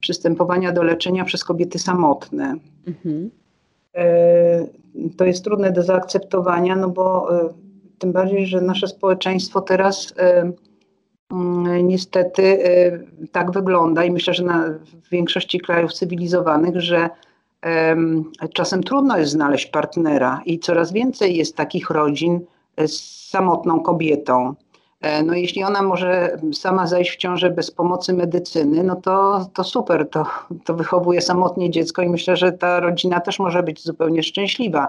przystępowania 0.00 0.72
do 0.72 0.82
leczenia 0.82 1.24
przez 1.24 1.44
kobiety 1.44 1.78
samotne. 1.78 2.54
Mhm. 2.86 3.30
To 5.16 5.24
jest 5.24 5.44
trudne 5.44 5.72
do 5.72 5.82
zaakceptowania, 5.82 6.76
no 6.76 6.88
bo 6.88 7.28
tym 7.98 8.12
bardziej, 8.12 8.46
że 8.46 8.60
nasze 8.60 8.88
społeczeństwo 8.88 9.60
teraz 9.60 10.14
mm, 11.30 11.88
niestety 11.88 12.58
tak 13.32 13.50
wygląda 13.50 14.04
i 14.04 14.10
myślę, 14.10 14.34
że 14.34 14.44
na, 14.44 14.68
w 15.04 15.10
większości 15.10 15.60
krajów 15.60 15.92
cywilizowanych, 15.92 16.80
że 16.80 17.10
czasem 18.54 18.82
trudno 18.82 19.18
jest 19.18 19.32
znaleźć 19.32 19.66
partnera 19.66 20.40
i 20.46 20.58
coraz 20.58 20.92
więcej 20.92 21.36
jest 21.36 21.56
takich 21.56 21.90
rodzin 21.90 22.40
z 22.86 23.28
samotną 23.30 23.80
kobietą. 23.80 24.54
E, 25.00 25.22
no 25.22 25.34
jeśli 25.34 25.64
ona 25.64 25.82
może 25.82 26.38
sama 26.52 26.86
zajść 26.86 27.10
w 27.10 27.16
ciążę 27.16 27.50
bez 27.50 27.70
pomocy 27.70 28.12
medycyny, 28.12 28.84
no 28.84 28.96
to, 28.96 29.46
to 29.54 29.64
super, 29.64 30.10
to, 30.10 30.26
to 30.64 30.74
wychowuje 30.74 31.20
samotnie 31.20 31.70
dziecko 31.70 32.02
i 32.02 32.08
myślę, 32.08 32.36
że 32.36 32.52
ta 32.52 32.80
rodzina 32.80 33.20
też 33.20 33.38
może 33.38 33.62
być 33.62 33.84
zupełnie 33.84 34.22
szczęśliwa. 34.22 34.88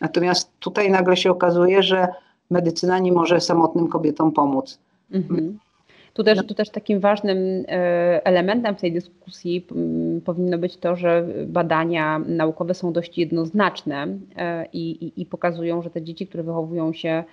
Natomiast 0.00 0.50
tutaj 0.58 0.90
nagle 0.90 1.16
się 1.16 1.30
okazuje, 1.30 1.82
że 1.82 2.08
medycyna 2.50 2.98
nie 2.98 3.12
może 3.12 3.40
samotnym 3.40 3.88
kobietom 3.88 4.32
pomóc. 4.32 4.78
Mhm. 5.10 5.58
Tu 6.14 6.24
też, 6.24 6.46
tu 6.46 6.54
też 6.54 6.70
takim 6.70 7.00
ważnym 7.00 7.38
e, 7.68 8.26
elementem 8.26 8.76
w 8.76 8.80
tej 8.80 8.92
dyskusji 8.92 9.66
powinno 10.24 10.58
być 10.58 10.76
to, 10.76 10.96
że 10.96 11.26
badania 11.46 12.18
naukowe 12.18 12.74
są 12.74 12.92
dość 12.92 13.18
jednoznaczne 13.18 14.06
e, 14.36 14.66
i, 14.72 14.90
i, 14.90 15.22
i 15.22 15.26
pokazują, 15.26 15.82
że 15.82 15.90
te 15.90 16.02
dzieci, 16.02 16.26
które 16.26 16.42
wychowują 16.42 16.92
się 16.92 17.10
e, 17.10 17.24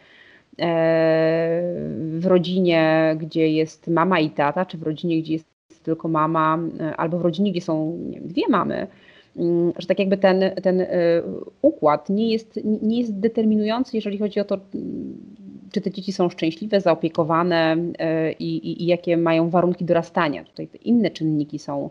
w 2.00 2.26
rodzinie, 2.26 3.16
gdzie 3.20 3.52
jest 3.52 3.88
mama 3.88 4.20
i 4.20 4.30
tata, 4.30 4.66
czy 4.66 4.78
w 4.78 4.84
rodzinie, 4.84 5.22
gdzie 5.22 5.34
jest 5.34 5.48
tylko 5.84 6.08
mama, 6.08 6.60
albo 6.98 7.18
w 7.18 7.22
rodzinie, 7.22 7.52
gdzie 7.52 7.62
są 7.62 8.00
wiem, 8.10 8.28
dwie 8.28 8.44
mamy, 8.50 8.88
że 9.78 9.88
tak 9.88 10.00
jakby 10.00 10.18
ten, 10.18 10.44
ten 10.64 10.86
układ 11.62 12.10
nie 12.10 12.32
jest, 12.32 12.60
nie 12.82 13.00
jest 13.00 13.20
determinujący, 13.20 13.98
jeżeli 13.98 14.18
chodzi 14.18 14.40
o 14.40 14.46
to, 14.46 14.58
czy 15.72 15.82
te 15.82 15.92
dzieci 15.92 16.12
są 16.12 16.30
szczęśliwe, 16.30 16.82
zaopiekowane 16.82 17.78
e, 18.00 18.32
i, 18.32 18.58
i, 18.58 18.84
i 18.84 18.86
jakie 18.86 19.18
mają 19.18 19.50
warunki 19.50 19.86
dorastania. 19.86 20.44
Tutaj 20.44 20.68
te 20.68 20.78
inne 20.78 21.10
czynniki 21.10 21.60
są, 21.60 21.90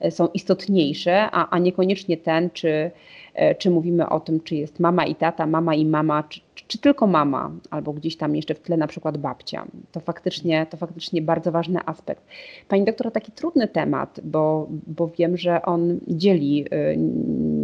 e, 0.00 0.10
są 0.10 0.28
istotniejsze, 0.28 1.30
a, 1.32 1.50
a 1.50 1.58
niekoniecznie 1.58 2.16
ten, 2.16 2.50
czy, 2.50 2.90
e, 3.34 3.54
czy 3.54 3.70
mówimy 3.70 4.08
o 4.08 4.20
tym, 4.20 4.40
czy 4.40 4.56
jest 4.56 4.80
mama 4.80 5.06
i 5.06 5.14
tata, 5.14 5.46
mama 5.46 5.74
i 5.74 5.86
mama, 5.86 6.22
czy, 6.22 6.40
czy 6.68 6.78
tylko 6.78 7.06
mama, 7.06 7.50
albo 7.70 7.92
gdzieś 7.92 8.16
tam 8.16 8.36
jeszcze 8.36 8.54
w 8.54 8.60
tle 8.60 8.76
na 8.76 8.86
przykład 8.86 9.18
babcia. 9.18 9.64
To 9.92 10.00
faktycznie, 10.00 10.66
to 10.70 10.76
faktycznie 10.76 11.22
bardzo 11.22 11.52
ważny 11.52 11.80
aspekt. 11.86 12.22
Pani 12.68 12.84
doktor, 12.84 13.12
taki 13.12 13.32
trudny 13.32 13.68
temat, 13.68 14.20
bo, 14.24 14.68
bo 14.86 15.08
wiem, 15.08 15.36
że 15.36 15.62
on 15.62 15.98
dzieli 16.08 16.64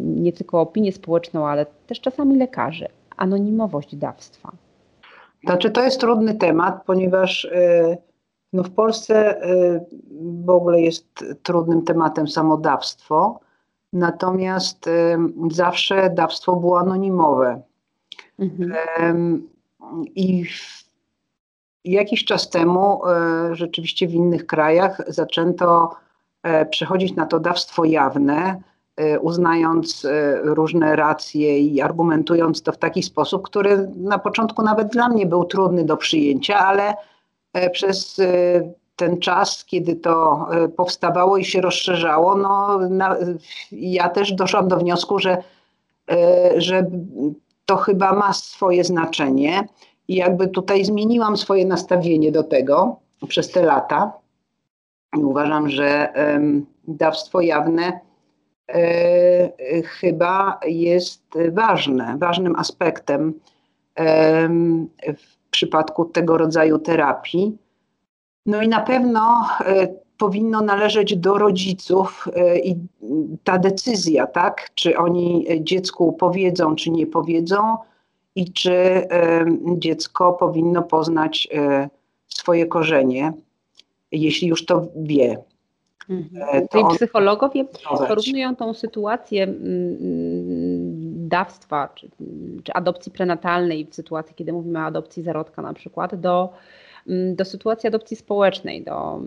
nie 0.05 0.33
tylko 0.33 0.61
opinię 0.61 0.93
społeczną, 0.93 1.47
ale 1.47 1.67
też 1.87 2.01
czasami 2.01 2.37
lekarzy. 2.37 2.87
Anonimowość 3.17 3.97
dawstwa. 3.97 4.53
Znaczy, 5.45 5.71
to 5.71 5.85
jest 5.85 6.01
trudny 6.01 6.35
temat, 6.35 6.85
ponieważ 6.87 7.45
y, 7.45 7.99
no 8.53 8.63
w 8.63 8.71
Polsce 8.71 9.43
y, 9.51 9.81
w 10.45 10.51
ogóle 10.51 10.81
jest 10.81 11.25
trudnym 11.43 11.83
tematem 11.83 12.29
samodawstwo, 12.29 13.41
natomiast 13.93 14.91
zawsze 15.51 16.11
dawstwo 16.11 16.57
było 16.57 16.81
anonimowe. 16.81 17.63
Mhm. 18.39 19.49
I 20.15 20.45
jakiś 21.85 22.25
czas 22.25 22.51
temu 22.51 23.01
rzeczywiście 23.53 24.09
w 24.09 24.15
innych 24.15 24.47
krajach 24.47 25.03
zaczęto 25.09 25.97
e, 26.43 26.67
przechodzić 26.67 27.15
na 27.15 27.27
to 27.27 27.41
dawstwo 27.41 27.85
jawne, 27.85 28.63
uznając 29.21 30.05
y, 30.05 30.11
różne 30.43 30.97
racje 30.97 31.59
i 31.59 31.81
argumentując 31.81 32.63
to 32.63 32.73
w 32.73 32.79
taki 32.79 33.03
sposób, 33.03 33.43
który 33.43 33.89
na 33.97 34.19
początku 34.19 34.63
nawet 34.63 34.89
dla 34.89 35.09
mnie 35.09 35.27
był 35.27 35.45
trudny 35.45 35.85
do 35.85 35.97
przyjęcia, 35.97 36.59
ale 36.59 36.95
e, 37.53 37.71
przez 37.71 38.19
y, 38.19 38.73
ten 38.97 39.19
czas, 39.19 39.65
kiedy 39.65 39.97
to 39.97 40.47
powstawało 40.77 41.37
i 41.37 41.45
się 41.45 41.61
rozszerzało, 41.61 42.37
no, 42.37 42.79
na, 42.79 43.17
ja 43.73 44.09
też 44.09 44.33
doszłam 44.33 44.69
do 44.69 44.77
wniosku, 44.77 45.19
że, 45.19 45.43
że 46.57 46.87
to 47.67 47.77
chyba 47.77 48.13
ma 48.13 48.33
swoje 48.33 48.85
znaczenie 48.85 49.69
i 50.09 50.15
jakby 50.15 50.49
tutaj 50.49 50.85
zmieniłam 50.85 51.37
swoje 51.37 51.67
nastawienie 51.67 52.33
do 52.33 52.43
tego 52.43 52.97
przez 53.29 53.51
te 53.51 53.63
lata. 53.63 54.13
I 55.19 55.25
uważam, 55.25 55.69
że 55.69 56.13
dawstwo 56.89 57.41
jawne 57.41 58.01
chyba 59.85 60.61
jest 60.67 61.23
ważne, 61.53 62.17
ważnym 62.19 62.57
aspektem 62.57 63.35
w 65.17 65.51
przypadku 65.51 66.05
tego 66.05 66.39
rodzaju 66.39 66.79
terapii. 66.79 67.59
No 68.47 68.63
i 68.63 68.69
na 68.69 68.81
pewno 68.81 69.49
powinno 70.19 70.61
należeć 70.61 71.17
do 71.17 71.39
rodziców 71.39 72.29
i 72.65 72.77
ta 73.45 73.59
decyzja, 73.59 74.27
tak, 74.27 74.71
czy 74.75 74.99
oni 74.99 75.47
dziecku 75.61 76.13
powiedzą, 76.13 76.77
czy 76.77 76.91
nie 76.91 77.07
powiedzą, 77.07 77.77
i 78.35 78.53
czy 78.53 79.07
dziecko 79.77 80.33
powinno 80.33 80.83
poznać 80.83 81.49
swoje 82.29 82.67
korzenie, 82.67 83.33
jeśli 84.13 84.49
już 84.49 84.67
to 84.67 84.87
wie. 84.97 85.43
Mhm. 86.13 86.69
To 86.69 86.79
Czyli 86.79 86.97
psychologowie 86.97 87.65
porównują 88.09 88.57
tą 88.57 88.75
sytuację 88.75 89.43
mm, 89.43 89.57
mm, 89.61 91.29
dawstwa 91.29 91.89
czy, 91.95 92.09
czy 92.65 92.73
adopcji 92.73 93.13
prenatalnej 93.13 93.87
w 93.87 93.95
sytuacji, 93.95 94.35
kiedy 94.35 94.53
mówimy 94.53 94.79
o 94.79 94.83
adopcji 94.83 95.23
zarodka 95.23 95.63
na 95.63 95.75
przykład, 95.75 96.15
do, 96.15 96.53
mm, 97.09 97.35
do 97.35 97.45
sytuacji 97.45 97.87
adopcji 97.87 98.17
społecznej, 98.17 98.85
do, 98.85 99.21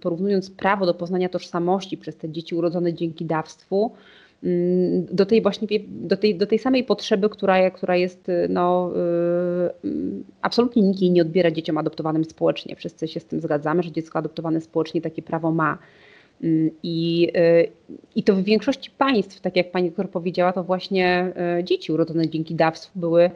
porównując 0.00 0.50
prawo 0.50 0.86
do 0.86 0.94
poznania 0.94 1.28
tożsamości 1.28 1.96
przez 1.96 2.16
te 2.16 2.30
dzieci 2.30 2.54
urodzone 2.54 2.94
dzięki 2.94 3.24
dawstwu 3.24 3.92
do 5.10 5.26
tej 5.26 5.42
właśnie 5.42 5.68
do 5.88 6.16
tej, 6.16 6.38
do 6.38 6.46
tej 6.46 6.58
samej 6.58 6.84
potrzeby, 6.84 7.28
która, 7.28 7.70
która 7.70 7.96
jest 7.96 8.26
no, 8.48 8.92
yy, 9.82 9.92
absolutnie 10.42 10.82
nikt 10.82 11.00
jej 11.00 11.10
nie 11.10 11.22
odbiera 11.22 11.50
dzieciom 11.50 11.78
adoptowanym 11.78 12.24
społecznie. 12.24 12.76
Wszyscy 12.76 13.08
się 13.08 13.20
z 13.20 13.24
tym 13.24 13.40
zgadzamy, 13.40 13.82
że 13.82 13.92
dziecko 13.92 14.18
adoptowane 14.18 14.60
społecznie 14.60 15.00
takie 15.00 15.22
prawo 15.22 15.50
ma. 15.50 15.78
Mm, 16.42 16.70
I, 16.82 17.20
yy, 17.20 17.68
I 18.14 18.22
to 18.22 18.34
w 18.34 18.42
większości 18.42 18.90
państw, 18.90 19.40
tak 19.40 19.56
jak 19.56 19.70
pani 19.70 19.88
doktor 19.88 20.10
powiedziała, 20.10 20.52
to 20.52 20.64
właśnie 20.64 21.32
dzieci 21.62 21.92
urodzone 21.92 22.28
dzięki 22.28 22.54
dawstwu 22.54 22.98
były 22.98 23.30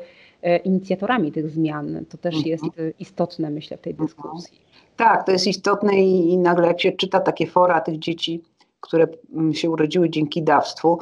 inicjatorami 0.65 1.33
tych 1.33 1.51
zmian. 1.51 2.05
To 2.09 2.19
też 2.19 2.35
mhm. 2.35 2.51
jest 2.51 2.65
istotne, 2.99 3.51
myślę, 3.51 3.77
w 3.77 3.81
tej 3.81 3.95
dyskusji. 3.95 4.61
Tak, 4.97 5.27
to 5.27 5.33
jest 5.33 5.47
istotne 5.47 6.01
i, 6.01 6.33
i 6.33 6.39
nagle 6.39 6.67
jak 6.67 6.81
się 6.81 6.93
czyta 6.93 7.21
takie 7.21 7.47
fora 7.47 7.81
tych 7.81 7.99
dzieci, 7.99 8.43
które 8.81 9.07
mm, 9.33 9.55
się 9.55 9.70
urodziły 9.70 10.11
dzięki 10.11 10.43
dawstwu, 10.43 10.99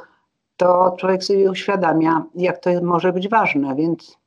to 0.57 0.97
człowiek 0.99 1.25
sobie 1.25 1.51
uświadamia, 1.51 2.25
jak 2.35 2.59
to 2.59 2.71
może 2.83 3.13
być 3.13 3.29
ważne, 3.29 3.75
więc 3.77 4.19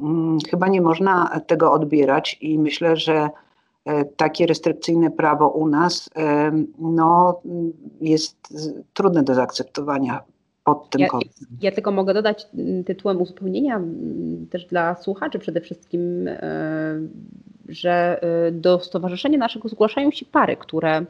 hmm, 0.00 0.38
chyba 0.50 0.68
nie 0.68 0.80
można 0.80 1.40
tego 1.46 1.72
odbierać 1.72 2.38
i 2.40 2.58
myślę, 2.58 2.96
że 2.96 3.30
e, 3.84 4.04
takie 4.04 4.46
restrykcyjne 4.46 5.10
prawo 5.10 5.48
u 5.48 5.68
nas 5.68 6.10
e, 6.16 6.52
no, 6.78 7.40
jest 8.00 8.36
trudne 8.94 9.22
do 9.22 9.34
zaakceptowania 9.34 10.22
pod 10.64 10.90
tym 10.90 11.00
ja, 11.00 11.08
kątem. 11.08 11.46
Ja 11.60 11.72
tylko 11.72 11.92
mogę 11.92 12.14
dodać 12.14 12.46
mm, 12.54 12.84
tytułem 12.84 13.22
uzupełnienia 13.22 13.76
mm, 13.76 14.46
też 14.50 14.66
dla 14.66 14.94
słuchaczy 14.94 15.38
przede 15.38 15.60
wszystkim, 15.60 16.28
e, 16.28 17.00
że 17.68 18.20
do 18.52 18.80
stowarzyszenia 18.80 19.38
naszego 19.38 19.68
zgłaszają 19.68 20.10
się 20.10 20.26
pary, 20.26 20.56
które 20.56 21.04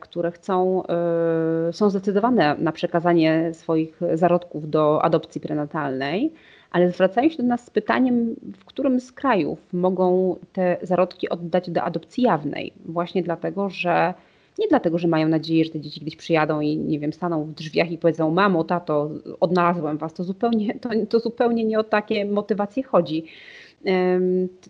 które 0.00 0.30
chcą, 0.30 0.82
e, 0.86 1.72
są 1.72 1.90
zdecydowane 1.90 2.56
na 2.58 2.72
przekazanie 2.72 3.54
swoich 3.54 4.00
zarodków 4.14 4.70
do 4.70 5.04
adopcji 5.04 5.40
prenatalnej, 5.40 6.32
ale 6.70 6.90
zwracają 6.90 7.28
się 7.28 7.36
do 7.36 7.42
nas 7.42 7.64
z 7.64 7.70
pytaniem, 7.70 8.34
w 8.56 8.64
którym 8.64 9.00
z 9.00 9.12
krajów 9.12 9.58
mogą 9.72 10.36
te 10.52 10.76
zarodki 10.82 11.28
oddać 11.28 11.70
do 11.70 11.82
adopcji 11.82 12.24
jawnej. 12.24 12.72
Właśnie 12.84 13.22
dlatego, 13.22 13.70
że 13.70 14.14
nie 14.58 14.68
dlatego, 14.68 14.98
że 14.98 15.08
mają 15.08 15.28
nadzieję, 15.28 15.64
że 15.64 15.70
te 15.70 15.80
dzieci 15.80 16.00
gdzieś 16.00 16.16
przyjadą 16.16 16.60
i 16.60 16.76
nie 16.76 16.98
wiem, 16.98 17.12
staną 17.12 17.44
w 17.44 17.52
drzwiach 17.52 17.90
i 17.90 17.98
powiedzą: 17.98 18.30
Mamo, 18.30 18.64
tato, 18.64 19.10
odnalazłem 19.40 19.98
was. 19.98 20.14
To 20.14 20.24
zupełnie, 20.24 20.74
to, 20.74 20.88
to 21.08 21.20
zupełnie 21.20 21.64
nie 21.64 21.78
o 21.78 21.84
takie 21.84 22.24
motywacje 22.24 22.82
chodzi 22.82 23.24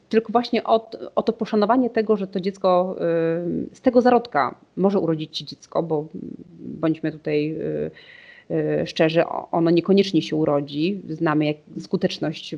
tylko 0.09 0.33
właśnie 0.33 0.65
o, 0.65 0.91
o, 1.15 1.23
to 1.23 1.33
poszanowanie 1.33 1.91
tego, 1.91 2.17
że 2.17 2.27
to 2.27 2.41
dziecko 2.41 2.97
z 3.73 3.81
tego 3.81 4.01
zarodka 4.01 4.55
może 4.77 4.99
urodzić 4.99 5.39
się 5.39 5.45
dziecko, 5.45 5.83
bo 5.83 6.07
bądźmy 6.59 7.13
tutaj 7.13 7.51
y, 7.51 7.91
y, 8.51 8.87
szczerzy, 8.87 9.23
ono 9.51 9.71
niekoniecznie 9.71 10.23
się 10.23 10.37
urodzi, 10.37 11.01
znamy 11.09 11.47
jak 11.47 11.57
skuteczność 11.81 12.57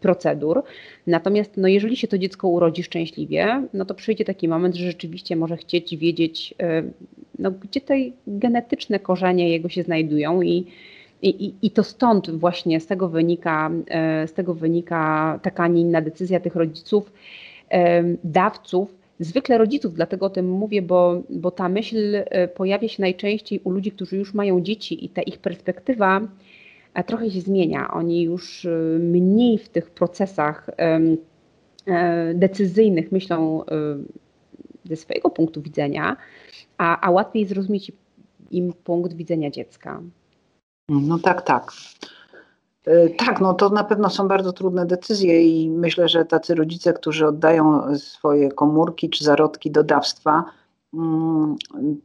procedur. 0.00 0.62
Natomiast 1.06 1.56
no, 1.56 1.68
jeżeli 1.68 1.96
się 1.96 2.08
to 2.08 2.18
dziecko 2.18 2.48
urodzi 2.48 2.82
szczęśliwie, 2.82 3.62
no 3.74 3.84
to 3.84 3.94
przyjdzie 3.94 4.24
taki 4.24 4.48
moment, 4.48 4.74
że 4.74 4.84
rzeczywiście 4.84 5.36
może 5.36 5.56
chcieć 5.56 5.96
wiedzieć, 5.96 6.54
y, 6.62 6.92
no, 7.38 7.50
gdzie 7.50 7.80
te 7.80 7.94
genetyczne 8.26 8.98
korzenie 8.98 9.50
jego 9.50 9.68
się 9.68 9.82
znajdują 9.82 10.42
i 10.42 10.66
i, 11.24 11.44
i, 11.46 11.54
I, 11.62 11.70
to 11.70 11.82
stąd 11.82 12.30
właśnie 12.30 12.80
z 12.80 12.86
tego 12.86 13.08
wynika, 13.08 13.70
e, 13.88 14.28
z 14.28 14.32
tego 14.32 14.54
wynika 14.54 15.40
taka, 15.42 15.68
nie 15.68 15.80
inna 15.80 16.00
decyzja 16.00 16.40
tych 16.40 16.56
rodziców, 16.56 17.12
e, 17.70 18.04
dawców, 18.24 18.94
zwykle 19.20 19.58
rodziców, 19.58 19.94
dlatego 19.94 20.26
o 20.26 20.30
tym 20.30 20.50
mówię, 20.50 20.82
bo, 20.82 21.22
bo 21.30 21.50
ta 21.50 21.68
myśl 21.68 21.96
e, 22.14 22.48
pojawia 22.48 22.88
się 22.88 23.02
najczęściej 23.02 23.60
u 23.64 23.70
ludzi, 23.70 23.92
którzy 23.92 24.16
już 24.16 24.34
mają 24.34 24.60
dzieci 24.60 25.04
i 25.04 25.08
ta 25.08 25.22
ich 25.22 25.38
perspektywa 25.38 26.20
trochę 27.06 27.30
się 27.30 27.40
zmienia. 27.40 27.90
Oni 27.90 28.22
już 28.22 28.66
mniej 29.00 29.58
w 29.58 29.68
tych 29.68 29.90
procesach 29.90 30.70
decyzyjnych 32.34 33.12
myślą 33.12 33.62
ze 34.84 34.96
swojego 34.96 35.30
punktu 35.30 35.62
widzenia, 35.62 36.16
a, 36.78 37.06
a 37.06 37.10
łatwiej 37.10 37.46
zrozumieć 37.46 37.92
im 38.50 38.72
punkt 38.72 39.12
widzenia 39.12 39.50
dziecka. 39.50 40.02
No 40.88 41.18
tak, 41.18 41.42
tak. 41.42 41.72
E, 42.86 43.08
tak, 43.08 43.40
no 43.40 43.54
to 43.54 43.68
na 43.70 43.84
pewno 43.84 44.10
są 44.10 44.28
bardzo 44.28 44.52
trudne 44.52 44.86
decyzje 44.86 45.62
i 45.62 45.70
myślę, 45.70 46.08
że 46.08 46.24
tacy 46.24 46.54
rodzice, 46.54 46.92
którzy 46.92 47.26
oddają 47.26 47.96
swoje 47.98 48.52
komórki 48.52 49.10
czy 49.10 49.24
zarodki 49.24 49.70
do 49.70 49.84
dawstwa, 49.84 50.44
mm, 50.94 51.56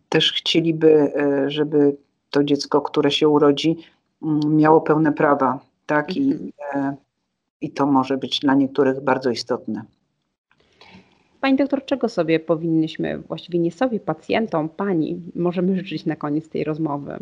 też 0.09 0.33
chcieliby, 0.33 1.13
e, 1.15 1.49
żeby 1.49 1.97
to 2.29 2.43
dziecko, 2.43 2.81
które 2.81 3.11
się 3.11 3.29
urodzi, 3.29 3.77
mm, 4.23 4.55
miało 4.55 4.81
pełne 4.81 5.11
prawa, 5.11 5.59
tak? 5.85 6.17
I, 6.17 6.31
mhm. 6.31 6.51
e, 6.73 6.95
i 7.61 7.71
to 7.71 7.85
może 7.85 8.17
być 8.17 8.39
dla 8.39 8.53
niektórych 8.53 9.01
bardzo 9.01 9.29
istotne. 9.29 9.83
Pani 11.41 11.57
doktor, 11.57 11.85
czego 11.85 12.09
sobie 12.09 12.39
powinniśmy, 12.39 13.17
właściwie 13.17 13.59
nie 13.59 13.71
sobie, 13.71 13.99
pacjentom, 13.99 14.69
pani, 14.69 15.21
możemy 15.35 15.75
życzyć 15.75 16.05
na 16.05 16.15
koniec 16.15 16.49
tej 16.49 16.63
rozmowy? 16.63 17.17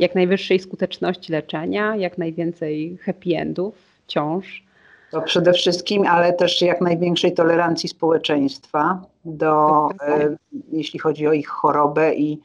Jak 0.00 0.14
najwyższej 0.14 0.58
skuteczności 0.58 1.32
leczenia, 1.32 1.96
jak 1.96 2.18
najwięcej 2.18 2.98
happy 3.04 3.36
endów, 3.36 3.74
ciąż. 4.06 4.64
To 5.10 5.22
przede 5.22 5.52
wszystkim, 5.52 6.06
ale 6.06 6.32
też 6.32 6.62
jak 6.62 6.80
największej 6.80 7.34
tolerancji 7.34 7.88
społeczeństwa 7.88 9.02
do, 9.24 9.88
e, 10.02 10.36
jeśli 10.72 10.98
chodzi 10.98 11.26
o 11.26 11.32
ich 11.32 11.48
chorobę 11.48 12.14
i, 12.14 12.40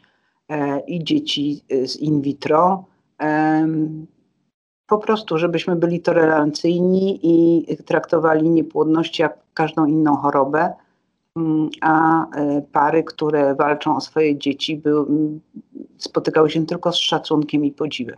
e, 0.49 0.79
i 0.79 1.03
dzieci 1.03 1.61
z 1.85 1.95
in 1.95 2.21
vitro. 2.21 2.85
E, 3.21 3.67
po 4.87 4.97
prostu, 4.97 5.37
żebyśmy 5.37 5.75
byli 5.75 5.99
tolerancyjni 5.99 7.19
i 7.23 7.65
traktowali 7.77 8.49
niepłodność 8.49 9.19
jak 9.19 9.37
każdą 9.53 9.85
inną 9.85 10.15
chorobę 10.15 10.73
a 11.81 12.25
e, 12.35 12.61
pary, 12.71 13.03
które 13.03 13.55
walczą 13.55 13.95
o 13.95 14.01
swoje 14.01 14.37
dzieci, 14.37 14.81
spotykały 15.97 16.49
się 16.49 16.65
tylko 16.65 16.91
z 16.91 16.97
szacunkiem 16.97 17.65
i 17.65 17.71
podziwem. 17.71 18.17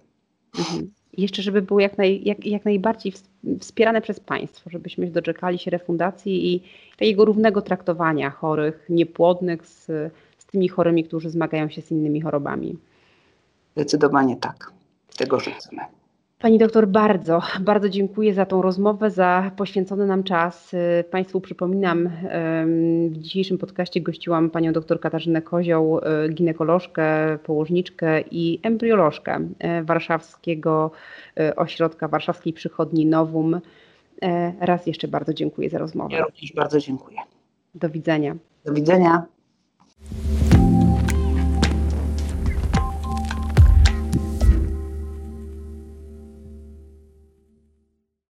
Mhm. 0.60 0.92
Jeszcze, 1.18 1.42
żeby 1.42 1.62
były 1.62 1.82
jak, 1.82 1.98
naj, 1.98 2.22
jak, 2.24 2.46
jak 2.46 2.66
najbardziej 2.66 3.14
wspierane 3.60 4.02
przez 4.02 4.20
państwo, 4.20 4.70
żebyśmy 4.70 5.12
doczekali 5.12 5.60
się 5.60 5.72
refundacji 5.72 6.54
i 6.54 6.64
takiego 6.98 7.26
równego 7.26 7.62
traktowania 7.62 8.30
chorych, 8.30 8.86
niepłodnych 8.90 9.66
z, 9.66 9.86
z 10.38 10.46
tymi 10.52 10.68
chorymi, 10.68 11.04
którzy 11.04 11.30
zmagają 11.30 11.70
się 11.70 11.82
z 11.82 11.92
innymi 11.92 12.22
chorobami. 12.22 12.78
Zdecydowanie 13.76 14.36
tak. 14.36 14.72
Tego 15.18 15.40
życzymy. 15.40 15.82
Pani 16.40 16.58
doktor, 16.58 16.88
bardzo, 16.88 17.42
bardzo 17.62 17.90
dziękuję 17.90 18.34
za 18.34 18.46
tą 18.46 18.62
rozmowę, 18.62 19.12
za 19.12 19.52
poświęcony 19.56 20.06
nam 20.06 20.24
czas. 20.24 20.74
Y, 20.74 21.04
państwu 21.12 21.42
przypominam, 21.42 22.10
w 23.10 23.18
dzisiejszym 23.18 23.58
podcaście 23.58 24.02
gościłam 24.02 24.50
panią 24.50 24.74
doktor 24.74 25.00
Katarzynę 25.00 25.42
Kozioł, 25.42 26.00
y, 26.00 26.30
ginekolożkę, 26.34 27.38
położniczkę 27.44 28.22
i 28.22 28.60
embriolożkę 28.64 29.40
y, 29.40 29.84
warszawskiego 29.84 30.92
ośrodka, 31.56 32.08
warszawskiej 32.08 32.54
przychodni 32.54 33.06
Nowum. 33.06 33.62
Raz 34.60 34.88
jeszcze 34.88 35.08
bardzo 35.08 35.34
dziękuję 35.34 35.70
za 35.70 35.78
rozmowę. 35.78 36.16
Ja 36.16 36.26
również 36.26 36.54
bardzo 36.54 36.80
dziękuję. 36.80 37.18
Do 37.76 37.90
widzenia. 37.90 38.36
Do 38.66 38.74
widzenia. 38.74 39.26